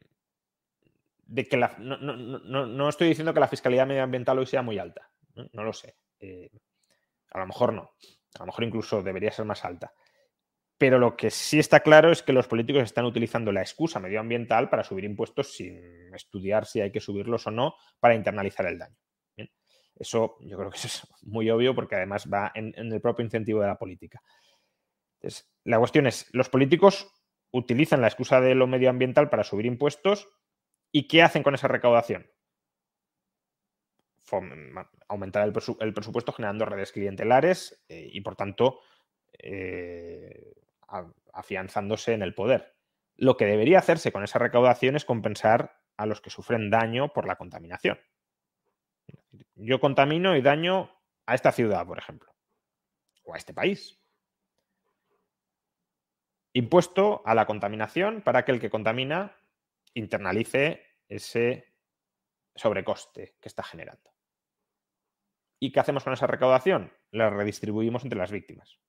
de 1.27 1.47
que 1.47 1.55
la, 1.55 1.77
no, 1.79 2.89
estoy 2.89 3.07
diciendo 3.07 3.33
que 3.33 3.39
la 3.39 3.47
fiscalidad 3.47 3.87
medioambiental 3.87 4.37
hoy 4.37 4.45
sea 4.45 4.61
muy 4.61 4.77
alta, 4.77 5.09
no, 5.53 5.63
lo 5.63 5.71
sé. 5.71 5.95
Eh, 6.19 6.51
a 7.31 7.39
lo 7.39 7.47
mejor 7.47 7.71
no, 7.73 7.93
a 8.35 8.39
lo 8.39 8.45
mejor 8.47 8.63
incluso 8.65 9.01
debería 9.01 9.31
ser 9.31 9.45
más 9.45 9.63
alta. 9.63 9.93
Pero 10.77 10.99
lo 10.99 11.15
que 11.15 11.31
sí 11.31 11.57
está 11.57 11.79
claro 11.79 12.11
es 12.11 12.21
que 12.21 12.33
los 12.33 12.47
políticos 12.47 12.83
están 12.83 13.05
utilizando 13.05 13.51
la 13.51 13.61
excusa 13.61 13.99
medioambiental 13.99 14.69
para 14.69 14.83
subir 14.83 15.05
impuestos 15.05 15.55
sin 15.55 16.13
estudiar 16.13 16.65
si 16.65 16.81
hay 16.81 16.91
que 16.91 16.99
subirlos 16.99 17.47
o 17.47 17.51
no 17.51 17.75
para 17.99 18.15
internalizar 18.15 18.65
el 18.65 18.79
daño. 18.79 18.97
Eso 19.97 20.35
yo 20.41 20.57
creo 20.57 20.69
que 20.69 20.77
es 20.77 21.07
muy 21.21 21.49
obvio 21.49 21.73
porque 21.73 21.95
además 21.95 22.29
va 22.31 22.51
en, 22.53 22.73
el 22.75 23.01
propio 23.01 23.23
incentivo 23.23 23.61
de 23.61 23.67
la 23.67 23.77
política. 23.77 24.21
Entonces, 25.19 25.49
la 25.63 25.79
cuestión 25.79 26.07
es, 26.07 26.27
los 26.33 26.49
políticos 26.49 27.09
utilizan 27.51 28.01
la 28.01 28.07
excusa 28.07 28.41
de 28.41 28.55
lo 28.55 28.67
medioambiental 28.67 29.29
para 29.29 29.45
subir 29.45 29.65
impuestos 29.65 30.27
y 30.91 31.07
¿qué 31.07 31.23
hacen 31.23 31.43
con 31.43 31.55
esa 31.55 31.67
recaudación? 31.67 32.29
aumentar 35.07 35.45
el, 35.45 35.93
presupuesto 35.93 36.33
generando 36.33 36.65
redes 36.65 36.91
clientelares 36.91 37.85
eh, 37.87 38.09
y 38.11 38.21
por 38.21 38.35
tanto 38.35 38.79
eh, 39.37 40.55
afianzándose 41.33 42.13
en 42.13 42.21
el 42.21 42.33
poder. 42.33 42.75
Lo 43.15 43.37
que 43.37 43.45
debería 43.45 43.79
hacerse 43.79 44.11
con 44.11 44.23
esa 44.23 44.39
recaudación 44.39 44.95
es 44.95 45.05
compensar 45.05 45.81
a 45.97 46.05
los 46.05 46.21
que 46.21 46.29
sufren 46.29 46.69
daño 46.69 47.13
por 47.13 47.25
la 47.25 47.37
contaminación. 47.37 47.99
Yo 49.55 49.79
contamino 49.79 50.35
y 50.35 50.41
daño 50.41 50.91
a 51.25 51.35
esta 51.35 51.51
ciudad, 51.51 51.85
por 51.85 51.97
ejemplo, 51.97 52.33
o 53.23 53.33
a 53.33 53.37
este 53.37 53.53
país. 53.53 53.99
Impuesto 56.53 57.21
a 57.25 57.35
la 57.35 57.45
contaminación 57.45 58.21
para 58.21 58.43
que 58.43 58.51
el 58.51 58.59
que 58.59 58.69
contamina 58.69 59.37
internalice 59.93 60.85
ese 61.07 61.73
sobrecoste 62.55 63.35
que 63.39 63.47
está 63.47 63.63
generando. 63.63 64.13
¿Y 65.59 65.71
qué 65.71 65.79
hacemos 65.79 66.03
con 66.03 66.13
esa 66.13 66.27
recaudación? 66.27 66.91
La 67.11 67.29
redistribuimos 67.29 68.03
entre 68.03 68.19
las 68.19 68.31
víctimas 68.31 68.79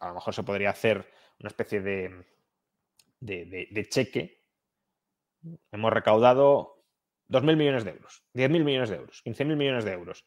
a 0.00 0.08
lo 0.08 0.14
mejor 0.14 0.34
se 0.34 0.42
podría 0.42 0.70
hacer 0.70 1.10
una 1.38 1.48
especie 1.48 1.80
de, 1.80 2.24
de, 3.20 3.86
cheque. 3.88 4.42
Hemos 5.70 5.92
recaudado 5.92 6.84
2.000 7.28 7.56
millones 7.56 7.84
de 7.84 7.90
euros, 7.92 8.24
10.000 8.34 8.64
millones 8.64 8.90
de 8.90 8.96
euros, 8.96 9.22
15.000 9.24 9.56
millones 9.56 9.84
de 9.84 9.92
euros. 9.92 10.26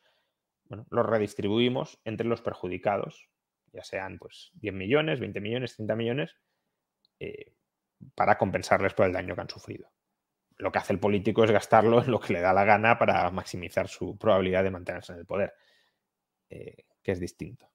Bueno, 0.66 0.86
los 0.90 1.06
redistribuimos 1.06 2.00
entre 2.06 2.28
los 2.28 2.42
perjudicados, 2.42 3.30
ya 3.74 3.84
sean 3.84 4.18
pues 4.20 4.52
10 4.54 4.74
millones, 4.74 5.20
20 5.20 5.42
millones, 5.42 5.76
30 5.76 5.96
millones, 5.96 6.36
eh, 7.20 7.54
para 8.16 8.38
compensarles 8.38 8.94
por 8.94 9.08
el 9.08 9.14
daño 9.14 9.36
que 9.36 9.42
han 9.42 9.50
sufrido. 9.50 9.92
Lo 10.58 10.72
que 10.72 10.80
hace 10.80 10.94
el 10.94 11.00
político 11.00 11.44
es 11.44 11.52
gastarlo 11.52 12.04
en 12.04 12.12
lo 12.12 12.20
que 12.20 12.34
le 12.34 12.42
da 12.42 12.54
la 12.54 12.66
gana 12.66 12.98
para 12.98 13.30
maximizar 13.32 13.88
su 13.88 14.18
probabilidad 14.18 14.64
de 14.64 14.72
mantenerse 14.72 15.14
en 15.14 15.20
el 15.20 15.26
poder, 15.26 15.54
eh, 16.50 16.86
que 17.02 17.12
es 17.12 17.20
distinto. 17.20 17.70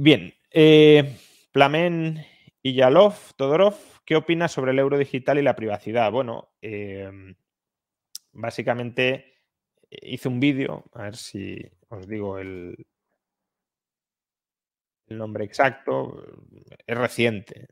Bien, 0.00 0.32
eh, 0.52 1.18
Plamen 1.50 2.24
y 2.62 2.74
Yalov, 2.74 3.14
Todorov, 3.34 3.74
¿qué 4.04 4.14
opinas 4.14 4.52
sobre 4.52 4.70
el 4.70 4.78
euro 4.78 4.96
digital 4.96 5.40
y 5.40 5.42
la 5.42 5.56
privacidad? 5.56 6.12
Bueno, 6.12 6.52
em, 6.62 7.34
básicamente 8.30 9.40
hice 9.90 10.28
un 10.28 10.38
vídeo, 10.38 10.84
a 10.92 11.02
ver 11.02 11.16
si 11.16 11.58
os 11.88 12.06
digo 12.06 12.38
el, 12.38 12.86
el 15.08 15.18
nombre 15.18 15.44
exacto, 15.44 16.24
es 16.86 16.96
reciente. 16.96 17.66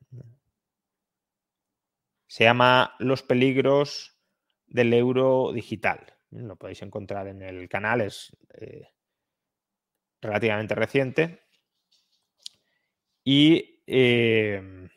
Se 2.27 2.43
llama 2.43 2.97
Los 2.99 3.23
peligros 3.23 4.19
del 4.67 4.93
euro 4.95 5.53
digital. 5.53 6.13
Lo 6.31 6.57
podéis 6.57 6.83
encontrar 6.83 7.29
en 7.29 7.43
el 7.43 7.69
canal, 7.69 8.01
es 8.01 8.37
eh, 8.55 8.89
relativamente 10.21 10.75
reciente. 10.75 11.46
Y, 13.27 13.83
em, 13.89 14.89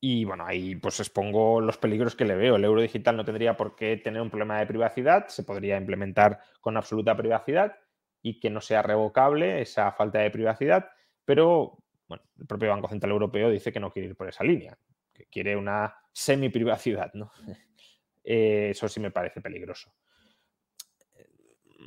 y 0.00 0.24
bueno, 0.24 0.44
ahí 0.44 0.74
pues 0.76 0.98
expongo 1.00 1.60
los 1.60 1.78
peligros 1.78 2.16
que 2.16 2.24
le 2.24 2.34
veo. 2.34 2.56
El 2.56 2.64
euro 2.64 2.80
digital 2.80 3.16
no 3.16 3.24
tendría 3.24 3.56
por 3.56 3.76
qué 3.76 3.96
tener 3.96 4.20
un 4.22 4.30
problema 4.30 4.58
de 4.58 4.66
privacidad, 4.66 5.28
se 5.28 5.44
podría 5.44 5.76
implementar 5.76 6.40
con 6.60 6.76
absoluta 6.76 7.16
privacidad 7.16 7.76
y 8.22 8.40
que 8.40 8.50
no 8.50 8.60
sea 8.60 8.82
revocable 8.82 9.60
esa 9.60 9.92
falta 9.92 10.18
de 10.18 10.30
privacidad, 10.30 10.90
pero 11.24 11.78
bueno, 12.08 12.24
el 12.38 12.46
propio 12.46 12.70
Banco 12.70 12.88
Central 12.88 13.12
Europeo 13.12 13.50
dice 13.50 13.72
que 13.72 13.80
no 13.80 13.92
quiere 13.92 14.08
ir 14.08 14.16
por 14.16 14.28
esa 14.28 14.42
línea, 14.42 14.76
que 15.12 15.26
quiere 15.26 15.56
una 15.56 15.94
semi-privacidad, 16.12 17.12
¿no? 17.14 17.30
Eh, 18.22 18.68
eso 18.72 18.86
sí 18.86 19.00
me 19.00 19.10
parece 19.10 19.40
peligroso. 19.40 19.94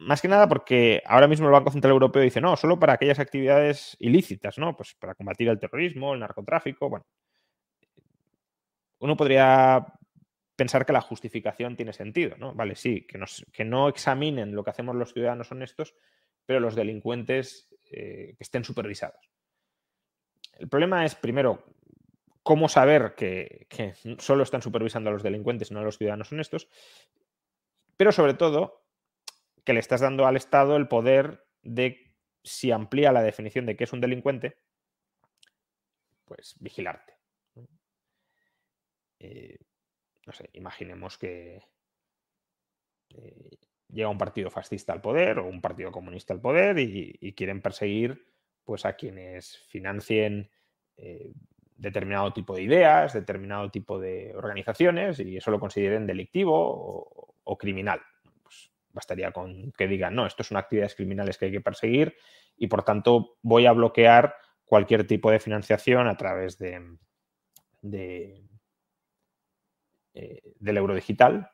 Más 0.05 0.21
que 0.21 0.27
nada 0.27 0.47
porque 0.47 1.01
ahora 1.05 1.27
mismo 1.27 1.47
el 1.47 1.53
Banco 1.53 1.71
Central 1.71 1.91
Europeo 1.91 2.21
dice, 2.21 2.41
no, 2.41 2.55
solo 2.55 2.79
para 2.79 2.93
aquellas 2.93 3.19
actividades 3.19 3.95
ilícitas, 3.99 4.57
¿no? 4.57 4.75
Pues 4.75 4.95
para 4.95 5.15
combatir 5.15 5.47
el 5.49 5.59
terrorismo, 5.59 6.13
el 6.13 6.19
narcotráfico, 6.19 6.89
bueno. 6.89 7.05
Uno 8.99 9.17
podría 9.17 9.85
pensar 10.55 10.85
que 10.85 10.93
la 10.93 11.01
justificación 11.01 11.75
tiene 11.75 11.93
sentido, 11.93 12.37
¿no? 12.37 12.53
Vale, 12.53 12.75
sí, 12.75 13.05
que, 13.07 13.19
que 13.51 13.65
no 13.65 13.89
examinen 13.89 14.55
lo 14.55 14.63
que 14.63 14.69
hacemos 14.69 14.95
los 14.95 15.13
ciudadanos 15.13 15.51
honestos, 15.51 15.95
pero 16.45 16.59
los 16.59 16.75
delincuentes 16.75 17.69
eh, 17.91 18.35
que 18.37 18.43
estén 18.43 18.63
supervisados. 18.63 19.29
El 20.53 20.69
problema 20.69 21.05
es, 21.05 21.15
primero, 21.15 21.63
cómo 22.43 22.67
saber 22.67 23.15
que, 23.15 23.67
solo 24.19 24.43
están 24.43 24.61
supervisando 24.61 25.09
a 25.09 25.13
los 25.13 25.23
delincuentes 25.23 25.71
no 25.71 25.79
a 25.79 25.83
los 25.83 25.97
ciudadanos 25.97 26.31
honestos, 26.31 26.67
pero 27.97 28.11
sobre 28.11 28.33
todo 28.33 28.82
que 29.63 29.73
le 29.73 29.79
estás 29.79 30.01
dando 30.01 30.25
al 30.25 30.35
Estado 30.35 30.75
el 30.75 30.87
poder 30.87 31.45
de, 31.61 32.15
si 32.43 32.71
amplía 32.71 33.11
la 33.11 33.21
definición 33.21 33.65
de 33.65 33.75
qué 33.75 33.85
es 33.85 33.93
un 33.93 34.01
delincuente, 34.01 34.57
pues 36.25 36.55
vigilarte. 36.59 37.13
Eh, 39.19 39.57
no 40.25 40.33
sé, 40.33 40.49
imaginemos 40.53 41.17
que 41.17 41.63
eh, 43.09 43.49
llega 43.89 44.09
un 44.09 44.17
partido 44.17 44.49
fascista 44.49 44.91
al 44.93 45.01
poder 45.01 45.39
o 45.39 45.45
un 45.45 45.61
partido 45.61 45.91
comunista 45.91 46.33
al 46.33 46.41
poder 46.41 46.79
y, 46.79 47.33
quieren 47.33 47.61
perseguir 47.61 48.27
pues 48.63 48.85
a 48.85 48.93
quienes 48.93 49.57
financien 49.67 50.49
eh, 50.97 51.33
determinado 51.75 52.31
tipo 52.33 52.55
de 52.55 52.63
ideas, 52.63 53.13
determinado 53.13 53.69
tipo 53.71 53.99
de 53.99 54.33
organizaciones 54.35 55.19
y 55.19 55.37
eso 55.37 55.51
lo 55.51 55.59
consideren 55.59 56.07
delictivo 56.07 57.35
o, 57.43 57.57
criminal. 57.57 58.01
Bastaría 58.93 59.31
con 59.31 59.71
que 59.71 59.87
digan, 59.87 60.15
no, 60.15 60.25
esto 60.25 60.43
son 60.43 60.57
actividades 60.57 60.95
criminales 60.95 61.37
que 61.37 61.45
hay 61.45 61.51
que 61.51 61.61
perseguir 61.61 62.15
y 62.55 62.67
por 62.67 62.83
tanto 62.83 63.37
voy 63.41 63.65
a 63.65 63.71
bloquear 63.71 64.35
cualquier 64.65 65.05
tipo 65.05 65.31
de 65.31 65.39
financiación 65.39 66.07
a 66.07 66.15
través 66.15 66.57
de, 66.57 66.97
eh, 70.13 70.41
del 70.59 70.77
euro 70.77 70.95
digital 70.95 71.49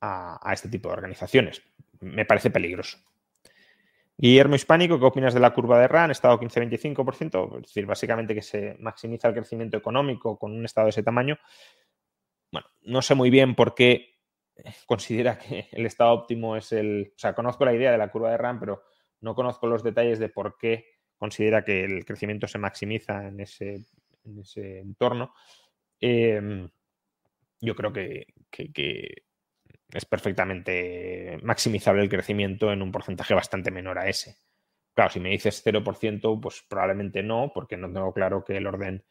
a, 0.00 0.52
este 0.52 0.68
tipo 0.68 0.88
de 0.88 0.94
organizaciones. 0.94 1.62
Me 2.00 2.24
parece 2.24 2.50
peligroso. 2.50 2.98
Guillermo 4.16 4.56
Hispánico, 4.56 4.98
¿qué 4.98 5.06
opinas 5.06 5.34
de 5.34 5.40
la 5.40 5.54
curva 5.54 5.80
de 5.80 5.88
RAN? 5.88 6.10
Estado 6.10 6.38
15-25%, 6.38 7.56
es 7.56 7.62
decir, 7.62 7.86
básicamente 7.86 8.34
que 8.34 8.42
se 8.42 8.76
maximiza 8.78 9.28
el 9.28 9.34
crecimiento 9.34 9.76
económico 9.76 10.38
con 10.38 10.52
un 10.52 10.64
estado 10.64 10.86
de 10.86 10.90
ese 10.90 11.02
tamaño. 11.02 11.38
Bueno, 12.50 12.68
no 12.82 13.02
sé 13.02 13.14
muy 13.14 13.30
bien 13.30 13.54
por 13.54 13.74
qué 13.74 14.11
considera 14.86 15.38
que 15.38 15.68
el 15.72 15.86
estado 15.86 16.12
óptimo 16.12 16.56
es 16.56 16.72
el... 16.72 17.12
O 17.14 17.18
sea, 17.18 17.34
conozco 17.34 17.64
la 17.64 17.74
idea 17.74 17.92
de 17.92 17.98
la 17.98 18.10
curva 18.10 18.30
de 18.30 18.36
RAN, 18.36 18.60
pero 18.60 18.82
no 19.20 19.34
conozco 19.34 19.66
los 19.66 19.82
detalles 19.82 20.18
de 20.18 20.28
por 20.28 20.56
qué 20.58 20.86
considera 21.16 21.64
que 21.64 21.84
el 21.84 22.04
crecimiento 22.04 22.48
se 22.48 22.58
maximiza 22.58 23.28
en 23.28 23.40
ese, 23.40 23.86
entorno. 24.54 25.34
Em, 26.00 26.68
yo 27.60 27.76
creo 27.76 27.92
que 27.92 28.26
es 29.92 30.04
perfectamente 30.06 31.38
maximizable 31.42 32.02
el 32.02 32.08
crecimiento 32.08 32.72
en 32.72 32.82
un 32.82 32.90
porcentaje 32.90 33.34
bastante 33.34 33.70
menor 33.70 33.98
a 33.98 34.08
ese. 34.08 34.38
Claro, 34.94 35.10
si 35.10 35.20
me 35.20 35.30
dices 35.30 35.64
0%, 35.64 36.40
pues 36.40 36.64
probablemente 36.68 37.22
no, 37.22 37.50
porque 37.54 37.76
no 37.76 37.92
tengo 37.92 38.12
claro 38.12 38.44
que 38.44 38.56
el 38.56 38.66
orden 38.66 39.04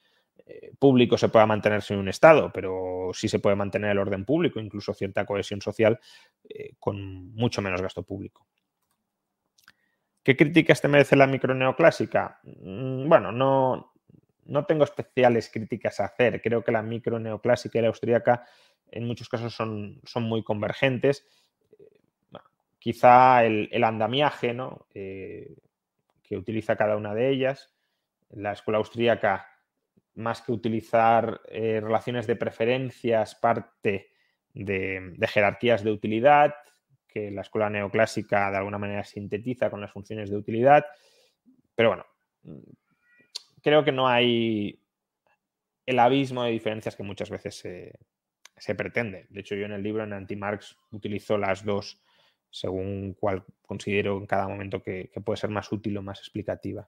público 0.80 1.18
se 1.18 1.30
pueda 1.30 1.46
mantener 1.46 1.82
sin 1.82 1.98
un 1.98 2.10
Estado, 2.10 2.52
pero 2.54 3.12
sí 3.14 3.28
se 3.28 3.40
puede 3.40 3.56
mantener 3.56 3.92
el 3.92 4.00
orden 4.00 4.26
público, 4.26 4.60
incluso 4.60 4.94
cierta 4.94 5.26
cohesión 5.26 5.62
social, 5.62 6.00
eh, 6.48 6.72
con 6.80 7.34
mucho 7.34 7.62
menos 7.62 7.82
gasto 7.82 8.04
público. 8.04 8.48
¿Qué 10.24 10.38
críticas 10.38 10.82
te 10.82 10.88
merece 10.88 11.16
la 11.16 11.28
microneoclásica? 11.28 12.40
Mm, 12.44 13.10
bueno, 13.10 13.32
no, 13.32 13.94
no 14.46 14.66
tengo 14.66 14.84
especiales 14.84 15.50
críticas 15.52 16.00
a 16.00 16.06
hacer. 16.06 16.42
Creo 16.42 16.64
que 16.64 16.72
la 16.72 16.84
microneoclásica 16.84 17.80
y 17.80 17.82
la 17.82 17.88
austríaca 17.88 18.46
en 18.92 19.08
muchos 19.08 19.30
casos 19.30 19.54
son, 19.54 20.00
son 20.04 20.24
muy 20.24 20.44
convergentes. 20.44 21.26
quizá 22.78 23.46
el, 23.46 23.84
andamiaje 23.84 24.54
¿no? 24.54 24.88
Eh, 24.94 25.56
que 26.24 26.38
utiliza 26.38 26.76
cada 26.76 26.98
una 26.98 27.14
de 27.14 27.30
ellas. 27.30 27.74
La 28.30 28.54
escuela 28.54 28.78
austríaca, 28.78 29.48
más 30.16 30.42
que 30.42 30.52
utilizar 30.52 31.42
eh, 31.48 31.80
relaciones 31.82 32.28
de 32.28 32.36
preferencias, 32.36 33.36
parte 33.36 34.12
de, 34.54 35.16
jerarquías 35.28 35.84
de 35.84 35.92
utilidad, 35.92 36.54
que 37.08 37.32
la 37.32 37.42
escuela 37.42 37.70
neoclásica 37.70 38.52
de 38.52 38.58
alguna 38.58 38.78
manera 38.78 39.04
sintetiza 39.04 39.70
con 39.70 39.82
las 39.82 39.92
funciones 39.92 40.30
de 40.30 40.38
utilidad. 40.38 40.86
Pero 41.76 41.90
bueno, 41.90 42.06
creo 43.62 43.84
que 43.84 43.92
no 43.92 44.08
hay 44.08 44.80
el 45.86 46.00
abismo 46.00 46.44
de 46.44 46.52
diferencias 46.52 46.96
que 46.96 47.04
muchas 47.04 47.30
veces 47.30 47.56
se, 47.56 47.94
se 48.58 48.76
pretende. 48.76 49.26
De 49.30 49.42
hecho, 49.42 49.56
yo 49.56 49.66
en 49.66 49.74
el 49.74 49.84
libro, 49.84 50.04
en 50.04 50.14
Anti-Marx, 50.14 50.78
utilizo 50.92 51.38
las 51.38 51.66
dos 51.66 52.02
según 52.52 53.16
cuál 53.18 53.44
considero 53.66 54.18
en 54.18 54.28
cada 54.28 54.48
momento 54.48 54.84
que, 54.84 55.10
puede 55.24 55.38
ser 55.38 55.50
más 55.50 55.72
útil 55.72 55.98
o 55.98 56.04
más 56.04 56.20
explicativa. 56.20 56.88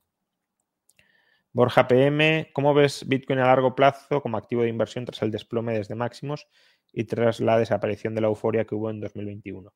Borja 1.54 1.88
PM, 1.88 2.50
¿cómo 2.54 2.74
ves 2.74 3.08
Bitcoin 3.08 3.40
a 3.40 3.46
largo 3.46 3.76
plazo 3.76 4.22
como 4.22 4.38
activo 4.38 4.64
de 4.64 4.70
inversión 4.70 5.06
tras 5.06 5.22
el 5.22 5.32
desplome 5.32 5.74
desde 5.74 5.96
máximos 5.96 6.48
y 6.92 7.06
tras 7.06 7.40
la 7.40 7.58
desaparición 7.58 8.16
de 8.16 8.22
la 8.22 8.28
euforia 8.28 8.66
que 8.66 8.76
hubo 8.76 8.90
en 8.90 9.00
2021? 9.00 9.72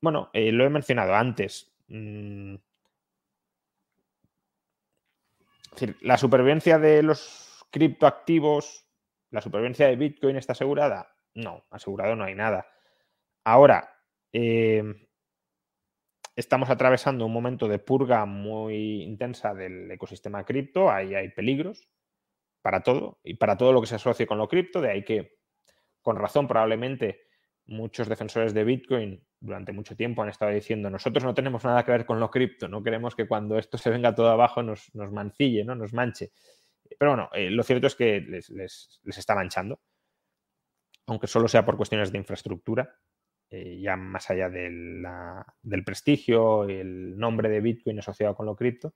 Bueno, 0.00 0.30
eh, 0.32 0.52
lo 0.52 0.64
he 0.64 0.70
mencionado 0.70 1.14
antes. 1.14 1.74
Mm, 1.88 2.54
la 6.02 6.16
supervivencia 6.16 6.78
de 6.78 7.02
los 7.02 7.66
criptoactivos 7.70 8.84
¿La 9.34 9.40
supervivencia 9.40 9.88
de 9.88 9.96
Bitcoin 9.96 10.36
está 10.36 10.52
asegurada? 10.52 11.12
No, 11.34 11.64
asegurado 11.68 12.14
no 12.14 12.22
hay 12.22 12.36
nada. 12.36 12.68
Ahora, 13.42 13.92
em, 14.30 14.94
estamos 16.36 16.70
atravesando 16.70 17.26
un 17.26 17.32
momento 17.32 17.68
de 17.68 17.78
purga 17.78 18.24
muy 18.26 19.02
intensa 19.02 19.54
del 19.54 19.90
ecosistema 19.90 20.44
cripto, 20.44 20.90
ahí 20.90 21.14
hay 21.14 21.28
peligros 21.30 21.88
para 22.62 22.82
todo 22.82 23.20
y 23.22 23.34
para 23.34 23.56
todo 23.56 23.72
lo 23.72 23.80
que 23.80 23.86
se 23.86 23.96
asocie 23.96 24.26
con 24.26 24.38
lo 24.38 24.48
cripto, 24.48 24.80
de 24.80 24.90
ahí 24.90 25.04
que, 25.04 25.38
con 26.02 26.16
razón, 26.16 26.48
probablemente 26.48 27.26
muchos 27.66 28.08
defensores 28.08 28.52
de 28.52 28.64
Bitcoin 28.64 29.24
durante 29.40 29.72
mucho 29.72 29.96
tiempo 29.96 30.22
han 30.22 30.28
estado 30.28 30.52
diciendo, 30.52 30.90
nosotros 30.90 31.24
no 31.24 31.34
tenemos 31.34 31.64
nada 31.64 31.84
que 31.84 31.92
ver 31.92 32.06
con 32.06 32.20
lo 32.20 32.30
cripto, 32.30 32.68
no 32.68 32.82
queremos 32.82 33.14
que 33.14 33.26
cuando 33.26 33.58
esto 33.58 33.78
se 33.78 33.90
venga 33.90 34.14
todo 34.14 34.30
abajo 34.30 34.62
nos, 34.62 34.94
nos 34.94 35.12
mancille, 35.12 35.64
¿no? 35.64 35.74
nos 35.74 35.92
manche. 35.92 36.32
Pero 36.98 37.12
bueno, 37.12 37.30
eh, 37.32 37.50
lo 37.50 37.62
cierto 37.62 37.86
es 37.86 37.94
que 37.94 38.20
les, 38.20 38.50
está 39.04 39.34
manchando, 39.34 39.80
aunque 41.06 41.26
solo 41.26 41.48
sea 41.48 41.64
por 41.64 41.76
cuestiones 41.76 42.12
de 42.12 42.18
infraestructura, 42.18 42.96
eh, 43.56 43.78
ya 43.80 43.94
más 43.94 44.28
allá 44.30 44.48
del 44.48 45.84
prestigio, 45.84 46.64
el 46.64 47.16
nombre 47.16 47.48
de 47.48 47.60
Bitcoin 47.60 48.00
asociado 48.00 48.34
con 48.34 48.46
lo 48.46 48.56
cripto. 48.56 48.94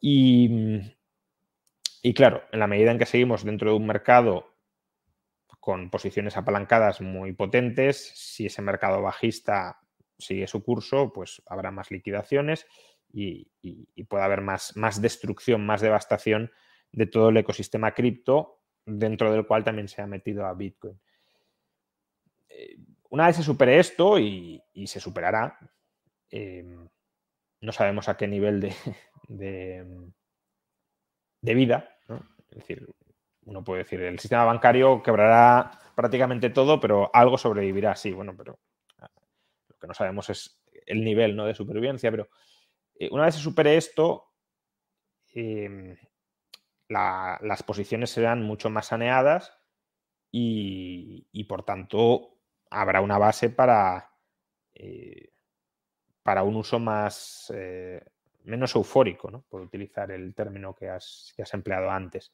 Y, 0.00 0.80
y 2.02 2.14
claro, 2.14 2.42
en 2.50 2.58
la 2.58 2.66
medida 2.66 2.90
en 2.90 2.98
que 2.98 3.06
seguimos 3.06 3.44
dentro 3.44 3.70
de 3.70 3.76
un 3.76 3.86
mercado 3.86 4.56
con 5.60 5.88
posiciones 5.88 6.36
apalancadas 6.36 7.00
muy 7.00 7.32
potentes, 7.32 8.12
si 8.16 8.46
ese 8.46 8.60
mercado 8.60 9.02
bajista 9.02 9.78
sigue 10.18 10.48
su 10.48 10.64
curso, 10.64 11.12
pues 11.12 11.40
habrá 11.46 11.70
más 11.70 11.92
liquidaciones 11.92 12.66
y, 13.12 13.50
puede 14.08 14.24
haber 14.24 14.40
más, 14.40 14.76
más, 14.76 15.00
destrucción, 15.00 15.64
más 15.64 15.80
devastación 15.80 16.50
de 16.90 17.06
todo 17.06 17.28
el 17.28 17.36
ecosistema 17.36 17.94
cripto, 17.94 18.62
dentro 18.84 19.30
del 19.30 19.46
cual 19.46 19.62
también 19.62 19.86
se 19.86 20.02
ha 20.02 20.08
metido 20.08 20.44
a 20.44 20.54
Bitcoin. 20.54 20.98
Eh, 22.48 22.78
una 23.10 23.26
vez 23.26 23.36
se 23.36 23.42
supere 23.42 23.78
esto 23.78 24.18
y, 24.18 24.62
se 24.86 25.00
superará, 25.00 25.58
em, 26.30 26.88
no 27.60 27.72
sabemos 27.72 28.08
a 28.08 28.16
qué 28.16 28.28
nivel 28.28 28.60
de, 28.60 28.74
de, 31.42 31.54
vida, 31.54 31.96
es 32.50 32.58
decir, 32.58 32.88
uno 33.44 33.64
puede 33.64 33.82
decir, 33.82 34.00
el 34.02 34.18
sistema 34.18 34.44
bancario 34.44 35.02
quebrará 35.02 35.70
prácticamente 35.94 36.50
todo, 36.50 36.78
pero 36.80 37.10
algo 37.12 37.38
sobrevivirá, 37.38 37.96
sí, 37.96 38.12
bueno, 38.12 38.36
pero 38.36 38.58
ah, 38.98 39.10
lo 39.68 39.76
que 39.78 39.86
no 39.86 39.94
sabemos 39.94 40.30
es 40.30 40.60
el 40.86 41.02
nivel 41.02 41.34
¿no? 41.34 41.46
de 41.46 41.54
supervivencia, 41.54 42.10
pero 42.10 42.28
eh, 42.94 43.08
una 43.10 43.24
vez 43.24 43.34
se 43.34 43.40
supere 43.40 43.76
esto, 43.76 44.32
em, 45.34 45.96
las 46.88 47.62
posiciones 47.64 48.10
serán 48.10 48.42
mucho 48.42 48.70
más 48.70 48.86
saneadas 48.86 49.52
y, 50.30 51.44
por 51.48 51.64
tanto 51.64 52.37
habrá 52.70 53.00
una 53.00 53.18
base 53.18 53.50
para, 53.50 54.10
eh, 54.74 55.30
para 56.22 56.42
un 56.42 56.56
uso 56.56 56.78
más 56.78 57.52
eh, 57.54 58.02
menos 58.44 58.74
eufórico, 58.74 59.30
¿no? 59.30 59.44
por 59.48 59.60
utilizar 59.60 60.10
el 60.10 60.34
término 60.34 60.74
que 60.74 60.88
has, 60.88 61.34
empleado 61.52 61.90
antes. 61.90 62.32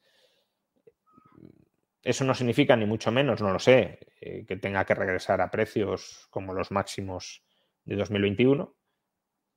Eso 2.01 2.23
no 2.23 2.35
significa, 2.35 2.75
ni 2.75 2.85
mucho 2.85 3.11
menos, 3.11 3.41
no 3.41 3.51
lo 3.51 3.59
sé, 3.59 3.99
eh, 4.21 4.45
que 4.47 4.57
tenga 4.57 4.85
que 4.85 4.93
regresar 4.93 5.41
a 5.41 5.49
precios 5.49 6.27
como 6.29 6.53
los 6.53 6.71
máximos 6.71 7.43
de 7.83 7.95
2021. 7.95 8.75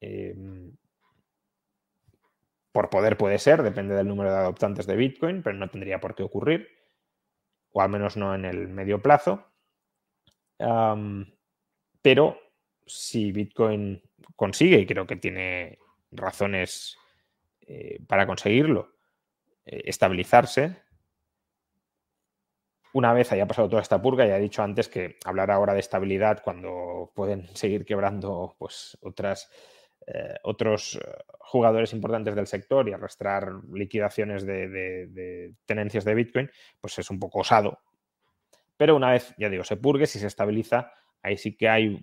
Em, 0.01 0.73
por 2.73 2.89
poder 2.89 3.17
puede 3.17 3.39
ser, 3.39 3.63
depende 3.63 3.95
del 3.95 4.09
número 4.09 4.31
de 4.31 4.39
adoptantes 4.39 4.87
de 4.87 4.97
Bitcoin, 4.97 5.43
pero 5.43 5.57
no 5.57 5.69
tendría 5.69 6.01
por 6.01 6.15
qué 6.15 6.23
ocurrir 6.23 6.79
o 7.73 7.83
al 7.83 7.89
menos 7.89 8.17
no 8.17 8.35
en 8.35 8.45
el 8.45 8.69
medio 8.69 9.03
plazo. 9.03 9.45
Pero 10.59 12.39
si 12.87 13.33
Bitcoin 13.33 14.03
consigue, 14.35 14.79
y 14.79 14.87
creo 14.87 15.07
que 15.07 15.17
tiene 15.17 15.79
razones 16.11 16.97
eh, 17.61 18.01
para 18.07 18.27
conseguirlo, 18.27 18.95
eh, 19.65 19.83
estabilizarse, 19.85 20.83
una 22.95 23.13
vez 23.13 23.31
haya 23.33 23.47
pasado 23.47 23.69
toda 23.69 23.83
esta 23.83 24.01
purga, 24.01 24.27
ya 24.27 24.39
he 24.39 24.41
dicho 24.41 24.63
antes 24.63 24.89
que 24.89 25.19
hablar 25.25 25.51
ahora 25.51 25.75
de 25.75 25.81
estabilidad 25.81 26.43
cuando 26.43 27.13
pueden 27.15 27.47
seguir 27.55 27.85
quebrando 27.85 28.57
pues, 28.59 28.97
otras 29.03 29.51
eh, 30.07 30.37
otros 30.45 30.99
jugadores 31.39 31.93
importantes 31.93 32.35
del 32.35 32.47
sector 32.47 32.89
y 32.89 32.95
arrastrar 32.95 33.53
liquidaciones 33.73 34.47
de, 34.47 35.55
tenencias 35.67 36.05
de 36.05 36.15
Bitcoin, 36.15 36.51
pues 36.81 36.99
es 36.99 37.11
un 37.11 37.19
poco 37.19 37.41
osado. 37.41 37.81
Pero 38.79 38.97
una 38.97 39.11
vez, 39.11 39.35
ya 39.37 39.51
digo, 39.51 39.65
se 39.65 39.77
purgue, 39.77 40.07
si 40.07 40.19
se 40.21 40.29
estabiliza, 40.29 40.93
ahí 41.21 41.37
sí 41.37 41.57
que 41.57 41.69
hay 41.69 42.03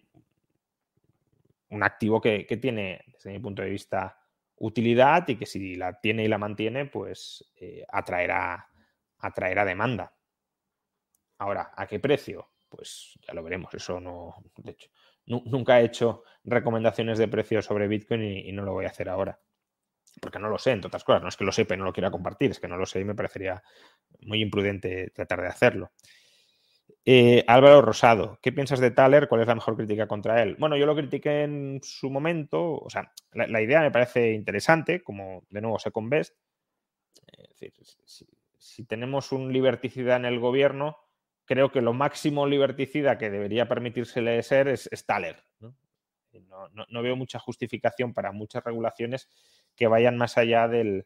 un 1.70 1.84
activo 1.84 2.22
que, 2.22 2.44
tiene, 2.62 3.02
desde 3.08 3.32
mi 3.32 3.40
punto 3.40 3.64
de 3.64 3.70
vista, 3.70 4.20
utilidad 4.58 5.28
y 5.30 5.38
que 5.38 5.46
si 5.46 5.76
la 5.76 6.00
tiene 6.00 6.26
y 6.26 6.28
la 6.28 6.38
mantiene, 6.38 6.86
pues 6.86 7.50
eh, 7.56 7.86
atraerá, 7.90 8.68
atraerá 9.20 9.64
demanda. 9.66 10.14
Ahora, 11.38 11.72
¿a 11.76 11.88
qué 11.88 12.00
precio? 12.00 12.52
Pues 12.68 13.18
ya 13.26 13.34
lo 13.34 13.42
veremos, 13.42 13.74
eso 13.74 14.02
no, 14.02 14.36
de 14.58 14.72
hecho, 14.72 14.90
nunca 15.26 15.80
he 15.80 15.86
hecho 15.86 16.24
recomendaciones 16.44 17.18
de 17.18 17.30
precios 17.30 17.66
sobre 17.66 17.88
Bitcoin 17.88 18.22
y, 18.22 18.52
no 18.52 18.64
lo 18.64 18.74
voy 18.74 18.86
a 18.86 18.90
hacer 18.90 19.08
ahora. 19.08 19.40
Porque 20.22 20.40
no 20.40 20.50
lo 20.50 20.58
sé, 20.58 20.72
entre 20.72 20.88
otras 20.88 21.04
cosas. 21.04 21.22
No 21.22 21.30
es 21.30 21.38
que 21.38 21.44
lo 21.46 21.52
sepa 21.52 21.74
y 21.74 21.78
no 21.78 21.86
lo 21.86 21.94
quiera 21.94 22.12
compartir, 22.12 22.52
es 22.52 22.60
que 22.60 22.68
no 22.68 22.78
lo 22.78 22.86
sé 22.86 23.00
y 23.00 23.06
me 23.06 23.16
parecería 23.16 23.62
muy 24.22 24.42
imprudente 24.42 25.12
tratar 25.14 25.42
de 25.42 25.48
hacerlo. 25.48 25.92
Eh, 27.08 27.44
Álvaro 27.48 27.84
Rosado, 27.84 28.40
¿qué 28.42 28.52
piensas 28.52 28.80
de 28.80 28.90
Thaler? 28.90 29.28
¿Cuál 29.28 29.42
es 29.42 29.48
la 29.48 29.54
mejor 29.54 29.78
crítica 29.78 30.08
contra 30.08 30.42
él? 30.42 30.56
Bueno, 30.58 30.76
yo 30.76 30.88
lo 30.88 30.96
critiqué 30.96 31.44
en 31.44 31.80
su 31.84 32.10
momento, 32.10 32.74
o 32.74 32.90
sea, 32.90 33.12
la, 33.32 33.62
idea 33.62 33.82
me 33.82 33.92
parece 33.92 34.32
interesante, 34.32 35.04
como 35.04 35.44
de 35.52 35.62
nuevo 35.62 35.78
Second 35.78 36.10
Best. 36.10 36.36
Es 37.28 37.50
decir, 37.50 37.74
si, 38.58 38.86
tenemos 38.86 39.32
un 39.32 39.54
liberticidad 39.54 40.18
en 40.18 40.26
el 40.26 40.40
gobierno, 40.40 40.98
creo 41.46 41.72
que 41.72 41.82
lo 41.82 41.94
máximo 41.94 42.48
liberticida 42.48 43.20
que 43.20 43.30
debería 43.30 43.68
permitírsele 43.68 44.42
ser 44.42 44.68
es, 44.68 44.90
Staller. 44.92 45.44
¿no? 45.60 45.76
veo 47.04 47.16
mucha 47.16 47.38
justificación 47.38 48.14
para 48.14 48.32
muchas 48.32 48.64
regulaciones 48.64 49.30
que 49.76 49.88
vayan 49.88 50.18
más 50.18 50.38
allá 50.40 50.68
del, 50.68 51.06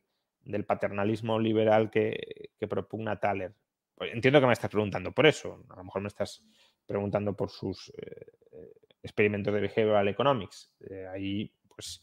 paternalismo 0.66 1.40
liberal 1.40 1.90
que, 1.92 2.50
propugna 2.70 3.20
Thaler. 3.20 3.54
Entiendo 4.00 4.40
que 4.40 4.48
me 4.48 4.54
estás 4.54 4.70
preguntando 4.70 5.12
por 5.12 5.28
eso. 5.28 5.66
A 5.70 5.76
lo 5.78 5.84
mejor 5.84 6.02
me 6.02 6.08
estás 6.08 6.42
preguntando 6.86 7.36
por 7.36 7.50
sus 7.50 7.92
eh, 7.98 8.72
experimentos 9.04 9.54
de 9.54 9.62
behavioral 9.62 10.08
economics. 10.08 10.72
Eh, 10.90 11.08
ahí, 11.08 11.54
pues, 11.68 12.02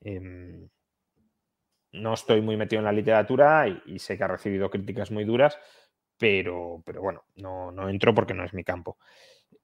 em, 0.00 0.68
no 1.92 2.14
estoy 2.14 2.40
muy 2.40 2.56
metido 2.56 2.80
en 2.80 2.86
la 2.86 2.92
literatura 2.92 3.66
y, 3.68 3.98
sé 3.98 4.16
que 4.16 4.24
ha 4.24 4.28
recibido 4.28 4.70
críticas 4.70 5.10
muy 5.10 5.24
duras, 5.24 5.58
pero, 6.18 6.82
pero 6.84 7.02
bueno, 7.02 7.24
no, 7.36 7.70
no 7.70 7.88
entro 7.88 8.14
porque 8.14 8.34
no 8.34 8.44
es 8.44 8.54
mi 8.54 8.64
campo. 8.64 8.98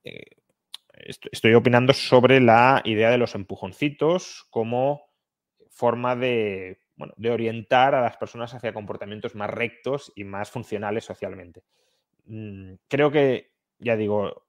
Eh, 0.04 0.36
estoy 1.32 1.54
opinando 1.54 1.92
sobre 1.92 2.40
la 2.40 2.82
idea 2.84 3.10
de 3.10 3.18
los 3.18 3.34
empujoncitos 3.34 4.46
como 4.50 5.02
forma 5.70 6.16
de, 6.16 6.80
bueno, 7.01 7.14
de 7.16 7.30
orientar 7.30 7.94
a 7.94 8.03
las 8.03 8.18
personas 8.18 8.53
hacia 8.53 8.74
comportamientos 8.74 9.34
más 9.34 9.48
rectos 9.48 10.12
y 10.14 10.24
más 10.24 10.51
funcionales 10.51 11.07
socialmente. 11.07 11.62
Mm, 12.26 12.74
creo 12.86 13.11
que, 13.11 13.55
ya 13.78 13.96
digo, 13.96 14.46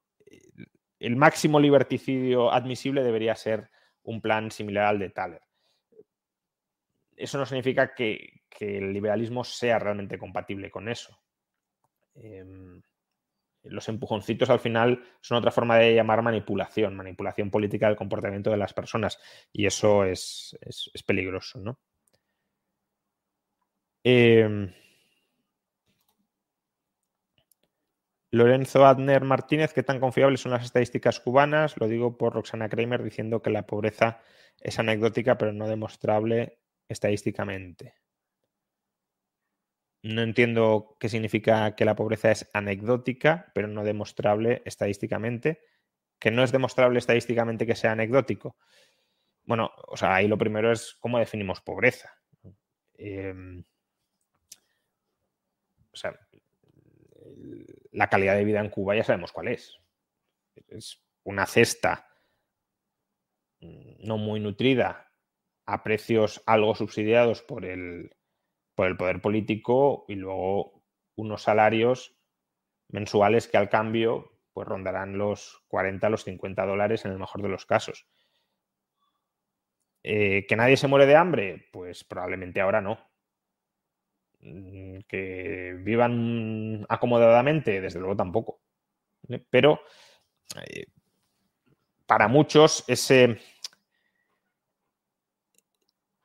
el 0.99 1.15
máximo 1.15 1.61
liberticidio 1.61 2.51
admisible 2.51 3.03
debería 3.03 3.35
ser 3.35 3.69
un 4.03 4.19
plan 4.19 4.51
similar 4.51 4.87
al 4.87 4.99
de 4.99 5.09
Thaler. 5.11 5.41
Eso 7.15 7.37
no 7.37 7.45
significa 7.45 7.95
que, 7.95 8.41
el 8.59 8.91
liberalismo 8.91 9.45
sea 9.45 9.79
realmente 9.79 10.19
compatible 10.19 10.69
con 10.69 10.89
eso. 10.89 11.17
Em, 12.13 12.81
los 13.63 13.87
empujoncitos 13.89 14.49
al 14.49 14.59
final 14.59 15.03
son 15.21 15.37
otra 15.37 15.51
forma 15.51 15.77
de 15.77 15.95
llamar 15.95 16.21
manipulación, 16.21 16.95
manipulación 16.95 17.49
política 17.49 17.87
del 17.87 17.95
comportamiento 17.95 18.51
de 18.51 18.57
las 18.57 18.73
personas. 18.73 19.19
Y 19.51 19.65
eso 19.65 20.03
es, 20.03 20.57
peligroso, 21.07 21.59
¿no? 21.59 21.79
Em, 24.03 24.73
Lorenzo 28.31 28.85
Adner 28.85 29.23
Martínez, 29.23 29.73
¿qué 29.73 29.83
tan 29.83 30.01
confiables 30.01 30.41
son 30.41 30.51
las 30.51 30.65
estadísticas 30.65 31.19
cubanas? 31.21 31.77
Lo 31.77 31.87
digo 31.87 32.17
por 32.17 32.33
Roxana 32.33 32.67
Kramer 32.67 33.03
diciendo 33.03 33.41
que 33.41 33.49
la 33.51 33.65
pobreza 33.65 34.19
es 34.59 34.79
anecdótica 34.79 35.37
pero 35.37 35.53
no 35.53 35.67
demostrable 35.67 36.59
estadísticamente. 36.89 37.93
No 40.03 40.21
entiendo 40.21 40.97
qué 40.99 41.09
significa 41.09 41.75
que 41.75 41.85
la 41.85 41.95
pobreza 41.95 42.31
es 42.31 42.49
anecdótica, 42.53 43.51
pero 43.53 43.67
no 43.67 43.83
demostrable 43.83 44.61
estadísticamente. 44.65 45.61
Que 46.19 46.31
no 46.31 46.43
es 46.43 46.51
demostrable 46.51 46.99
estadísticamente 46.99 47.67
que 47.67 47.75
sea 47.75 47.91
anecdótico. 47.91 48.57
Bueno, 49.45 49.71
o 49.87 49.97
sea, 49.97 50.15
ahí 50.15 50.27
lo 50.27 50.37
primero 50.37 50.71
es 50.71 50.95
cómo 50.99 51.19
definimos 51.19 51.61
pobreza. 51.61 52.11
Em, 52.95 53.63
o 55.91 55.95
sea, 55.95 56.17
la 57.91 58.07
calidad 58.07 58.35
de 58.35 58.45
vida 58.45 58.59
en 58.59 58.69
Cuba 58.69 58.95
ya 58.95 59.03
sabemos 59.03 59.31
cuál 59.31 59.49
es. 59.49 59.77
Es 60.67 61.03
una 61.23 61.45
cesta 61.45 62.07
no 63.59 64.17
muy 64.17 64.39
nutrida 64.39 65.11
a 65.65 65.83
precios 65.83 66.41
algo 66.45 66.75
subsidiados 66.75 67.43
por 67.43 67.65
el, 67.65 68.15
por 68.75 68.87
el 68.87 68.97
poder 68.97 69.21
político 69.21 70.05
y 70.07 70.15
luego 70.15 70.83
unos 71.15 71.43
salarios 71.43 72.17
mensuales 72.89 73.47
que 73.47 73.57
al 73.57 73.69
cambio 73.69 74.39
pues 74.53 74.67
rondarán 74.67 75.17
los 75.17 75.63
40, 75.67 76.09
los 76.09 76.23
50 76.23 76.65
dólares 76.65 77.05
en 77.05 77.11
el 77.11 77.19
mejor 77.19 77.41
de 77.41 77.49
los 77.49 77.65
casos. 77.65 78.07
Eh, 80.03 80.45
¿Que 80.47 80.55
nadie 80.55 80.77
se 80.77 80.87
muere 80.87 81.05
de 81.05 81.15
hambre? 81.15 81.69
Pues 81.71 82.03
probablemente 82.03 82.59
ahora 82.59 82.81
no. 82.81 83.10
Mm, 84.41 84.99
¿Que 85.07 85.75
vivan 85.79 86.85
acomodadamente? 86.89 87.81
Desde 87.81 87.99
luego 87.99 88.15
tampoco. 88.15 88.61
Pero 89.49 89.81
eh, 90.67 90.85
para 92.05 92.27
muchos 92.27 92.83
ese, 92.87 93.39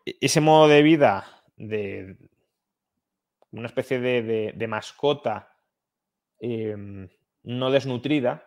ese 0.05 0.41
modo 0.41 0.69
de 0.69 0.83
vida 0.83 1.27
de, 1.57 2.17
una 3.53 3.67
especie 3.67 4.01
de, 4.01 4.67
mascota 4.69 5.57
em, 6.39 7.09
no 7.45 7.71
desnutrida, 7.71 8.47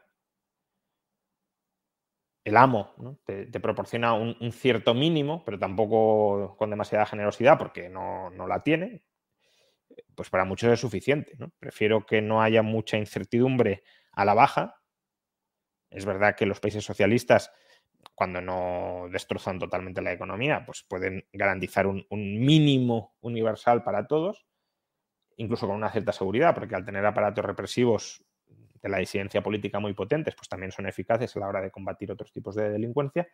el 2.44 2.58
amo 2.58 3.18
te, 3.26 3.48
proporciona 3.60 4.14
un, 4.14 4.52
cierto 4.52 4.94
mínimo, 4.94 5.44
pero 5.46 5.60
tampoco 5.60 6.56
con 6.58 6.70
demasiada 6.70 7.06
generosidad 7.06 7.58
porque 7.58 7.90
no, 7.90 8.32
la 8.48 8.64
tiene, 8.64 9.04
pues 10.16 10.30
para 10.30 10.46
muchos 10.46 10.72
es 10.72 10.80
suficiente. 10.80 11.38
Prefiero 11.60 12.06
que 12.06 12.22
no 12.22 12.42
haya 12.42 12.62
mucha 12.62 12.98
incertidumbre 12.98 13.84
a 14.12 14.26
la 14.26 14.34
baja 14.34 14.82
Es 15.90 16.06
verdad 16.06 16.36
que 16.36 16.46
los 16.46 16.60
países 16.60 16.84
socialistas, 16.84 17.52
cuando 18.14 18.42
no 18.42 19.08
destrozan 19.12 19.60
totalmente 19.60 20.02
la 20.02 20.12
economía, 20.12 20.66
pues 20.66 20.84
pueden 20.84 21.26
garantizar 21.34 21.88
un, 21.88 22.06
mínimo 22.10 23.16
universal 23.22 23.84
para 23.84 24.08
todos, 24.08 24.46
incluso 25.38 25.68
con 25.68 25.78
una 25.78 25.92
cierta 25.92 26.12
seguridad, 26.12 26.54
porque 26.54 26.76
al 26.76 26.86
tener 26.86 27.06
aparatos 27.06 27.46
represivos 27.46 28.24
de 28.82 28.90
la 28.90 28.98
disidencia 28.98 29.42
política 29.42 29.80
muy 29.80 29.94
potentes, 29.94 30.36
pues 30.36 30.50
también 30.50 30.72
son 30.72 30.86
eficaces 30.86 31.36
a 31.36 31.40
la 31.40 31.48
hora 31.48 31.62
de 31.62 31.72
combatir 31.72 32.12
otros 32.12 32.32
tipos 32.32 32.56
de 32.56 32.70
delincuencia. 32.70 33.28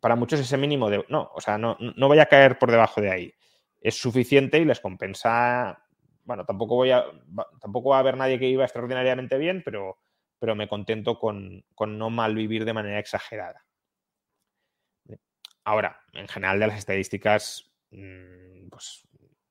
Para 0.00 0.16
muchos 0.16 0.40
ese 0.40 0.56
mínimo 0.56 0.90
de... 0.90 1.04
No, 1.08 1.30
o 1.32 1.40
sea, 1.40 1.58
no, 1.58 1.76
no 1.78 2.08
vaya 2.08 2.24
a 2.24 2.26
caer 2.26 2.58
por 2.58 2.70
debajo 2.70 3.00
de 3.00 3.10
ahí. 3.10 3.34
Es 3.82 3.98
suficiente 3.98 4.58
y 4.58 4.64
les 4.64 4.80
compensa... 4.80 5.84
Bueno, 6.24 6.44
tampoco 6.46 6.76
voy 6.76 6.92
a... 6.92 7.04
Tampoco 7.60 7.90
va 7.90 7.96
a 7.96 8.00
haber 8.00 8.16
nadie 8.16 8.38
que 8.38 8.48
iba 8.48 8.64
extraordinariamente 8.64 9.36
bien, 9.36 9.62
pero, 9.64 9.98
pero 10.38 10.54
me 10.54 10.68
contento 10.68 11.18
con, 11.18 11.64
con 11.74 11.98
no 11.98 12.08
malvivir 12.08 12.64
de 12.64 12.72
manera 12.72 12.98
exagerada. 12.98 13.66
Ahora, 15.64 16.00
en 16.12 16.28
general 16.28 16.58
de 16.58 16.66
las 16.68 16.78
estadísticas, 16.78 17.72
mm, 17.90 18.68
pues 18.68 19.06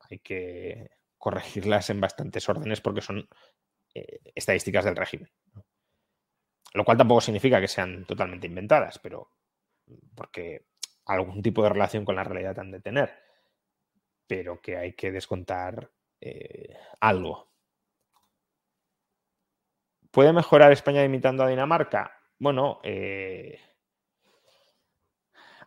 hay 0.10 0.20
que 0.20 0.90
corregirlas 1.18 1.90
en 1.90 2.02
bastantes 2.02 2.50
órdenes 2.50 2.82
porque 2.82 3.02
son 3.02 3.28
eh, 3.94 4.20
estadísticas 4.36 4.86
del 4.86 4.96
régimen. 4.96 5.30
Lo 6.74 6.86
cual 6.86 6.98
tampoco 6.98 7.22
significa 7.22 7.60
que 7.60 7.68
sean 7.68 8.06
totalmente 8.06 8.48
inventadas, 8.48 9.00
pero 9.00 9.30
porque 10.16 10.68
algún 11.06 11.42
tipo 11.42 11.64
de 11.64 11.70
relación 11.70 12.06
con 12.06 12.16
la 12.16 12.24
realidad 12.24 12.60
han 12.60 12.72
de 12.72 12.80
tener, 12.80 13.12
pero 14.32 14.62
que 14.62 14.78
hay 14.78 14.94
que 14.94 15.12
descontar 15.12 15.92
eh, 16.22 16.74
algo. 17.02 17.52
¿Puede 20.10 20.32
mejorar 20.32 20.72
España 20.72 21.04
imitando 21.04 21.44
a 21.44 21.50
Dinamarca? 21.50 22.18
Bueno, 22.40 22.80
eh, 22.82 23.60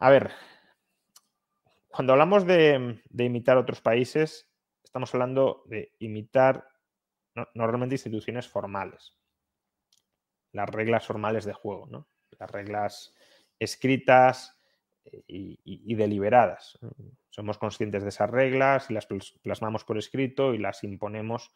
a 0.00 0.08
ver, 0.08 0.30
cuando 1.88 2.14
hablamos 2.14 2.46
de, 2.46 3.02
de 3.04 3.24
imitar 3.24 3.58
otros 3.58 3.82
países, 3.82 4.50
estamos 4.82 5.12
hablando 5.12 5.64
de 5.66 5.92
imitar 5.98 6.66
normalmente 7.52 7.96
instituciones 7.96 8.48
formales. 8.48 9.14
Las 10.52 10.70
reglas 10.70 11.06
formales 11.06 11.44
de 11.44 11.52
juego, 11.52 11.86
¿no? 11.88 12.08
Las 12.38 12.50
reglas 12.50 13.14
escritas 13.58 14.58
eh, 15.05 15.22
y, 15.26 15.94
deliberadas. 15.94 16.78
Somos 17.30 17.59
conscientes 17.59 18.02
de 18.02 18.09
esas 18.09 18.30
reglas 18.30 18.90
y 18.90 18.94
las 18.94 19.07
plasmamos 19.42 19.84
por 19.84 19.98
escrito 19.98 20.55
y 20.55 20.59
las 20.59 20.84
imponemos 20.84 21.52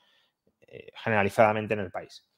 eh, 0.61 0.91
generalizadamente 0.95 1.75
en 1.75 1.81
el 1.81 1.91
país. 1.91 2.29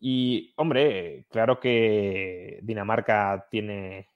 Y, 0.00 0.52
hombre, 0.56 1.26
claro 1.30 1.60
que 1.60 2.58
Dinamarca 2.62 3.46
tiene 3.50 4.08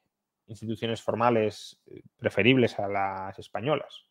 instituciones 0.46 1.02
formales 1.02 1.80
eh, 1.86 2.02
preferibles 2.16 2.78
a 2.78 2.88
las 2.88 3.38
españolas. 3.38 4.04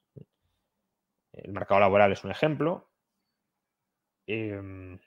El 1.34 1.52
mercado 1.52 1.82
laboral 1.82 2.14
es 2.14 2.24
un 2.24 2.32
ejemplo, 2.32 2.90
Em, 4.28 4.98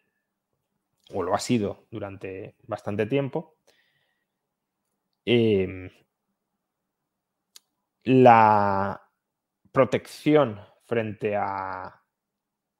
o 1.10 1.22
lo 1.22 1.34
ha 1.34 1.38
sido 1.38 1.86
durante 1.90 2.54
bastante 2.66 3.06
tiempo, 3.06 3.56
em, 5.24 5.90
la 8.08 9.02
protección 9.70 10.58
frente 10.86 11.36
a 11.36 12.02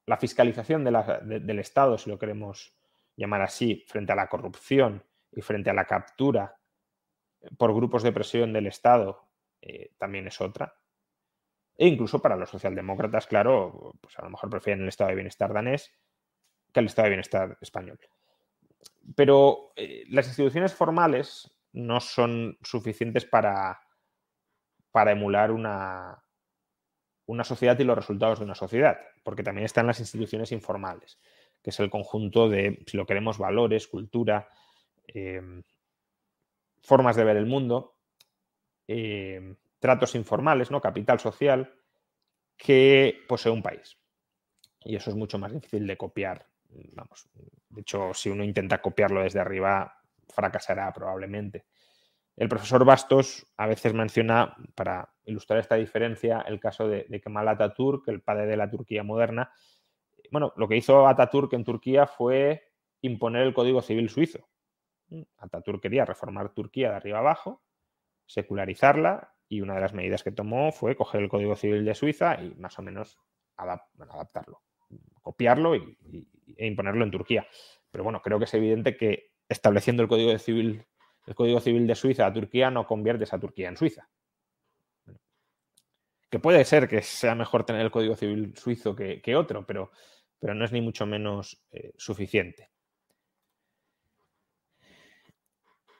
la 0.07 0.17
fiscalización 0.17 0.83
del 0.83 1.59
Estado, 1.59 1.99
si 1.99 2.09
lo 2.09 2.17
queremos 2.17 2.75
llamar 3.15 3.43
así, 3.43 3.85
frente 3.87 4.11
a 4.11 4.15
la 4.15 4.27
corrupción 4.27 5.03
y 5.31 5.41
frente 5.41 5.69
a 5.69 5.75
la 5.75 5.85
captura 5.85 6.57
por 7.59 7.75
grupos 7.75 8.01
de 8.01 8.11
presión 8.11 8.51
del 8.51 8.65
Estado, 8.65 9.29
eh, 9.61 9.91
también 9.99 10.25
es 10.25 10.41
otra. 10.41 10.75
E 11.77 11.87
incluso 11.87 12.19
para 12.19 12.35
los 12.35 12.49
socialdemócratas, 12.49 13.27
claro, 13.27 13.93
pues 14.01 14.17
a 14.17 14.23
lo 14.23 14.31
mejor 14.31 14.49
prefieren 14.49 14.81
el 14.81 14.89
estado 14.89 15.11
de 15.11 15.15
bienestar 15.15 15.53
danés, 15.53 15.93
que 16.73 16.79
el 16.79 16.87
estado 16.87 17.05
de 17.05 17.09
bienestar 17.11 17.55
español. 17.61 17.99
Pero 19.15 19.73
eh, 19.75 20.05
las 20.09 20.25
instituciones 20.25 20.73
formales 20.73 21.55
no 21.71 21.99
son 21.99 22.57
suficientes 22.63 23.25
para, 23.25 23.79
para 24.91 25.11
emular 25.11 25.51
una, 25.51 26.23
una 27.25 27.43
sociedad 27.43 27.77
y 27.79 27.83
los 27.83 27.97
resultados 27.97 28.39
de 28.39 28.45
una 28.45 28.55
sociedad, 28.55 28.99
porque 29.23 29.43
también 29.43 29.65
están 29.65 29.87
las 29.87 29.99
instituciones 29.99 30.51
informales, 30.51 31.19
que 31.61 31.69
es 31.69 31.79
el 31.79 31.89
conjunto 31.89 32.49
de, 32.49 32.83
si 32.87 32.97
lo 32.97 33.05
queremos, 33.05 33.37
valores, 33.37 33.87
cultura, 33.87 34.47
em, 35.07 35.63
formas 36.81 37.15
de 37.15 37.23
ver 37.23 37.37
el 37.37 37.45
mundo, 37.45 37.97
em, 38.87 39.55
tratos 39.79 40.15
informales, 40.15 40.71
¿no? 40.71 40.81
capital 40.81 41.19
social, 41.19 41.73
que 42.57 43.21
posee 43.27 43.51
un 43.51 43.61
país. 43.61 43.97
Y 44.81 44.95
eso 44.95 45.09
es 45.09 45.15
mucho 45.15 45.37
más 45.37 45.51
difícil 45.53 45.85
de 45.87 45.97
copiar 45.97 46.49
vamos, 46.93 47.27
de 47.69 47.81
hecho, 47.81 48.13
si 48.13 48.29
uno 48.29 48.43
intenta 48.43 48.81
copiarlo 48.81 49.21
desde 49.21 49.39
arriba, 49.39 50.01
fracasará 50.27 50.91
probablemente. 50.93 51.65
El 52.39 52.47
profesor 52.47 52.85
Bastos 52.85 53.45
a 53.57 53.67
veces 53.67 53.93
menciona, 53.93 54.55
para 54.73 55.13
ilustrar 55.25 55.59
esta 55.59 55.75
diferencia, 55.75 56.39
el 56.47 56.57
caso 56.57 56.87
de, 56.87 57.05
Kemal 57.21 57.49
Atatürk, 57.49 58.07
el 58.07 58.21
padre 58.21 58.45
de 58.45 58.55
la 58.55 58.69
Turquía 58.69 59.03
moderna. 59.03 59.51
Bueno, 60.31 60.53
lo 60.55 60.69
que 60.69 60.77
hizo 60.77 61.05
Atatürk 61.05 61.51
en 61.51 61.65
Turquía 61.65 62.07
fue 62.07 62.63
imponer 63.01 63.41
el 63.41 63.53
Código 63.53 63.81
Civil 63.81 64.09
suizo. 64.09 64.47
Atatürk 65.37 65.81
quería 65.81 66.05
reformar 66.05 66.53
Turquía 66.53 66.91
de 66.91 66.95
arriba 66.95 67.19
abajo, 67.19 67.61
secularizarla, 68.25 69.33
y 69.49 69.59
una 69.59 69.75
de 69.75 69.81
las 69.81 69.93
medidas 69.93 70.23
que 70.23 70.31
tomó 70.31 70.71
fue 70.71 70.95
coger 70.95 71.23
el 71.23 71.27
Código 71.27 71.57
Civil 71.57 71.83
de 71.83 71.93
Suiza 71.93 72.41
y 72.41 72.55
más 72.55 72.79
o 72.79 72.83
menos 72.83 73.19
adaptarlo, 73.57 74.61
copiarlo 75.21 75.75
y, 75.75 75.97
e 76.55 76.67
imponerlo 76.67 77.03
en 77.03 77.11
Turquía. 77.11 77.45
Pero 77.91 78.05
bueno, 78.05 78.21
creo 78.21 78.39
que 78.39 78.45
es 78.45 78.53
evidente 78.53 78.95
que 78.95 79.33
estableciendo 79.49 80.03
el 80.03 80.07
Código 80.07 80.37
Civil, 80.37 80.85
el 81.29 81.35
Código 81.35 81.59
Civil 81.59 81.85
de 81.85 81.93
Suiza 81.93 82.25
a 82.25 82.33
Turquía 82.33 82.71
no 82.71 82.87
conviertes 82.87 83.31
a 83.33 83.39
Turquía 83.39 83.69
en 83.69 83.77
Suiza. 83.77 84.09
Que 86.27 86.39
puede 86.39 86.65
ser 86.65 86.87
que 86.87 87.03
sea 87.03 87.35
mejor 87.35 87.65
tener 87.65 87.83
el 87.83 87.91
Código 87.91 88.15
Civil 88.15 88.55
suizo 88.57 88.95
que, 88.95 89.35
otro, 89.35 89.63
pero, 89.63 89.91
pero, 90.39 90.55
no 90.55 90.65
es 90.65 90.71
ni 90.71 90.81
mucho 90.81 91.05
menos 91.05 91.63
eh, 91.71 91.93
suficiente. 91.97 92.71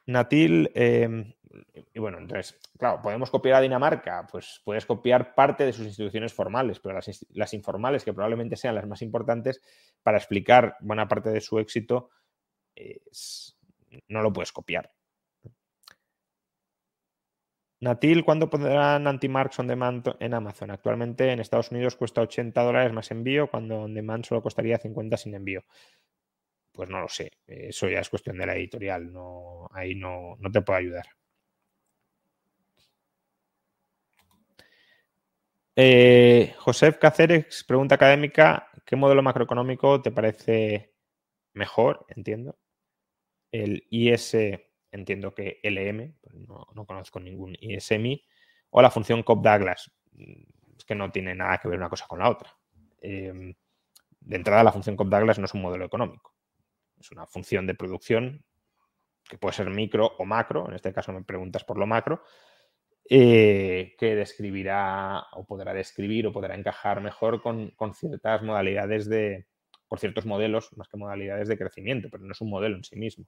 Natil, 0.08 0.72
em, 0.74 1.32
y 1.94 2.00
bueno, 2.00 2.18
entonces, 2.18 2.60
claro, 2.76 3.00
podemos 3.00 3.30
copiar 3.30 3.58
a 3.58 3.62
Dinamarca, 3.62 4.26
pues 4.32 4.62
puedes 4.66 4.88
copiar 4.88 5.36
parte 5.36 5.64
de 5.64 5.74
sus 5.74 5.86
instituciones 5.86 6.34
formales, 6.34 6.80
pero 6.80 7.00
las, 7.30 7.54
informales, 7.54 8.04
que 8.04 8.14
probablemente 8.14 8.56
sean 8.56 8.74
las 8.74 8.88
más 8.88 9.04
importantes 9.04 9.62
para 10.02 10.18
explicar 10.18 10.76
buena 10.80 11.08
parte 11.08 11.30
de 11.30 11.42
su 11.42 11.60
éxito, 11.60 12.10
no 14.08 14.24
lo 14.24 14.34
puedes 14.34 14.52
copiar. 14.52 14.92
Natil, 17.82 18.24
¿cuándo 18.26 18.50
pondrán 18.50 19.08
anti-marks 19.08 19.60
on 19.60 19.68
demand 19.68 20.04
en 20.20 20.34
Amazon? 20.34 20.72
Actualmente 20.72 21.32
en 21.32 21.40
Estados 21.40 21.72
Unidos 21.72 21.96
cuesta 21.96 22.22
80 22.22 22.62
dólares 22.62 22.94
más 22.94 23.12
envío, 23.12 23.50
cuando 23.50 23.82
on 23.82 23.94
demand 23.94 24.26
solo 24.26 24.42
costaría 24.42 24.78
50 24.78 25.16
sin 25.18 25.34
envío. 25.36 25.64
Pues 26.72 26.90
no 26.90 27.00
lo 27.02 27.08
sé, 27.08 27.30
eso 27.46 27.88
ya 27.90 28.00
es 28.00 28.10
cuestión 28.10 28.38
de 28.40 28.46
la 28.48 28.56
editorial, 28.56 29.12
no, 29.14 29.68
ahí 29.72 29.94
no, 29.94 30.36
no 30.40 30.52
te 30.52 30.62
puedo 30.62 30.80
ayudar. 30.80 31.06
Eh, 35.76 36.54
Josef 36.58 36.98
Cáceres, 36.98 37.64
pregunta 37.68 37.96
académica, 37.96 38.68
¿qué 38.86 38.96
modelo 38.96 39.24
macroeconómico 39.24 40.02
te 40.02 40.12
parece 40.12 40.94
mejor? 41.54 42.06
Entiendo. 42.10 42.58
El 43.52 43.86
IS, 43.90 44.36
entiendo 44.92 45.34
que 45.34 45.60
LM, 45.64 46.16
no, 46.48 46.86
conozco 46.86 47.20
ningún 47.20 47.56
ISMI, 47.60 48.24
o 48.72 48.82
la 48.82 48.92
función 48.92 49.24
Cobb-Douglas. 49.24 49.92
Es 50.78 50.86
que 50.86 50.96
no 50.96 51.12
tiene 51.12 51.36
nada 51.36 51.58
que 51.58 51.68
ver 51.68 51.78
una 51.78 51.90
cosa 51.90 52.06
con 52.08 52.20
la 52.20 52.30
otra. 52.30 52.56
Em, 53.02 53.54
de 54.20 54.36
entrada, 54.36 54.64
la 54.64 54.72
función 54.72 54.96
Cobb-Douglas 54.96 55.40
no 55.40 55.46
es 55.46 55.54
un 55.54 55.62
modelo 55.62 55.86
económico. 55.86 56.34
Es 57.00 57.12
una 57.12 57.26
función 57.26 57.66
de 57.66 57.76
producción 57.76 58.44
que 59.30 59.38
puede 59.38 59.54
ser 59.54 59.70
micro 59.70 60.08
o 60.18 60.26
macro. 60.26 60.68
En 60.68 60.76
este 60.76 60.94
caso 60.94 61.14
me 61.14 61.24
preguntas 61.24 61.64
por 61.64 61.78
lo 61.78 61.88
macro 61.88 62.24
eh, 63.12 63.96
que 63.98 64.16
describirá 64.16 65.26
o 65.34 65.44
podrá 65.44 65.74
describir 65.74 66.28
o 66.28 66.32
podrá 66.32 66.54
encajar 66.56 67.02
mejor 67.02 67.42
con, 67.42 67.74
ciertas 67.96 68.44
modalidades 68.44 69.10
de, 69.10 69.48
con 69.88 69.98
ciertos 69.98 70.28
modelos, 70.28 70.70
más 70.78 70.88
que 70.88 70.98
modalidades 70.98 71.48
de 71.48 71.58
crecimiento, 71.58 72.10
pero 72.12 72.24
no 72.24 72.32
es 72.34 72.42
un 72.42 72.52
modelo 72.52 72.76
en 72.76 72.84
sí 72.84 72.98
mismo. 72.98 73.26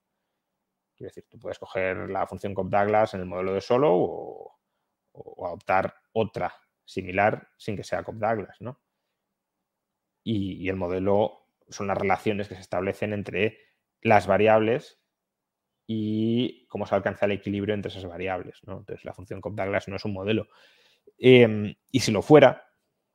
Quiero 1.01 1.09
decir, 1.09 1.25
tú 1.27 1.39
puedes 1.39 1.57
coger 1.57 2.11
la 2.11 2.27
función 2.27 2.53
Cobb-Douglas 2.53 3.15
en 3.15 3.21
el 3.21 3.25
modelo 3.25 3.55
de 3.55 3.61
solo 3.61 3.91
o, 3.91 4.57
adoptar 5.47 5.95
otra 6.13 6.53
similar 6.85 7.49
sin 7.57 7.75
que 7.75 7.83
sea 7.83 8.03
Cobb-Douglas, 8.03 8.57
¿no? 8.59 8.79
Y, 10.23 10.69
el 10.69 10.75
modelo 10.75 11.47
son 11.69 11.87
las 11.87 11.97
relaciones 11.97 12.47
que 12.47 12.53
se 12.53 12.61
establecen 12.61 13.13
entre 13.13 13.57
las 14.03 14.27
variables 14.27 15.01
y 15.87 16.67
cómo 16.67 16.85
se 16.85 16.93
alcanza 16.93 17.25
el 17.25 17.31
equilibrio 17.31 17.73
entre 17.73 17.89
esas 17.89 18.05
variables. 18.05 18.59
Entonces, 18.61 19.03
la 19.03 19.13
función 19.15 19.41
Cobb-Douglas 19.41 19.87
no 19.87 19.95
es 19.95 20.05
un 20.05 20.13
modelo. 20.13 20.49
Em, 21.17 21.73
y 21.89 21.99
si 22.01 22.11
lo 22.11 22.21
fuera, 22.21 22.63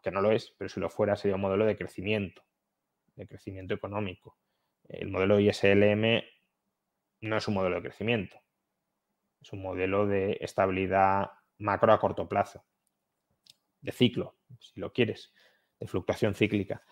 que 0.02 0.10
no 0.10 0.20
lo 0.20 0.32
es, 0.32 0.56
pero 0.58 0.68
si 0.68 0.80
lo 0.80 0.90
fuera, 0.90 1.14
sería 1.14 1.36
un 1.36 1.42
modelo 1.42 1.64
de 1.64 1.76
crecimiento, 1.76 2.42
de 3.14 3.28
crecimiento 3.28 3.74
económico. 3.74 4.36
El 4.88 5.08
modelo 5.08 5.38
ISLM 5.38 6.24
no 7.20 7.36
es 7.36 7.48
un 7.48 7.54
modelo 7.54 7.76
de 7.76 7.82
crecimiento, 7.82 8.40
es 9.40 9.52
un 9.52 9.62
modelo 9.62 10.06
de 10.06 10.38
estabilidad 10.40 11.30
macro 11.58 11.92
a 11.92 12.00
corto 12.00 12.28
plazo, 12.28 12.64
de 13.80 13.92
ciclo, 13.92 14.36
si 14.58 14.80
lo 14.80 14.92
quieres, 14.92 15.32
de 15.78 15.86
fluctuación 15.86 16.34
cíclica. 16.34 16.82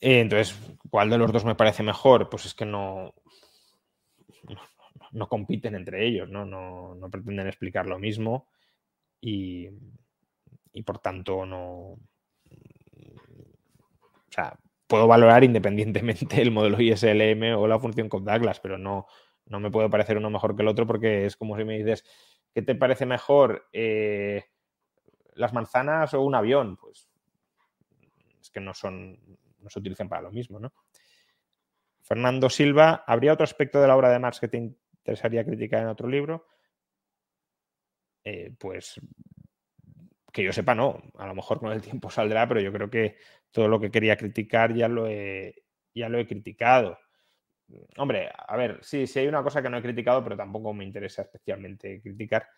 Entonces, 0.00 0.56
¿cuál 0.90 1.10
de 1.10 1.18
los 1.18 1.32
dos 1.32 1.44
me 1.44 1.54
parece 1.54 1.82
mejor? 1.82 2.28
Pues 2.28 2.46
es 2.46 2.54
que 2.54 2.64
no, 2.64 3.14
no, 5.12 5.28
compiten 5.28 5.74
entre 5.74 6.06
ellos, 6.06 6.28
¿no? 6.28 6.44
No, 6.44 7.10
pretenden 7.10 7.48
explicar 7.48 7.86
lo 7.86 7.98
mismo 7.98 8.48
y, 9.20 9.68
por 10.84 11.00
tanto 11.00 11.44
no... 11.44 11.96
O 14.28 14.30
sea, 14.30 14.58
puedo 14.88 15.06
valorar 15.06 15.44
independientemente 15.44 16.42
el 16.42 16.50
modelo 16.50 16.80
ISLM 16.80 17.54
o 17.56 17.68
la 17.68 17.78
función 17.78 18.08
Cobb-Douglas, 18.08 18.58
pero 18.58 18.78
no, 18.78 19.06
no 19.46 19.60
me 19.60 19.70
puede 19.70 19.88
parecer 19.88 20.16
uno 20.16 20.30
mejor 20.30 20.56
que 20.56 20.62
el 20.62 20.68
otro 20.68 20.86
porque 20.86 21.26
es 21.26 21.36
como 21.36 21.56
si 21.56 21.64
me 21.64 21.78
dices, 21.78 22.04
¿qué 22.52 22.62
te 22.62 22.74
parece 22.74 23.06
mejor? 23.06 23.68
Eh, 23.72 24.44
¿Las 25.34 25.52
manzanas 25.52 26.14
o 26.14 26.22
un 26.22 26.34
avión? 26.34 26.76
Pues 26.76 27.08
es 28.40 28.50
que 28.50 28.60
no 28.60 28.74
son, 28.74 29.18
no 29.60 29.70
se 29.70 29.78
utilizan 29.78 30.08
para 30.08 30.22
lo 30.22 30.32
mismo, 30.32 30.58
¿no? 30.58 30.72
Fernando 32.02 32.48
Silva, 32.48 33.04
¿habría 33.06 33.34
otro 33.34 33.44
aspecto 33.44 33.80
de 33.82 33.86
la 33.86 33.94
obra 33.94 34.08
de 34.08 34.18
Marx 34.18 34.40
que 34.40 34.48
te 34.48 34.56
interesaría 34.56 35.44
criticar 35.44 35.82
en 35.82 35.88
otro 35.88 36.08
libro? 36.08 36.46
Eh, 38.24 38.54
pues 38.58 38.98
que 40.40 40.46
yo 40.46 40.52
sepa, 40.52 40.74
no. 40.74 41.02
A 41.18 41.26
lo 41.26 41.34
mejor 41.34 41.60
con 41.60 41.72
el 41.72 41.82
tiempo 41.82 42.10
saldrá, 42.10 42.48
pero 42.48 42.60
yo 42.60 42.72
creo 42.72 42.90
que 42.90 43.16
todo 43.50 43.68
lo 43.68 43.80
que 43.80 43.90
quería 43.90 44.16
criticar 44.16 44.74
ya 44.74 44.88
lo 44.88 45.06
he, 45.06 45.64
ya 45.94 46.08
lo 46.08 46.18
he 46.18 46.26
criticado. 46.26 46.98
Hombre, 47.98 48.30
a 48.34 48.56
ver, 48.56 48.78
sí, 48.82 49.06
sí 49.06 49.18
hay 49.18 49.26
una 49.28 49.42
cosa 49.42 49.60
que 49.60 49.68
no 49.68 49.76
he 49.76 49.82
criticado, 49.82 50.24
pero 50.24 50.36
tampoco 50.36 50.72
me 50.72 50.84
interesa 50.84 51.22
especialmente 51.22 52.00
criticar, 52.00 52.48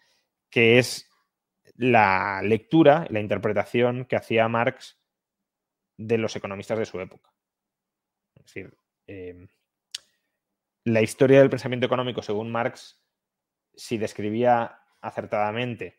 que 0.49 0.79
es 0.79 1.11
la 1.75 2.41
lectura, 2.43 3.07
la 3.11 3.21
interpretación 3.21 4.05
que 4.05 4.17
hacía 4.17 4.47
Marx 4.47 5.01
de 5.97 6.19
los 6.19 6.37
economistas 6.37 6.79
de 6.79 6.87
su 6.87 7.01
época. 7.01 7.33
Es 8.37 8.45
decir, 8.45 8.73
Em, 9.11 9.49
la 10.85 11.03
historia 11.03 11.41
del 11.41 11.51
pensamiento 11.51 11.87
económico, 11.87 12.23
según 12.23 12.53
Marx, 12.53 13.03
si 13.75 13.99
describía 13.99 14.79
acertadamente 15.01 15.99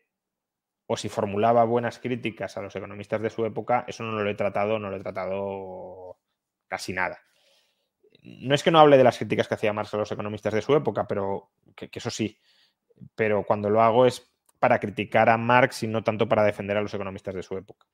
o 0.92 0.96
si 0.98 1.08
formulaba 1.08 1.64
buenas 1.64 1.98
críticas 1.98 2.58
a 2.58 2.60
los 2.60 2.76
economistas 2.76 3.22
de 3.22 3.30
su 3.30 3.46
época, 3.46 3.86
eso 3.88 4.04
no 4.04 4.12
lo 4.12 4.28
he 4.28 4.34
tratado, 4.34 4.78
no 4.78 4.90
lo 4.90 4.96
he 4.98 5.00
tratado 5.00 6.18
casi 6.68 6.92
nada. 6.92 7.18
No 8.20 8.54
es 8.54 8.62
que 8.62 8.70
no 8.70 8.78
hable 8.78 8.98
de 8.98 9.04
las 9.04 9.16
críticas 9.16 9.48
que 9.48 9.54
hacía 9.54 9.72
Marx 9.72 9.94
a 9.94 9.96
los 9.96 10.12
economistas 10.12 10.52
de 10.52 10.60
su 10.60 10.74
época, 10.76 11.06
pero 11.08 11.52
que 11.74 11.88
eso 11.90 12.10
sí, 12.10 12.38
pero 13.14 13.42
cuando 13.42 13.70
lo 13.70 13.80
hago 13.80 14.04
es 14.04 14.34
para 14.58 14.78
criticar 14.78 15.30
a 15.30 15.38
Marx 15.38 15.82
y 15.82 15.86
no 15.86 16.04
tanto 16.04 16.28
para 16.28 16.44
defender 16.44 16.76
a 16.76 16.82
los 16.82 16.92
economistas 16.92 17.36
de 17.36 17.42
su 17.42 17.56
época. 17.56 17.86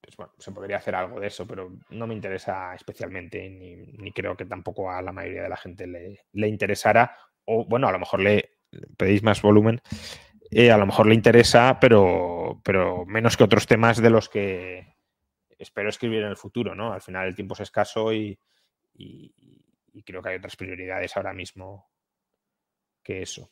Pues, 0.00 0.16
bueno, 0.16 0.32
se 0.38 0.52
podría 0.52 0.78
hacer 0.78 0.94
algo 0.94 1.20
de 1.20 1.26
eso, 1.26 1.46
pero 1.46 1.70
no 1.90 2.06
me 2.06 2.14
interesa 2.14 2.74
especialmente, 2.74 3.46
ni, 3.50 4.10
creo 4.12 4.34
que 4.38 4.46
tampoco 4.46 4.90
a 4.90 5.02
la 5.02 5.12
mayoría 5.12 5.42
de 5.42 5.50
la 5.50 5.58
gente 5.58 5.86
le, 5.86 6.24
le 6.32 6.48
interesara, 6.48 7.14
o 7.44 7.66
bueno, 7.66 7.88
a 7.88 7.92
lo 7.92 7.98
mejor 7.98 8.20
le 8.20 8.56
pedís 8.96 9.22
más 9.22 9.42
volumen, 9.42 9.82
eh, 10.50 10.70
a 10.70 10.76
lo 10.76 10.86
mejor 10.86 11.06
le 11.06 11.14
interesa, 11.14 11.78
pero, 11.80 12.60
pero 12.64 13.04
menos 13.06 13.36
que 13.36 13.44
otros 13.44 13.66
temas 13.66 14.00
de 14.00 14.10
los 14.10 14.28
que 14.28 14.96
espero 15.58 15.88
escribir 15.88 16.22
en 16.22 16.30
el 16.30 16.36
futuro, 16.36 16.74
¿no? 16.74 16.92
Al 16.92 17.02
final 17.02 17.26
el 17.26 17.34
tiempo 17.34 17.54
es 17.54 17.60
escaso 17.60 18.12
y, 18.12 18.38
creo 20.04 20.22
que 20.22 20.28
hay 20.30 20.36
otras 20.36 20.56
prioridades 20.56 21.16
ahora 21.16 21.32
mismo 21.32 21.90
que 23.02 23.22
eso. 23.22 23.50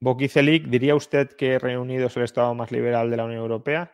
Boquicelik, 0.00 0.66
¿diría 0.66 0.94
usted 0.94 1.32
que 1.36 1.58
Reino 1.58 1.82
Unido 1.82 2.06
es 2.06 2.16
el 2.16 2.24
Estado 2.24 2.54
más 2.54 2.70
liberal 2.70 3.10
de 3.10 3.16
la 3.16 3.24
Unión 3.24 3.40
Europea? 3.40 3.92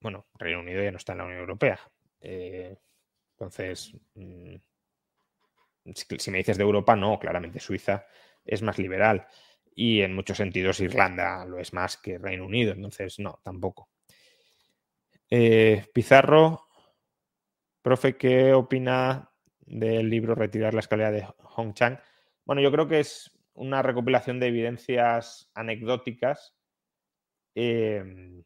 bueno, 0.00 0.26
Reino 0.34 0.60
Unido 0.60 0.82
ya 0.82 0.90
no 0.90 0.96
está 0.96 1.12
en 1.12 1.18
la 1.18 1.24
Unión 1.24 1.40
Europea. 1.40 1.78
Eh, 2.20 2.76
entonces, 3.32 3.92
mm, 4.14 4.56
si 5.94 6.30
me 6.30 6.38
dices 6.38 6.58
de 6.58 6.64
Europa, 6.64 6.94
no, 6.96 7.18
claramente 7.18 7.60
Suiza 7.60 8.06
es 8.44 8.62
más 8.62 8.78
liberal 8.78 9.26
y 9.80 10.02
en 10.02 10.12
muchos 10.12 10.38
sentidos 10.38 10.80
Irlanda 10.80 11.44
lo 11.44 11.60
es 11.60 11.72
más 11.72 11.96
que 11.98 12.18
Reino 12.18 12.44
Unido, 12.44 12.72
entonces 12.72 13.20
no, 13.20 13.38
tampoco. 13.44 13.88
Eh, 15.30 15.86
Pizarro, 15.94 16.66
profe, 17.80 18.16
¿qué 18.16 18.54
opina 18.54 19.30
del 19.60 20.10
libro 20.10 20.34
Retirar 20.34 20.74
la 20.74 20.80
escalera 20.80 21.12
de 21.12 21.28
Hong 21.38 21.74
Chang? 21.74 21.96
Bueno, 22.44 22.60
yo 22.60 22.72
creo 22.72 22.88
que 22.88 22.98
es 22.98 23.30
una 23.54 23.80
recopilación 23.80 24.40
de 24.40 24.48
evidencias 24.48 25.48
anecdóticas 25.54 26.56
eh, 27.54 28.42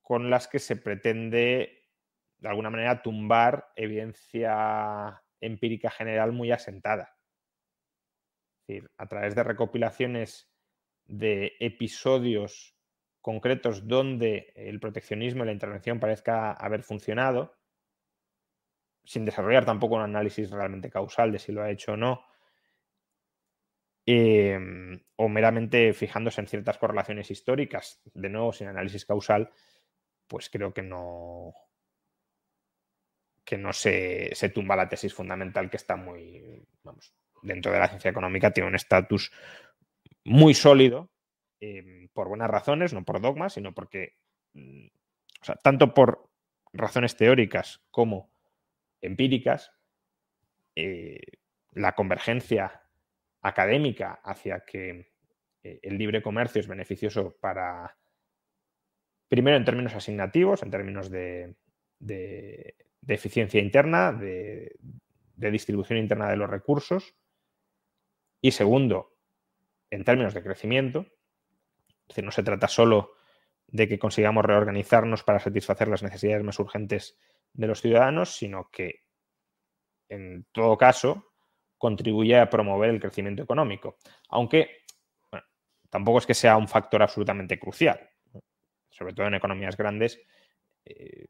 con 0.00 0.30
las 0.30 0.48
que 0.48 0.58
se 0.58 0.74
pretende, 0.74 1.86
de 2.38 2.48
alguna 2.48 2.70
manera, 2.70 3.02
tumbar 3.02 3.68
evidencia 3.76 5.22
empírica 5.40 5.90
general 5.92 6.32
muy 6.32 6.50
asentada. 6.50 7.11
Decir, 8.72 8.90
a 8.96 9.06
través 9.06 9.34
de 9.34 9.42
recopilaciones 9.42 10.50
de 11.04 11.52
episodios 11.60 12.74
concretos 13.20 13.86
donde 13.86 14.52
el 14.56 14.80
proteccionismo 14.80 15.42
y 15.42 15.46
la 15.46 15.52
intervención 15.52 16.00
parezca 16.00 16.52
haber 16.52 16.82
funcionado, 16.82 17.54
sin 19.04 19.24
desarrollar 19.24 19.64
tampoco 19.64 19.96
un 19.96 20.02
análisis 20.02 20.50
realmente 20.50 20.90
causal 20.90 21.32
de 21.32 21.38
si 21.38 21.52
lo 21.52 21.62
ha 21.62 21.70
hecho 21.70 21.92
o 21.92 21.96
no, 21.96 22.24
em, 24.06 25.00
o 25.16 25.28
meramente 25.28 25.92
fijándose 25.92 26.40
en 26.40 26.48
ciertas 26.48 26.78
correlaciones 26.78 27.30
históricas, 27.30 28.00
de 28.14 28.28
nuevo 28.30 28.52
sin 28.52 28.68
análisis 28.68 29.04
causal, 29.04 29.50
pues 30.26 30.48
creo 30.48 30.72
que 30.72 30.82
no, 30.82 31.54
que 33.44 33.58
no 33.58 33.72
se, 33.72 34.32
tumba 34.54 34.76
la 34.76 34.88
tesis 34.88 35.12
fundamental 35.12 35.68
que 35.68 35.76
está 35.76 35.96
muy, 35.96 36.66
vamos, 36.82 37.14
dentro 37.42 37.72
de 37.72 37.78
la 37.78 37.88
ciencia 37.88 38.10
económica 38.10 38.52
tiene 38.52 38.68
un 38.68 38.74
estatus 38.74 39.32
muy 40.24 40.54
sólido, 40.54 41.10
em, 41.60 42.08
por 42.12 42.28
buenas 42.28 42.50
razones, 42.50 42.92
no 42.92 43.04
por 43.04 43.20
dogmas, 43.20 43.54
sino 43.54 43.74
porque, 43.74 44.16
mm, 44.54 44.86
tanto 45.62 45.94
por 45.94 46.30
razones 46.72 47.16
teóricas 47.16 47.82
como 47.90 48.30
empíricas, 49.00 49.72
eh, 50.76 51.20
la 51.72 51.92
convergencia 51.92 52.82
académica 53.42 54.20
hacia 54.24 54.64
que 54.64 55.12
eh, 55.64 55.80
el 55.82 55.98
libre 55.98 56.22
comercio 56.22 56.60
es 56.60 56.68
beneficioso 56.68 57.36
para 57.40 57.96
Primero 59.32 59.56
en 59.56 59.64
términos 59.64 59.94
asignativos, 59.94 60.62
en 60.62 60.70
términos 60.70 61.08
de, 61.08 61.56
eficiencia 63.08 63.62
interna, 63.62 64.12
de, 64.12 64.76
distribución 65.36 65.98
interna 65.98 66.28
de 66.28 66.36
los 66.36 66.50
recursos. 66.50 67.14
Y 68.42 68.50
segundo, 68.50 69.16
en 69.90 70.04
términos 70.04 70.34
de 70.34 70.42
crecimiento. 70.42 71.06
No 72.22 72.30
se 72.30 72.42
trata 72.42 72.68
solo 72.68 73.12
de 73.68 73.88
que 73.88 73.98
consigamos 73.98 74.44
reorganizarnos 74.44 75.22
para 75.22 75.38
satisfacer 75.38 75.88
las 75.88 76.02
necesidades 76.02 76.44
más 76.44 76.58
urgentes 76.58 77.18
de 77.54 77.66
los 77.66 77.80
ciudadanos, 77.80 78.36
sino 78.36 78.68
que, 78.70 79.06
en 80.10 80.44
todo 80.52 80.76
caso, 80.76 81.32
contribuye 81.78 82.38
a 82.38 82.50
promover 82.50 82.90
el 82.90 83.00
crecimiento 83.00 83.42
económico. 83.42 83.96
Aunque 84.28 84.82
tampoco 85.88 86.18
es 86.18 86.26
que 86.26 86.34
sea 86.34 86.58
un 86.58 86.68
factor 86.68 87.02
absolutamente 87.02 87.58
crucial 87.58 88.12
sobre 88.92 89.14
todo 89.14 89.26
en 89.26 89.34
economías 89.34 89.76
grandes, 89.76 90.20
eh, 90.84 91.26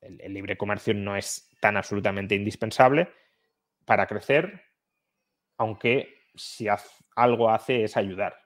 el, 0.00 0.32
libre 0.32 0.56
comercio 0.56 0.94
no 0.94 1.16
es 1.16 1.50
tan 1.60 1.76
absolutamente 1.76 2.34
indispensable 2.34 3.08
para 3.84 4.06
crecer, 4.06 4.62
aunque 5.56 6.22
si 6.34 6.66
algo 7.14 7.50
hace 7.50 7.84
es 7.84 7.96
ayudar, 7.96 8.36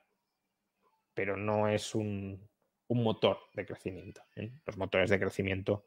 pero 1.13 1.35
no 1.37 1.67
es 1.67 1.95
un, 1.95 2.49
motor 2.89 3.39
de 3.53 3.65
crecimiento. 3.65 4.21
¿eh? 4.35 4.51
Los 4.65 4.77
motores 4.77 5.09
de 5.09 5.17
crecimiento 5.17 5.85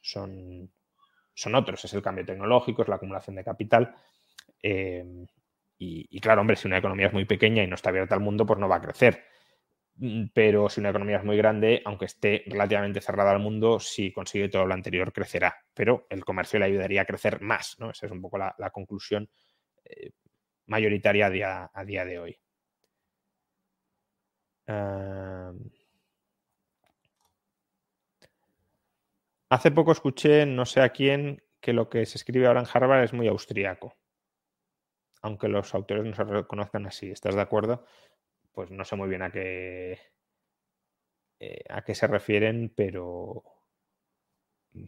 son, 0.00 0.68
otros, 1.54 1.84
es 1.84 1.94
el 1.94 2.02
cambio 2.02 2.24
tecnológico, 2.24 2.82
es 2.82 2.88
la 2.88 2.96
acumulación 2.96 3.36
de 3.36 3.44
capital. 3.44 3.94
Eh, 4.60 5.26
y, 5.78 6.08
y, 6.10 6.20
claro, 6.20 6.40
hombre, 6.40 6.56
si 6.56 6.66
una 6.66 6.78
economía 6.78 7.06
es 7.06 7.12
muy 7.12 7.24
pequeña 7.24 7.62
y 7.62 7.68
no 7.68 7.76
está 7.76 7.90
abierta 7.90 8.16
al 8.16 8.20
mundo, 8.20 8.46
pues 8.46 8.58
no 8.58 8.68
va 8.68 8.76
a 8.76 8.82
crecer 8.82 9.24
Mm, 10.00 10.28
pero 10.32 10.68
si 10.70 10.80
una 10.80 10.90
economía 10.90 11.18
es 11.18 11.24
muy 11.24 11.36
grande, 11.36 11.82
aunque 11.84 12.06
esté 12.06 12.44
relativamente 12.46 13.02
cerrada 13.02 13.32
al 13.32 13.38
mundo, 13.38 13.78
si 13.80 14.12
consigue 14.12 14.48
todo 14.48 14.64
lo 14.64 14.72
anterior, 14.74 15.12
crecerá. 15.12 15.54
Pero 15.74 16.06
el 16.08 16.24
comercio 16.24 16.58
le 16.58 16.64
ayudaría 16.66 17.02
a 17.02 17.04
crecer 17.04 17.42
más, 17.42 17.76
¿no? 17.78 17.90
Esa 17.90 18.06
es 18.06 18.12
un 18.12 18.22
poco 18.22 18.38
la, 18.38 18.70
conclusión 18.72 19.28
eh, 19.84 20.12
mayoritaria 20.66 21.26
a 21.26 21.30
día, 21.84 22.04
de 22.04 22.18
hoy. 22.18 22.38
hace 29.48 29.70
poco 29.72 29.90
escuché, 29.90 30.46
no 30.46 30.64
sé 30.64 30.80
a 30.80 30.90
quién, 30.90 31.42
que 31.60 31.72
lo 31.72 31.88
que 31.88 32.06
se 32.06 32.18
escribe 32.18 32.46
ahora 32.46 32.60
en 32.60 32.68
Harvard 32.72 33.02
es 33.02 33.12
muy 33.12 33.26
austríaco. 33.26 33.96
Aunque 35.22 35.48
los 35.48 35.74
autores 35.74 36.04
no 36.04 36.14
se 36.14 36.24
reconozcan 36.24 36.86
así. 36.86 37.10
¿Estás 37.10 37.34
de 37.34 37.40
acuerdo? 37.42 37.84
pues 38.52 38.70
no 38.70 38.84
sé 38.84 38.96
muy 38.96 39.08
bien 39.08 39.22
a 39.22 39.30
qué, 39.30 39.98
eh, 41.38 41.64
a 41.68 41.82
qué 41.82 41.94
se 41.94 42.06
refieren, 42.06 42.72
pero, 42.74 43.42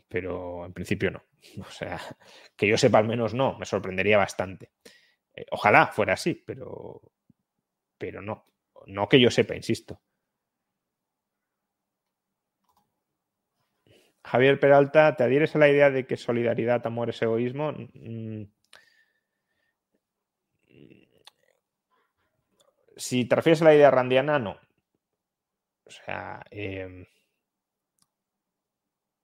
pero 0.09 0.67
en 0.67 0.73
principio 0.73 1.11
no. 1.11 1.23
O 1.61 1.71
sea, 1.71 1.99
que 2.57 2.69
yo 2.69 2.77
sepa 2.79 2.99
al 2.99 3.09
menos 3.09 3.35
no, 3.35 3.59
me 3.59 3.67
sorprendería 3.67 4.17
bastante. 4.19 4.71
Eh, 5.35 5.47
ojalá 5.51 5.89
fuera 5.89 6.15
así, 6.15 6.35
pero, 6.35 7.01
pero 7.99 8.21
no. 8.23 8.47
No 8.87 9.09
que 9.09 9.21
yo 9.21 9.31
sepa, 9.31 9.55
insisto. 9.55 10.01
Javier 14.25 14.59
Peralta, 14.61 15.17
¿te 15.17 15.25
adhieres 15.25 15.55
a 15.57 15.59
la 15.59 15.69
idea 15.69 15.91
de 15.91 16.07
que 16.07 16.17
solidaridad, 16.17 16.87
amor 16.87 17.11
es 17.11 17.21
egoísmo? 17.23 17.73
Mm, 17.73 18.45
si 22.97 23.25
te 23.25 23.37
refieres 23.37 23.63
a 23.63 23.67
la 23.67 23.75
idea 23.75 23.91
randiana, 23.91 24.39
no. 24.39 24.59
O 25.87 25.91
sea, 25.91 26.43
em, 26.51 27.05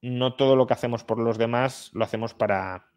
no 0.02 0.34
todo 0.36 0.56
lo 0.56 0.66
que 0.66 0.74
hacemos 0.74 1.04
por 1.04 1.18
los 1.18 1.38
demás 1.38 1.90
lo 1.92 2.04
hacemos 2.04 2.34
para, 2.34 2.90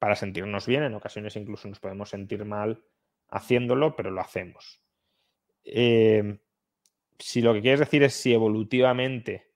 para 0.00 0.16
sentirnos 0.16 0.66
bien. 0.66 0.82
En 0.82 0.94
ocasiones 0.94 1.36
incluso 1.36 1.68
nos 1.68 1.78
podemos 1.78 2.10
sentir 2.10 2.44
mal 2.44 2.82
haciéndolo, 3.28 3.94
pero 3.94 4.10
lo 4.10 4.20
hacemos. 4.20 4.82
Em, 5.62 6.40
si 7.18 7.42
lo 7.42 7.52
que 7.54 7.60
quieres 7.60 7.80
decir 7.80 8.02
es 8.02 8.14
si 8.14 8.34
evolutivamente 8.34 9.46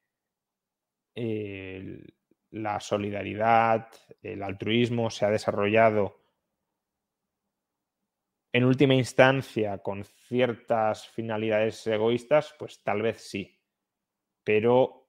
la 2.50 2.80
solidaridad, 2.80 3.88
el 4.20 4.42
altruismo 4.42 5.10
se 5.10 5.24
ha 5.24 5.30
desarrollado 5.30 6.24
en 8.52 8.64
última 8.64 8.94
instancia 8.94 9.78
con 9.78 10.04
ciertas 10.04 11.08
finalidades 11.08 11.86
egoístas, 11.86 12.54
pues 12.58 12.82
tal 12.82 13.02
vez 13.02 13.20
sí, 13.20 13.60
pero 14.44 15.08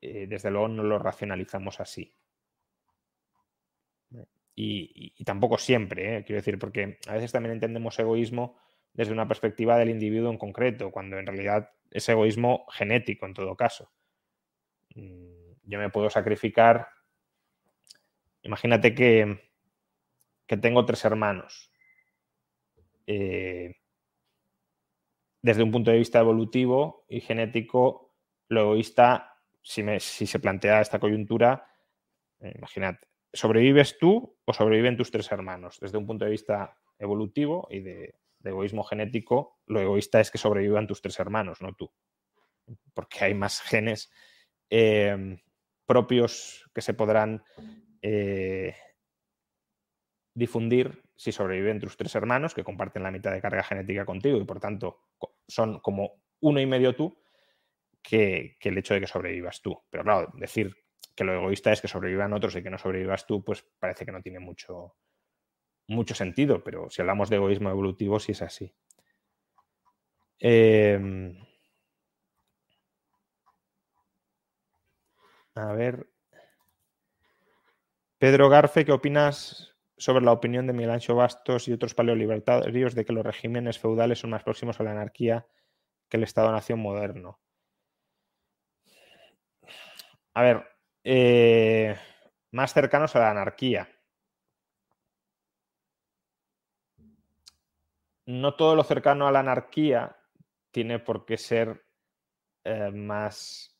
eh, 0.00 0.26
desde 0.28 0.50
luego 0.50 0.68
no 0.68 0.82
lo 0.84 0.98
racionalizamos 0.98 1.80
así. 1.80 2.19
Y, 4.62 5.24
tampoco 5.24 5.56
siempre, 5.56 6.16
¿eh? 6.16 6.24
quiero 6.24 6.40
decir, 6.40 6.58
porque 6.58 6.98
a 7.06 7.14
veces 7.14 7.32
también 7.32 7.54
entendemos 7.54 7.98
egoísmo 7.98 8.58
desde 8.92 9.12
una 9.12 9.26
perspectiva 9.26 9.78
del 9.78 9.88
individuo 9.88 10.30
en 10.30 10.36
concreto, 10.36 10.90
cuando 10.90 11.18
en 11.18 11.26
realidad 11.26 11.70
es 11.90 12.08
egoísmo 12.08 12.66
genético 12.70 13.26
en 13.26 13.34
todo 13.34 13.56
caso. 13.56 13.90
Mm, 14.94 15.52
yo 15.64 15.78
me 15.78 15.88
puedo 15.88 16.10
sacrificar, 16.10 16.88
imagínate 18.42 18.94
que, 18.94 19.40
que 20.46 20.56
tengo 20.56 20.84
tres 20.84 21.04
hermanos 21.04 21.72
eh, 23.06 23.76
desde 25.42 25.62
un 25.62 25.70
punto 25.70 25.90
de 25.90 25.98
vista 25.98 26.20
evolutivo 26.20 27.06
y 27.08 27.20
genético, 27.20 28.14
lo 28.48 28.60
egoísta, 28.60 29.38
si, 29.62 29.82
se 30.26 30.38
plantea 30.38 30.82
esta 30.82 30.98
coyuntura, 30.98 31.66
eh, 32.40 32.52
imaginad, 32.56 32.96
¿sobrevives 33.32 33.98
tú 33.98 34.36
o 34.44 34.52
sobreviven 34.52 34.96
tus 34.96 35.10
tres 35.10 35.30
hermanos? 35.32 35.78
Desde 35.80 35.98
un 35.98 36.06
punto 36.06 36.24
de 36.24 36.30
vista 36.30 36.76
evolutivo 36.98 37.68
y 37.70 37.80
de, 37.80 38.14
egoísmo 38.42 38.84
genético, 38.84 39.60
lo 39.66 39.80
egoísta 39.80 40.20
es 40.20 40.30
que 40.30 40.38
sobrevivan 40.38 40.86
tus 40.86 41.02
tres 41.02 41.18
hermanos, 41.18 41.60
no 41.60 41.74
tú. 41.74 41.92
Porque 42.94 43.24
hay 43.24 43.34
más 43.34 43.60
genes 43.60 44.10
eh, 44.70 45.38
propios 45.86 46.68
que 46.74 46.80
se 46.80 46.94
podrán 46.94 47.42
difundir 50.34 51.02
si 51.16 51.32
sobreviven 51.32 51.80
tus 51.80 51.98
tres 51.98 52.14
hermanos, 52.14 52.54
que 52.54 52.64
comparten 52.64 53.02
la 53.02 53.10
mitad 53.10 53.32
de 53.32 53.42
carga 53.42 53.62
genética 53.62 54.06
contigo 54.06 54.38
y 54.38 54.44
por 54.44 54.58
tanto 54.58 55.02
son 55.46 55.80
como 55.80 56.22
uno 56.40 56.60
y 56.60 56.66
medio 56.66 56.96
tú, 56.96 57.20
que, 58.02 58.56
el 58.58 58.78
hecho 58.78 58.94
de 58.94 59.00
que 59.00 59.06
sobrevivas 59.06 59.60
tú. 59.60 59.78
Pero 59.90 60.02
claro, 60.02 60.32
decir 60.34 60.74
que 61.14 61.24
lo 61.24 61.34
egoísta 61.34 61.72
es 61.72 61.80
que 61.80 61.88
sobrevivan 61.88 62.32
otros 62.32 62.56
y 62.56 62.62
que 62.62 62.70
no 62.70 62.78
sobrevivas 62.78 63.26
tú, 63.26 63.44
pues 63.44 63.64
parece 63.78 64.04
que 64.04 64.12
no 64.12 64.22
tiene 64.22 64.40
mucho, 64.40 64.94
mucho 65.88 66.14
sentido, 66.14 66.62
pero 66.62 66.88
si 66.90 67.02
hablamos 67.02 67.30
de 67.30 67.36
egoísmo 67.36 67.70
evolutivo, 67.70 68.18
sí 68.18 68.32
es 68.32 68.42
así. 68.42 68.74
Em, 70.38 71.36
a 75.54 75.72
ver. 75.72 76.08
Pedro 78.18 78.48
Garfe, 78.48 78.84
¿qué 78.84 78.92
opinas 78.92 79.70
sobre 80.00 80.24
la 80.24 80.32
opinión 80.32 80.66
de 80.66 80.72
Miguel 80.72 80.92
Ancho 80.92 81.14
Bastos 81.14 81.68
y 81.68 81.72
otros 81.72 81.94
paleolibertarios 81.94 82.94
de 82.94 83.04
que 83.04 83.12
los 83.12 83.24
regímenes 83.24 83.78
feudales 83.78 84.18
son 84.18 84.30
más 84.30 84.42
próximos 84.42 84.80
a 84.80 84.82
la 84.82 84.92
anarquía 84.92 85.46
que 86.08 86.16
el 86.16 86.22
Estado-nación 86.22 86.80
moderno. 86.80 87.38
A 90.32 90.42
ver, 90.42 90.69
eh, 91.04 91.96
más 92.52 92.72
cercanos 92.72 93.14
a 93.16 93.20
la 93.20 93.30
anarquía. 93.30 93.88
No 98.26 98.54
todo 98.54 98.76
lo 98.76 98.84
cercano 98.84 99.26
a 99.26 99.32
la 99.32 99.40
anarquía 99.40 100.16
tiene 100.70 100.98
por 100.98 101.24
qué 101.24 101.36
ser 101.36 101.84
eh, 102.64 102.90
más 102.92 103.76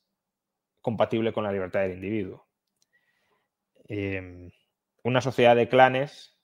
compatible 0.81 1.31
con 1.31 1.43
la 1.43 1.51
libertad 1.51 1.81
del 1.81 1.93
individuo. 1.93 2.47
Em, 3.87 4.51
una 5.03 5.21
sociedad 5.21 5.55
de 5.55 5.69
clanes 5.69 6.37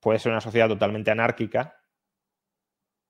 puede 0.00 0.18
ser 0.18 0.32
una 0.32 0.40
sociedad 0.40 0.68
totalmente 0.68 1.10
anárquica, 1.10 1.74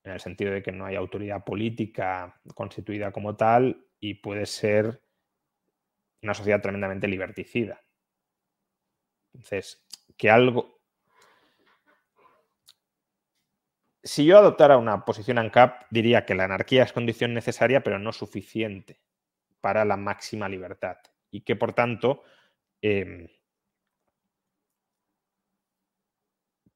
en 0.05 0.13
el 0.13 0.21
sentido 0.21 0.53
de 0.53 0.63
que 0.63 0.73
no 0.73 0.87
hay 0.87 0.97
autoridad 0.97 1.45
política 1.45 2.41
constituida 2.55 3.13
como 3.13 3.37
tal, 3.37 3.87
y 4.01 4.15
puede 4.15 4.47
ser 4.47 5.03
una 6.23 6.35
sociedad 6.35 6.61
tremendamente 6.61 7.09
liberticida. 7.09 7.81
Entonces, 9.33 9.87
que 10.17 10.31
algo... 10.31 10.79
Si 14.03 14.25
yo 14.25 14.39
adoptara 14.39 14.79
una 14.79 15.05
posición 15.05 15.39
ANCAP, 15.39 15.87
diría 15.91 16.25
que 16.25 16.35
la 16.35 16.45
anarquía 16.45 16.83
es 16.83 16.93
condición 16.93 17.35
necesaria, 17.35 17.83
pero 17.83 17.99
no 17.99 18.13
suficiente 18.13 19.01
para 19.61 19.85
la 19.85 19.97
máxima 19.97 20.49
libertad. 20.49 20.99
Y 21.31 21.43
que, 21.43 21.57
por 21.57 21.75
tanto, 21.75 22.23
em, 22.81 23.29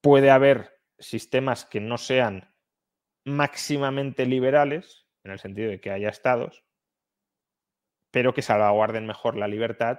puede 0.01 0.31
haber 0.31 0.79
sistemas 0.99 1.65
que 1.65 1.81
no 1.81 1.97
sean 1.97 2.53
máximamente 3.25 4.27
liberales, 4.27 5.07
en 5.25 5.31
el 5.31 5.39
sentido 5.39 5.71
de 5.71 5.81
que 5.81 5.91
haya 5.91 6.09
estados, 6.09 6.65
pero 8.13 8.35
que 8.35 8.43
salvaguarden 8.43 9.07
mejor 9.07 9.37
la 9.37 9.49
libertad, 9.49 9.99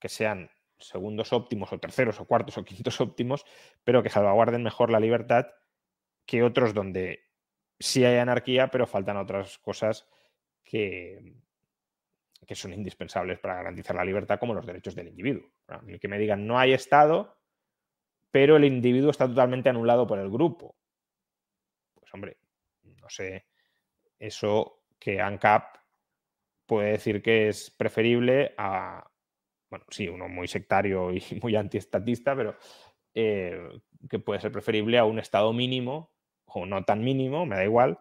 que 0.00 0.08
sean 0.08 0.50
segundos 0.78 1.32
óptimos 1.32 1.72
o 1.72 1.78
terceros 1.78 2.20
o 2.20 2.24
cuartos 2.24 2.58
o 2.58 2.64
quintos 2.64 3.00
óptimos, 3.00 3.44
pero 3.84 4.02
que 4.02 4.10
salvaguarden 4.10 4.64
mejor 4.64 4.90
la 4.90 4.98
libertad 4.98 5.46
que 6.24 6.42
otros 6.42 6.74
donde 6.74 7.20
sí 7.78 8.04
hay 8.04 8.16
anarquía, 8.16 8.68
pero 8.68 8.86
faltan 8.86 9.16
otras 9.18 9.58
cosas 9.58 10.08
que, 10.64 11.36
que 12.46 12.54
son 12.54 12.72
indispensables 12.72 13.38
para 13.38 13.56
garantizar 13.56 13.94
la 13.94 14.04
libertad, 14.04 14.40
como 14.40 14.54
los 14.54 14.66
derechos 14.66 14.94
del 14.94 15.08
individuo. 15.08 15.52
que 16.00 16.08
me 16.08 16.18
digan 16.18 16.46
no 16.46 16.58
hay 16.58 16.72
Estado, 16.72 17.38
pero 18.30 18.56
el 18.56 18.64
individuo 18.64 19.10
está 19.10 19.28
totalmente 19.28 19.68
anulado 19.68 20.06
por 20.06 20.18
el 20.18 20.30
grupo. 20.30 20.76
Pues 21.94 22.12
hombre, 22.12 22.38
no 22.82 23.08
sé, 23.08 23.46
eso 24.18 24.82
que 24.98 25.20
ANCAP 25.20 25.75
puede 26.66 26.92
decir 26.92 27.22
que 27.22 27.48
es 27.48 27.70
preferible 27.70 28.54
a, 28.58 29.10
bueno, 29.70 29.84
sí, 29.90 30.08
uno 30.08 30.28
muy 30.28 30.48
sectario 30.48 31.12
y 31.12 31.22
muy 31.42 31.56
antiestatista, 31.56 32.36
pero 32.36 32.56
eh, 33.14 33.80
que 34.08 34.18
puede 34.18 34.40
ser 34.40 34.52
preferible 34.52 34.98
a 34.98 35.04
un 35.04 35.18
estado 35.18 35.52
mínimo, 35.52 36.12
o 36.46 36.66
no 36.66 36.84
tan 36.84 37.02
mínimo, 37.02 37.46
me 37.46 37.56
da 37.56 37.64
igual, 37.64 37.98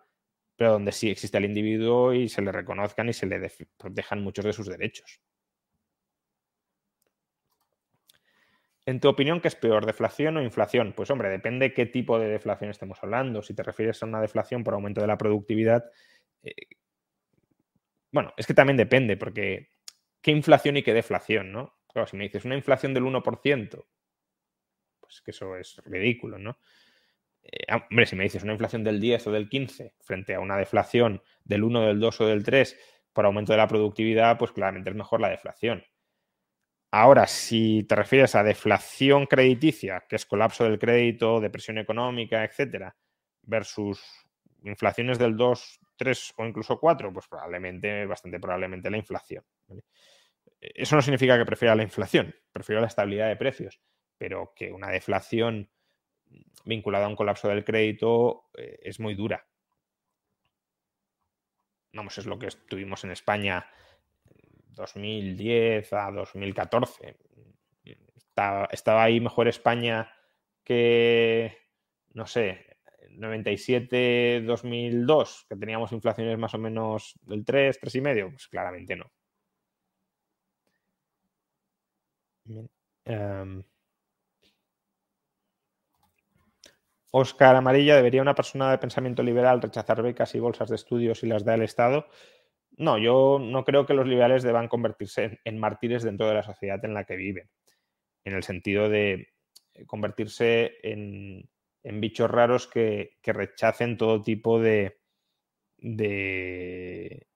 pero 0.56 0.74
donde 0.74 0.92
sí 0.92 1.10
existe 1.10 1.38
el 1.38 1.46
individuo 1.46 2.14
y 2.14 2.30
se 2.30 2.42
le 2.42 2.52
reconozcan 2.52 3.10
y 3.10 3.14
se 3.14 3.26
le 3.26 3.52
protejan 3.78 4.24
muchos 4.24 4.46
de 4.46 4.54
sus 4.54 4.68
derechos. 4.68 5.22
En 8.88 9.00
tu 9.00 9.10
opinión, 9.10 9.42
¿qué 9.42 9.48
es 9.48 9.56
peor, 9.56 9.86
deflación 9.86 10.38
o 10.38 10.44
inflación? 10.44 10.94
Pues 10.96 11.10
hombre, 11.10 11.30
depende 11.30 11.74
qué 11.74 11.88
tipo 11.88 12.20
de 12.20 12.28
deflación 12.28 12.70
estemos 12.70 13.00
hablando. 13.02 13.42
Si 13.42 13.56
te 13.56 13.64
refieres 13.64 14.02
a 14.04 14.06
una 14.06 14.22
deflación 14.22 14.64
por 14.64 14.76
aumento 14.76 15.02
de 15.02 15.08
la 15.08 15.18
productividad, 15.18 15.86
eh, 16.44 16.54
bueno, 18.16 18.34
es 18.38 18.48
que 18.48 18.54
también 18.54 18.78
depende, 18.78 19.18
porque 19.18 19.74
qué 20.22 20.32
inflación 20.32 20.78
y 20.78 20.84
qué 20.84 20.94
deflación, 20.94 21.52
¿no? 21.52 21.76
Claro, 21.86 22.08
si 22.08 22.16
me 22.16 22.24
dices 22.24 22.46
una 22.46 22.56
inflación 22.56 22.94
del 22.94 23.04
1%, 23.04 23.86
pues 25.02 25.22
que 25.22 25.32
eso 25.32 25.58
es 25.58 25.82
ridículo, 25.84 26.38
¿no? 26.40 26.58
Eh, 27.44 27.66
hombre, 27.90 28.06
si 28.06 28.16
me 28.16 28.24
dices 28.24 28.42
una 28.44 28.54
inflación 28.54 28.86
del 28.86 29.02
10 29.02 29.28
o 29.28 29.32
del 29.34 29.50
15 29.50 29.96
frente 30.00 30.34
a 30.34 30.40
una 30.40 30.56
deflación 30.56 31.22
del 31.44 31.66
1, 31.66 31.88
del 31.88 32.00
2 32.00 32.22
o 32.22 32.28
del 32.28 32.46
3 32.46 32.78
por 33.12 33.26
aumento 33.26 33.52
de 33.52 33.58
la 33.58 33.68
productividad, 33.68 34.38
pues 34.38 34.54
claramente 34.54 34.90
es 34.90 34.96
mejor 34.96 35.20
la 35.20 35.30
deflación. 35.30 35.84
Ahora, 36.92 37.28
si 37.28 37.84
te 37.84 37.96
refieres 37.98 38.34
a 38.36 38.44
deflación 38.44 39.26
crediticia, 39.26 40.06
que 40.08 40.16
es 40.16 40.26
colapso 40.26 40.64
del 40.64 40.80
crédito, 40.80 41.42
depresión 41.42 41.80
económica, 41.80 42.46
etcétera, 42.46 42.96
versus 43.42 44.02
inflaciones 44.64 45.20
del 45.20 45.36
2, 45.36 45.82
3 45.96 46.34
o 46.38 46.46
incluso 46.46 46.80
4, 46.80 47.14
pues 47.14 47.28
probablemente, 47.28 48.06
bastante 48.06 48.40
probablemente 48.40 48.90
la 48.90 48.98
inflación. 48.98 49.44
Eso 50.60 50.96
no 50.96 51.02
significa 51.02 51.38
que 51.38 51.46
prefiera 51.46 51.76
la 51.76 51.84
inflación, 51.84 52.34
prefiero 52.52 52.82
la 52.82 52.88
estabilidad 52.88 53.28
de 53.28 53.36
precios, 53.36 53.80
pero 54.18 54.54
que 54.56 54.72
una 54.72 54.90
deflación 54.90 55.70
vinculada 56.66 57.06
a 57.06 57.10
un 57.10 57.16
colapso 57.16 57.48
del 57.48 57.64
crédito 57.64 58.50
eh, 58.58 58.80
es 58.82 59.00
muy 59.00 59.16
dura. 59.16 59.48
Vamos, 61.94 62.18
es 62.18 62.26
lo 62.26 62.38
que 62.38 62.50
tuvimos 62.68 63.04
en 63.06 63.12
España 63.12 63.66
2010 64.76 65.94
a 65.94 66.12
2014. 66.12 67.18
Estaba, 68.72 69.04
ahí 69.04 69.22
mejor 69.22 69.48
España 69.48 70.12
que, 70.66 71.58
no 72.14 72.28
sé, 72.28 72.75
97-2002, 73.18 75.48
que 75.48 75.56
teníamos 75.56 75.92
inflaciones 75.92 76.38
más 76.38 76.54
o 76.54 76.58
menos 76.58 77.18
del 77.24 77.44
3, 77.44 77.80
3,5. 77.82 78.32
Pues 78.32 78.48
claramente 78.48 78.96
no. 78.96 79.12
Oscar 87.12 87.56
em, 87.56 87.58
Amarilla, 87.58 87.96
¿debería 87.96 88.22
una 88.22 88.36
persona 88.36 88.72
de 88.72 88.78
pensamiento 88.78 89.24
liberal 89.24 89.62
rechazar 89.62 90.02
becas 90.02 90.36
y 90.36 90.40
bolsas 90.40 90.70
de 90.70 90.76
estudios 90.76 91.20
si 91.20 91.28
las 91.28 91.44
da 91.44 91.56
el 91.56 91.64
Estado? 91.64 92.08
No, 92.78 92.98
yo 92.98 93.40
no 93.42 93.64
creo 93.64 93.86
que 93.86 93.94
los 93.94 94.08
liberales 94.08 94.44
deban 94.44 94.68
convertirse 94.68 95.40
en, 95.46 95.60
mártires 95.60 96.04
dentro 96.04 96.28
de 96.28 96.36
la 96.36 96.44
sociedad 96.44 96.84
en 96.84 96.94
la 96.94 97.06
que 97.06 97.16
viven, 97.16 97.50
en 98.26 98.34
el 98.34 98.44
sentido 98.44 98.90
de 98.90 99.30
convertirse 99.88 100.74
en, 100.84 101.50
bichos 101.94 102.30
raros 102.30 102.68
que, 102.68 103.18
rechacen 103.24 103.98
todo 103.98 104.22
tipo 104.22 104.60
de, 104.60 105.00
de, 105.78 107.28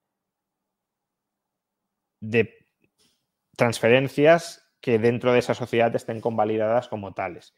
transferencias 3.56 4.66
que 4.82 4.98
dentro 4.98 5.34
de 5.34 5.40
esa 5.40 5.54
sociedad 5.54 5.96
estén 5.96 6.22
convalidadas 6.22 6.88
como 6.88 7.14
tales. 7.14 7.56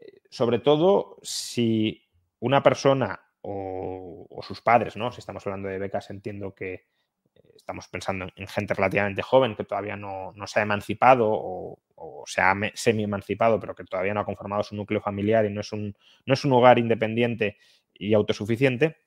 Eh, 0.00 0.22
sobre 0.30 0.58
todo 0.58 1.18
si 1.22 2.08
una 2.40 2.62
persona 2.62 3.20
o, 3.42 4.40
sus 4.42 4.60
padres, 4.60 4.96
¿no? 4.96 5.12
Si 5.12 5.20
estamos 5.20 5.46
hablando 5.46 5.68
de 5.68 5.78
becas, 5.78 6.10
entiendo 6.10 6.54
que 6.54 6.72
eh, 6.74 7.52
estamos 7.54 7.88
pensando 7.88 8.26
en 8.36 8.46
gente 8.46 8.74
relativamente 8.74 9.22
joven 9.22 9.54
que 9.56 9.64
todavía 9.64 9.96
no, 9.96 10.32
se 10.46 10.60
ha 10.60 10.62
emancipado 10.62 11.28
o, 11.30 11.78
se 12.26 12.40
ha 12.40 12.54
semi-emancipado, 12.74 13.60
pero 13.60 13.74
que 13.74 13.84
todavía 13.84 14.14
no 14.14 14.20
ha 14.20 14.24
conformado 14.24 14.62
su 14.62 14.74
núcleo 14.74 15.00
familiar 15.00 15.44
y 15.44 15.50
no 15.50 15.60
es 15.60 15.72
un, 15.72 15.96
no 16.26 16.34
es 16.34 16.44
un 16.44 16.52
hogar 16.52 16.78
independiente 16.78 17.58
y 17.92 18.14
autosuficiente. 18.14 18.98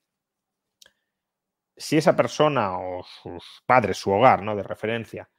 Si 1.76 1.98
esa 1.98 2.16
persona 2.16 2.80
o 2.80 3.04
sus 3.04 3.64
padres, 3.66 3.98
su 3.98 4.12
hogar 4.12 4.42
¿no? 4.42 4.56
de 4.56 4.64
referencia, 4.64 5.30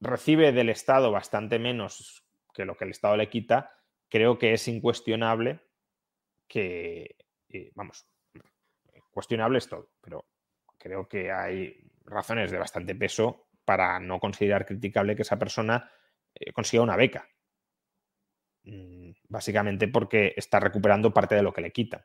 recibe 0.00 0.52
del 0.52 0.68
Estado 0.68 1.10
bastante 1.10 1.58
menos 1.58 2.24
que 2.54 2.64
lo 2.64 2.76
que 2.76 2.84
el 2.84 2.90
Estado 2.90 3.16
le 3.16 3.28
quita, 3.28 3.78
creo 4.08 4.38
que 4.38 4.52
es 4.52 4.68
incuestionable 4.68 5.60
que 6.46 7.16
vamos, 7.74 8.06
cuestionable 9.10 9.58
es 9.58 9.68
todo, 9.68 9.90
pero 10.00 10.26
creo 10.78 11.08
que 11.08 11.32
hay 11.32 11.90
razones 12.04 12.50
de 12.50 12.58
bastante 12.58 12.94
peso 12.94 13.48
para 13.64 14.00
no 14.00 14.18
considerar 14.18 14.64
criticable 14.64 15.14
que 15.14 15.22
esa 15.22 15.38
persona 15.38 15.90
eh, 16.38 16.52
consiga 16.52 16.82
una 16.82 16.96
beca. 16.96 17.28
Mm, 18.64 19.10
básicamente 19.28 19.88
porque 19.88 20.34
está 20.36 20.60
recuperando 20.60 21.12
parte 21.12 21.34
de 21.34 21.42
lo 21.42 21.52
que 21.52 21.62
le 21.62 21.72
quitan. 21.72 22.04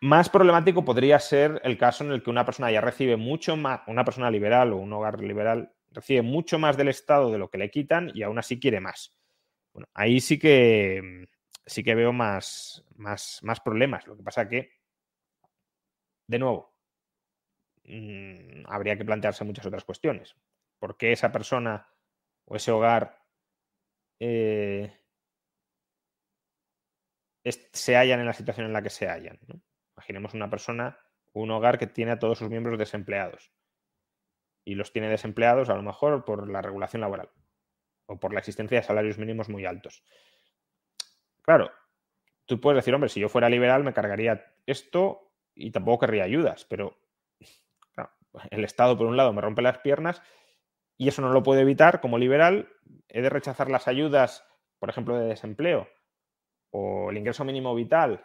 Más 0.00 0.28
problemático 0.28 0.84
podría 0.84 1.18
ser 1.20 1.60
el 1.64 1.78
caso 1.78 2.04
en 2.04 2.12
el 2.12 2.22
que 2.22 2.30
una 2.30 2.44
persona 2.44 2.70
ya 2.72 2.80
recibe 2.80 3.16
mucho 3.16 3.56
más, 3.56 3.82
una 3.86 4.04
persona 4.04 4.30
liberal 4.30 4.72
o 4.72 4.78
un 4.78 4.92
hogar 4.92 5.20
liberal 5.20 5.72
recibe 5.90 6.22
mucho 6.22 6.58
más 6.58 6.76
del 6.76 6.88
Estado 6.88 7.30
de 7.30 7.38
lo 7.38 7.50
que 7.50 7.58
le 7.58 7.70
quitan 7.70 8.10
y 8.14 8.22
aún 8.22 8.38
así 8.38 8.58
quiere 8.58 8.80
más. 8.80 9.16
Bueno, 9.72 9.88
ahí 9.94 10.20
sí 10.20 10.38
que 10.38 11.28
sí 11.66 11.84
que 11.84 11.94
veo 11.94 12.12
más, 12.12 12.84
más, 12.96 13.38
más 13.42 13.60
problemas. 13.60 14.06
Lo 14.06 14.16
que 14.16 14.22
pasa 14.22 14.48
que, 14.48 14.70
de 16.26 16.38
nuevo, 16.38 16.74
mm, 17.84 18.64
habría 18.66 18.96
que 18.96 19.04
plantearse 19.04 19.44
muchas 19.44 19.66
otras 19.66 19.84
cuestiones. 19.84 20.34
¿Por 20.78 20.96
qué 20.96 21.12
esa 21.12 21.30
persona 21.30 21.86
o 22.52 22.56
ese 22.56 22.70
hogar 22.70 23.18
eh, 24.20 24.94
se 27.72 27.96
hallan 27.96 28.20
en 28.20 28.26
la 28.26 28.34
situación 28.34 28.66
en 28.66 28.74
la 28.74 28.82
que 28.82 28.90
se 28.90 29.08
hallan? 29.08 29.38
Imaginemos 29.96 30.34
una 30.34 30.50
persona 30.50 30.98
un 31.32 31.50
hogar 31.50 31.78
que 31.78 31.86
tiene 31.86 32.10
a 32.12 32.18
todos 32.18 32.38
sus 32.38 32.50
miembros 32.50 32.78
desempleados 32.78 33.50
y 34.66 34.74
los 34.74 34.92
tiene 34.92 35.08
desempleados 35.08 35.70
a 35.70 35.74
lo 35.74 35.82
mejor 35.82 36.26
por 36.26 36.46
la 36.50 36.60
regulación 36.60 37.00
laboral 37.00 37.30
o 38.04 38.20
por 38.20 38.34
la 38.34 38.40
existencia 38.40 38.78
de 38.78 38.84
salarios 38.84 39.16
mínimos 39.16 39.48
muy 39.48 39.64
altos. 39.64 40.04
Claro, 41.40 41.72
tú 42.44 42.60
puedes 42.60 42.76
decir, 42.76 42.92
hombre, 42.92 43.08
si 43.08 43.18
yo 43.18 43.30
fuera 43.30 43.48
liberal 43.48 43.82
me 43.82 43.94
cargaría 43.94 44.54
esto 44.66 45.32
y 45.54 45.70
tampoco 45.70 46.00
querría 46.00 46.24
ayudas, 46.24 46.66
pero 46.66 46.98
el 48.50 48.64
Estado, 48.64 48.98
por 48.98 49.06
un 49.06 49.16
lado, 49.16 49.32
me 49.32 49.40
rompe 49.40 49.62
las 49.62 49.78
piernas 49.78 50.22
y 51.02 51.08
eso 51.08 51.20
no 51.20 51.32
lo 51.32 51.42
puedo 51.42 51.60
evitar. 51.60 52.00
Como 52.00 52.16
liberal, 52.16 52.68
he 53.08 53.22
de 53.22 53.28
rechazar 53.28 53.70
las 53.70 53.88
ayudas, 53.88 54.44
por 54.78 54.88
ejemplo, 54.88 55.18
de 55.18 55.26
desempleo 55.26 55.88
o 56.70 57.10
el 57.10 57.18
ingreso 57.18 57.44
mínimo 57.44 57.74
vital 57.74 58.24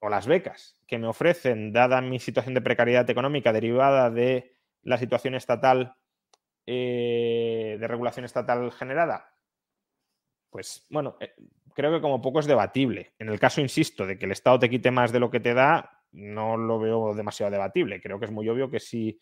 o 0.00 0.08
las 0.08 0.26
becas 0.26 0.80
que 0.86 0.98
me 0.98 1.06
ofrecen, 1.06 1.72
dada 1.72 2.00
mi 2.00 2.18
situación 2.18 2.54
de 2.54 2.60
precariedad 2.60 3.08
económica 3.08 3.52
derivada 3.52 4.10
de 4.10 4.52
la 4.82 4.98
situación 4.98 5.34
estatal, 5.34 5.96
eh, 6.66 7.76
de 7.78 7.88
regulación 7.88 8.24
estatal 8.24 8.70
generada. 8.72 9.32
Pues 10.50 10.86
bueno, 10.90 11.16
eh, 11.20 11.34
creo 11.74 11.92
que 11.92 12.00
como 12.00 12.20
poco 12.20 12.40
es 12.40 12.46
debatible. 12.46 13.14
En 13.18 13.28
el 13.28 13.38
caso, 13.38 13.60
insisto, 13.60 14.06
de 14.06 14.18
que 14.18 14.26
el 14.26 14.32
Estado 14.32 14.58
te 14.58 14.70
quite 14.70 14.90
más 14.90 15.12
de 15.12 15.20
lo 15.20 15.30
que 15.30 15.40
te 15.40 15.54
da, 15.54 16.02
no 16.10 16.56
lo 16.56 16.80
veo 16.80 17.14
demasiado 17.14 17.52
debatible. 17.52 18.00
Creo 18.00 18.18
que 18.18 18.24
es 18.26 18.32
muy 18.32 18.48
obvio 18.48 18.70
que 18.70 18.80
sí, 18.80 19.20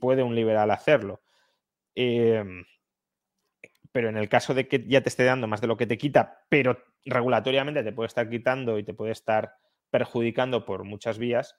puede 0.00 0.22
un 0.22 0.36
liberal 0.36 0.70
hacerlo. 0.70 1.20
Em, 1.94 2.64
pero 3.92 4.08
en 4.08 4.16
el 4.16 4.28
caso 4.28 4.54
de 4.54 4.68
que 4.68 4.84
ya 4.86 5.02
te 5.02 5.08
esté 5.08 5.24
dando 5.24 5.46
más 5.46 5.60
de 5.60 5.66
lo 5.66 5.76
que 5.76 5.86
te 5.86 5.98
quita, 5.98 6.44
pero 6.48 6.78
regulatoriamente 7.04 7.82
te 7.82 7.92
puede 7.92 8.06
estar 8.06 8.28
quitando 8.28 8.78
y 8.78 8.84
te 8.84 8.94
puede 8.94 9.12
estar 9.12 9.54
perjudicando 9.90 10.64
por 10.64 10.84
muchas 10.84 11.18
vías, 11.18 11.56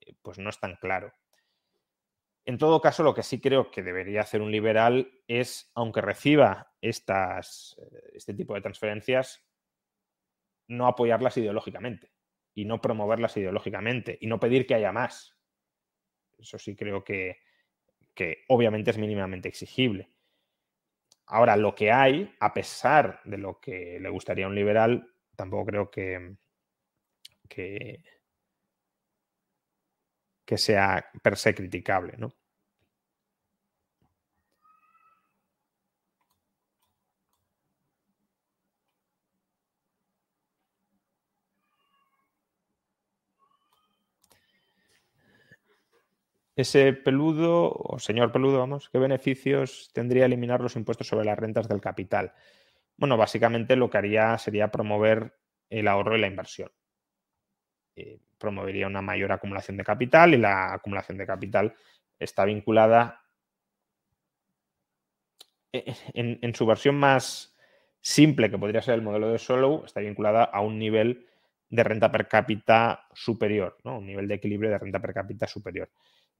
eh, 0.00 0.14
pues 0.22 0.38
no 0.38 0.50
es 0.50 0.58
tan 0.58 0.76
claro. 0.76 1.12
En 2.46 2.58
todo 2.58 2.80
caso, 2.80 3.02
lo 3.02 3.12
que 3.12 3.24
sí 3.24 3.40
creo 3.40 3.70
que 3.70 3.82
debería 3.82 4.20
hacer 4.20 4.40
un 4.40 4.52
liberal 4.52 5.10
es, 5.26 5.70
aunque 5.74 6.00
reciba 6.00 6.72
estas, 6.80 7.76
eh, 7.78 8.10
este 8.14 8.34
tipo 8.34 8.54
de 8.54 8.60
transferencias, 8.60 9.44
no 10.68 10.86
apoyarlas 10.86 11.36
ideológicamente 11.36 12.12
y 12.54 12.64
no 12.64 12.80
promoverlas 12.80 13.36
ideológicamente 13.36 14.16
y 14.20 14.26
no 14.26 14.40
pedir 14.40 14.66
que 14.66 14.74
haya 14.74 14.92
más. 14.92 15.36
Eso 16.38 16.58
sí 16.58 16.76
creo 16.76 17.02
que, 17.04 17.38
obviamente 18.48 18.90
es 18.90 18.98
mínimamente 18.98 19.48
exigible. 19.48 20.10
Ahora, 21.26 21.56
lo 21.56 21.74
que 21.74 21.90
hay, 21.90 22.34
a 22.40 22.54
pesar 22.54 23.20
de 23.24 23.38
lo 23.38 23.60
que 23.60 23.98
le 24.00 24.08
gustaría 24.08 24.46
a 24.46 24.48
un 24.48 24.54
liberal, 24.54 25.12
tampoco 25.34 25.66
creo 25.66 25.90
que, 25.90 26.36
que, 27.48 28.02
que 30.44 30.58
sea 30.58 31.10
per 31.22 31.36
se 31.36 31.54
criticable, 31.54 32.14
¿no? 32.16 32.32
Ese 46.56 46.94
peludo, 46.94 47.70
o 47.70 47.98
señor 47.98 48.32
peludo, 48.32 48.58
vamos, 48.58 48.88
¿qué 48.88 48.98
beneficios 48.98 49.90
tendría 49.92 50.24
eliminar 50.24 50.60
los 50.62 50.74
impuestos 50.74 51.06
sobre 51.06 51.26
las 51.26 51.38
rentas 51.38 51.68
del 51.68 51.82
capital? 51.82 52.32
Bueno, 52.96 53.18
básicamente 53.18 53.76
lo 53.76 53.90
que 53.90 53.98
haría 53.98 54.38
sería 54.38 54.70
promover 54.70 55.34
el 55.68 55.86
ahorro 55.86 56.16
y 56.16 56.20
la 56.20 56.28
inversión. 56.28 56.70
Eh, 57.94 58.20
promovería 58.38 58.86
una 58.86 59.02
mayor 59.02 59.32
acumulación 59.32 59.76
de 59.76 59.84
capital 59.84 60.34
y 60.34 60.38
la 60.38 60.74
acumulación 60.74 61.18
de 61.18 61.26
capital 61.26 61.74
está 62.18 62.44
vinculada 62.46 63.22
eh, 65.72 65.94
en, 66.14 66.54
su 66.54 66.64
versión 66.64 66.96
más 66.96 67.54
simple, 68.00 68.50
que 68.50 68.58
podría 68.58 68.80
ser 68.80 68.94
el 68.94 69.02
modelo 69.02 69.30
de 69.30 69.38
Solo, 69.38 69.84
está 69.84 70.00
vinculada 70.00 70.44
a 70.44 70.60
un 70.60 70.78
nivel 70.78 71.26
de 71.68 71.84
renta 71.84 72.10
per 72.10 72.28
cápita 72.28 73.06
superior, 73.12 73.76
¿no? 73.84 73.98
un 73.98 74.06
nivel 74.06 74.28
de 74.28 74.34
equilibrio 74.34 74.70
de 74.70 74.78
renta 74.78 75.00
per 75.00 75.12
cápita 75.12 75.46
superior. 75.46 75.90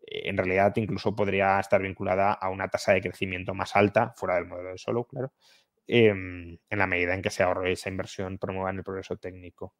En 0.06 0.36
realidad, 0.36 0.72
incluso 0.76 1.14
podría 1.16 1.58
estar 1.60 1.82
vinculada 1.82 2.32
a 2.32 2.50
una 2.50 2.68
tasa 2.68 2.92
de 2.92 3.02
crecimiento 3.02 3.54
más 3.54 3.76
alta, 3.76 4.14
fuera 4.16 4.36
del 4.36 4.46
modelo 4.46 4.70
de 4.70 4.78
Solo, 4.78 5.04
claro, 5.04 5.32
em, 5.86 6.58
en 6.70 6.78
la 6.78 6.86
medida 6.86 7.14
en 7.14 7.22
que 7.22 7.30
se 7.30 7.42
ahorre 7.42 7.72
esa 7.72 7.90
inversión 7.90 8.38
promuevan 8.38 8.78
el 8.78 8.84
progreso 8.84 9.16
técnico. 9.16 9.74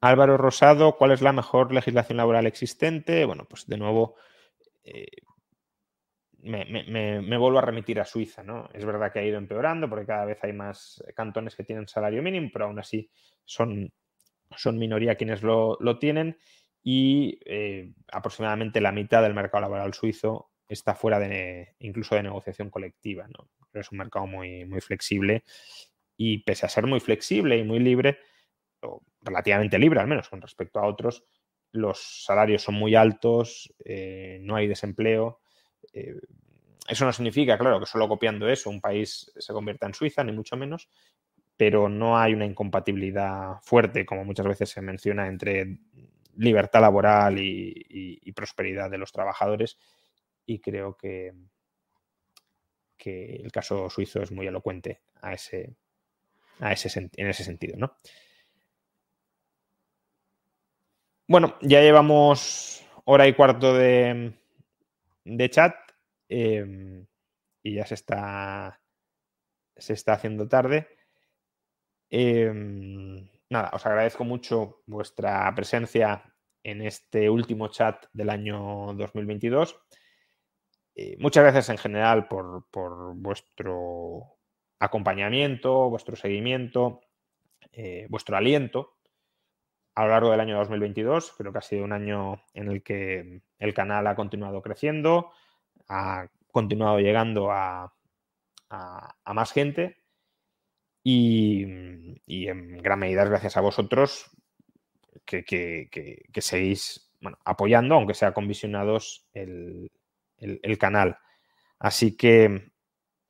Álvaro 0.00 0.36
Rosado, 0.36 0.96
¿cuál 0.96 1.12
es 1.12 1.20
la 1.22 1.32
mejor 1.32 1.72
legislación 1.72 2.16
laboral 2.16 2.46
existente? 2.46 3.24
Bueno, 3.26 3.44
pues 3.48 3.66
de 3.66 3.76
nuevo, 3.76 4.16
eh, 4.84 5.06
me, 6.42 7.36
vuelvo 7.38 7.58
a 7.58 7.62
remitir 7.62 8.00
a 8.00 8.04
Suiza, 8.04 8.42
¿no? 8.42 8.68
Es 8.72 8.84
verdad 8.84 9.12
que 9.12 9.18
ha 9.18 9.24
ido 9.24 9.38
empeorando 9.38 9.88
porque 9.88 10.06
cada 10.06 10.24
vez 10.24 10.38
hay 10.42 10.52
más 10.52 11.02
cantones 11.14 11.54
que 11.56 11.64
tienen 11.64 11.88
salario 11.88 12.22
mínimo, 12.22 12.50
pero 12.52 12.66
aún 12.66 12.78
así 12.78 13.10
son, 13.44 13.92
son 14.56 14.78
minoría 14.78 15.16
quienes 15.16 15.42
lo, 15.42 15.78
tienen 15.98 16.38
y 16.82 17.38
eh, 17.44 17.92
aproximadamente 18.12 18.80
la 18.80 18.92
mitad 18.92 19.22
del 19.22 19.34
mercado 19.34 19.62
laboral 19.62 19.94
suizo 19.94 20.50
está 20.68 20.94
fuera 20.94 21.18
de 21.18 21.74
incluso 21.80 22.14
de 22.14 22.22
negociación 22.22 22.70
colectiva, 22.70 23.26
¿no? 23.28 23.50
Es 23.72 23.92
un 23.92 23.98
mercado 23.98 24.26
muy, 24.26 24.64
muy 24.64 24.80
flexible 24.80 25.44
y 26.16 26.38
pese 26.38 26.66
a 26.66 26.68
ser 26.68 26.86
muy 26.86 27.00
flexible 27.00 27.56
y 27.56 27.64
muy 27.64 27.78
libre, 27.78 28.18
relativamente 29.22 29.78
libre 29.78 30.00
al 30.00 30.06
menos 30.06 30.28
con 30.28 30.40
respecto 30.40 30.80
a 30.80 30.86
otros, 30.86 31.24
los 31.72 32.24
salarios 32.24 32.62
son 32.62 32.74
muy 32.74 32.94
altos, 32.94 33.72
eh, 33.84 34.38
no 34.42 34.56
hay 34.56 34.66
desempleo. 34.66 35.40
Eh, 35.92 36.20
eso 36.88 37.04
no 37.04 37.12
significa, 37.12 37.56
claro, 37.56 37.78
que 37.78 37.86
solo 37.86 38.08
copiando 38.08 38.48
eso 38.48 38.68
un 38.68 38.80
país 38.80 39.30
se 39.36 39.52
convierta 39.52 39.86
en 39.86 39.94
Suiza, 39.94 40.24
ni 40.24 40.32
mucho 40.32 40.56
menos, 40.56 40.88
pero 41.56 41.88
no 41.88 42.18
hay 42.18 42.34
una 42.34 42.46
incompatibilidad 42.46 43.60
fuerte, 43.62 44.04
como 44.06 44.24
muchas 44.24 44.46
veces 44.46 44.70
se 44.70 44.80
menciona, 44.80 45.28
entre 45.28 45.78
libertad 46.36 46.80
laboral 46.80 47.38
y, 47.38 48.32
prosperidad 48.34 48.90
de 48.90 48.98
los 48.98 49.12
trabajadores. 49.12 49.78
Y 50.46 50.60
creo 50.60 50.96
que, 50.96 51.34
que 52.96 53.36
el 53.36 53.52
caso 53.52 53.90
suizo 53.90 54.22
es 54.22 54.32
muy 54.32 54.46
elocuente 54.46 55.02
a 55.20 55.34
ese, 55.34 55.76
a 56.60 56.72
ese, 56.72 57.10
en 57.14 57.26
ese 57.28 57.44
sentido, 57.44 57.76
¿no? 57.76 57.94
Bueno, 61.28 61.56
ya 61.60 61.80
llevamos 61.80 62.84
hora 63.04 63.28
y 63.28 63.34
cuarto 63.34 63.74
de, 63.74 64.32
chat 65.50 65.74
em, 66.28 67.06
y 67.62 67.74
ya 67.74 67.86
se 67.86 67.94
está, 67.94 68.80
se 69.76 69.92
está 69.92 70.14
haciendo 70.14 70.48
tarde. 70.48 70.88
Em, 72.10 73.28
nada, 73.48 73.70
os 73.72 73.84
agradezco 73.86 74.24
mucho 74.24 74.82
vuestra 74.86 75.52
presencia 75.54 76.22
en 76.62 76.82
este 76.82 77.30
último 77.30 77.68
chat 77.68 78.06
del 78.12 78.30
año 78.30 78.92
2022. 78.94 79.76
Eh, 80.94 81.16
muchas 81.18 81.44
gracias 81.44 81.68
en 81.70 81.78
general 81.78 82.28
por, 82.28 82.66
por 82.70 83.14
vuestro 83.14 84.38
acompañamiento, 84.78 85.88
vuestro 85.88 86.16
seguimiento, 86.16 87.00
eh, 87.72 88.06
vuestro 88.10 88.36
aliento 88.36 88.99
a 90.00 90.04
lo 90.04 90.12
largo 90.12 90.30
del 90.30 90.40
año 90.40 90.56
2022. 90.56 91.34
Creo 91.36 91.52
que 91.52 91.58
ha 91.58 91.62
sido 91.62 91.84
un 91.84 91.92
año 91.92 92.42
en 92.54 92.68
el 92.68 92.82
que 92.82 93.42
el 93.58 93.74
canal 93.74 94.06
ha 94.06 94.14
continuado 94.14 94.62
creciendo, 94.62 95.30
ha 95.88 96.28
continuado 96.50 96.98
llegando 97.00 97.50
a, 97.50 97.92
más 99.26 99.52
gente 99.52 99.98
y, 101.02 101.64
en 102.26 102.78
gran 102.82 102.98
medida 102.98 103.24
gracias 103.24 103.56
a 103.58 103.60
vosotros 103.60 104.30
que, 105.26 106.30
seguís 106.40 107.12
apoyando, 107.44 107.94
aunque 107.96 108.14
sea 108.14 108.32
con 108.32 108.48
visionados, 108.48 109.28
el, 109.34 109.90
canal. 110.78 111.18
Así 111.78 112.16
que 112.16 112.70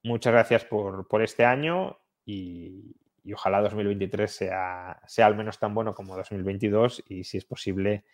muchas 0.05 0.33
gracias 0.33 0.65
por 0.67 1.23
este 1.23 1.45
año 1.45 1.99
y, 2.25 3.00
y 3.23 3.33
ojalá 3.33 3.61
2023 3.61 4.31
sea, 4.31 5.01
sea 5.07 5.27
al 5.27 5.37
menos 5.37 5.59
tan 5.59 5.75
bueno 5.75 5.95
como 5.95 6.17
2022 6.17 7.05
y 7.09 7.25
si 7.25 7.39
es 7.39 7.45
posible 7.45 8.05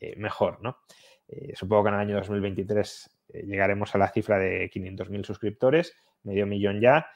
eh, 0.00 0.14
mejor, 0.16 0.62
¿no? 0.62 0.78
Eh, 1.28 1.52
supongo 1.54 1.84
que 1.84 1.88
en 1.88 1.94
el 1.94 2.00
año 2.00 2.16
2023 2.16 3.10
eh, 3.28 3.42
llegaremos 3.46 3.94
a 3.94 3.98
la 3.98 4.10
cifra 4.10 4.38
de 4.38 4.70
500.000 4.70 5.24
suscriptores, 5.24 5.96
medio 6.22 6.46
millón 6.46 6.80
ya, 6.80 7.06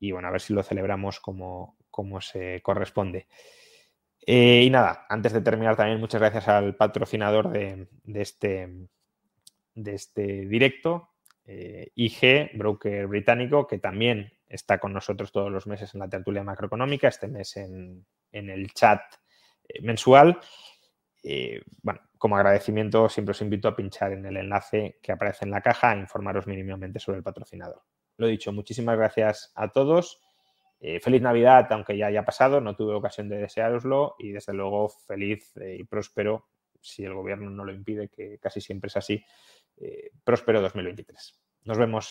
y 0.00 0.12
bueno, 0.12 0.28
a 0.28 0.30
ver 0.30 0.40
si 0.40 0.54
lo 0.54 0.62
celebramos 0.62 1.20
como, 1.20 1.76
como 1.90 2.20
se 2.20 2.60
corresponde. 2.62 3.26
y 4.26 4.68
nada, 4.70 5.06
antes 5.08 5.32
de 5.32 5.40
terminar 5.40 5.76
también 5.76 6.00
muchas 6.00 6.20
gracias 6.20 6.48
al 6.48 6.76
patrocinador 6.76 7.50
de, 7.50 7.88
de 8.04 8.20
este, 8.20 8.88
de 9.74 9.94
este 9.94 10.46
directo, 10.46 11.10
IG, 11.46 12.50
broker 12.54 13.06
británico, 13.06 13.66
que 13.66 13.78
también 13.78 14.37
está 14.48 14.78
con 14.78 14.92
nosotros 14.92 15.32
todos 15.32 15.50
los 15.50 15.66
meses 15.66 15.94
en 15.94 16.00
la 16.00 16.08
tertulia 16.08 16.42
macroeconómica, 16.42 17.08
este 17.08 17.28
mes 17.28 17.56
en, 17.56 18.06
el 18.32 18.72
chat 18.72 19.00
eh, 19.68 19.82
mensual. 19.82 20.40
bueno, 21.82 22.00
como 22.16 22.36
agradecimiento 22.36 23.08
siempre 23.08 23.32
os 23.32 23.42
invito 23.42 23.68
a 23.68 23.76
pinchar 23.76 24.12
en 24.12 24.24
el 24.26 24.36
enlace 24.36 24.98
que 25.02 25.12
aparece 25.12 25.44
en 25.44 25.50
la 25.50 25.60
caja 25.60 25.94
e 25.94 25.98
informaros 25.98 26.46
mínimamente 26.46 26.98
sobre 26.98 27.18
el 27.18 27.24
patrocinador. 27.24 27.82
Lo 28.16 28.26
dicho, 28.26 28.52
muchísimas 28.52 28.96
gracias 28.96 29.52
a 29.54 29.70
todos. 29.70 30.20
Eh, 30.80 31.00
feliz 31.00 31.22
Navidad, 31.22 31.66
aunque 31.70 31.96
ya 31.96 32.06
haya 32.06 32.24
pasado, 32.24 32.60
no 32.60 32.76
tuve 32.76 32.94
ocasión 32.94 33.28
de 33.28 33.38
desearoslo 33.38 34.14
y 34.18 34.32
desde 34.32 34.52
luego 34.52 34.88
feliz 34.88 35.56
eh, 35.56 35.76
y 35.80 35.84
próspero, 35.84 36.48
si 36.80 37.04
el 37.04 37.14
gobierno 37.14 37.50
no 37.50 37.64
lo 37.64 37.72
impide, 37.72 38.08
que 38.08 38.38
casi 38.38 38.60
siempre 38.60 38.86
es 38.88 38.96
así, 38.96 39.24
próspero 40.24 40.60
2023. 40.60 41.40
Nos 41.64 41.78
vemos. 41.78 42.10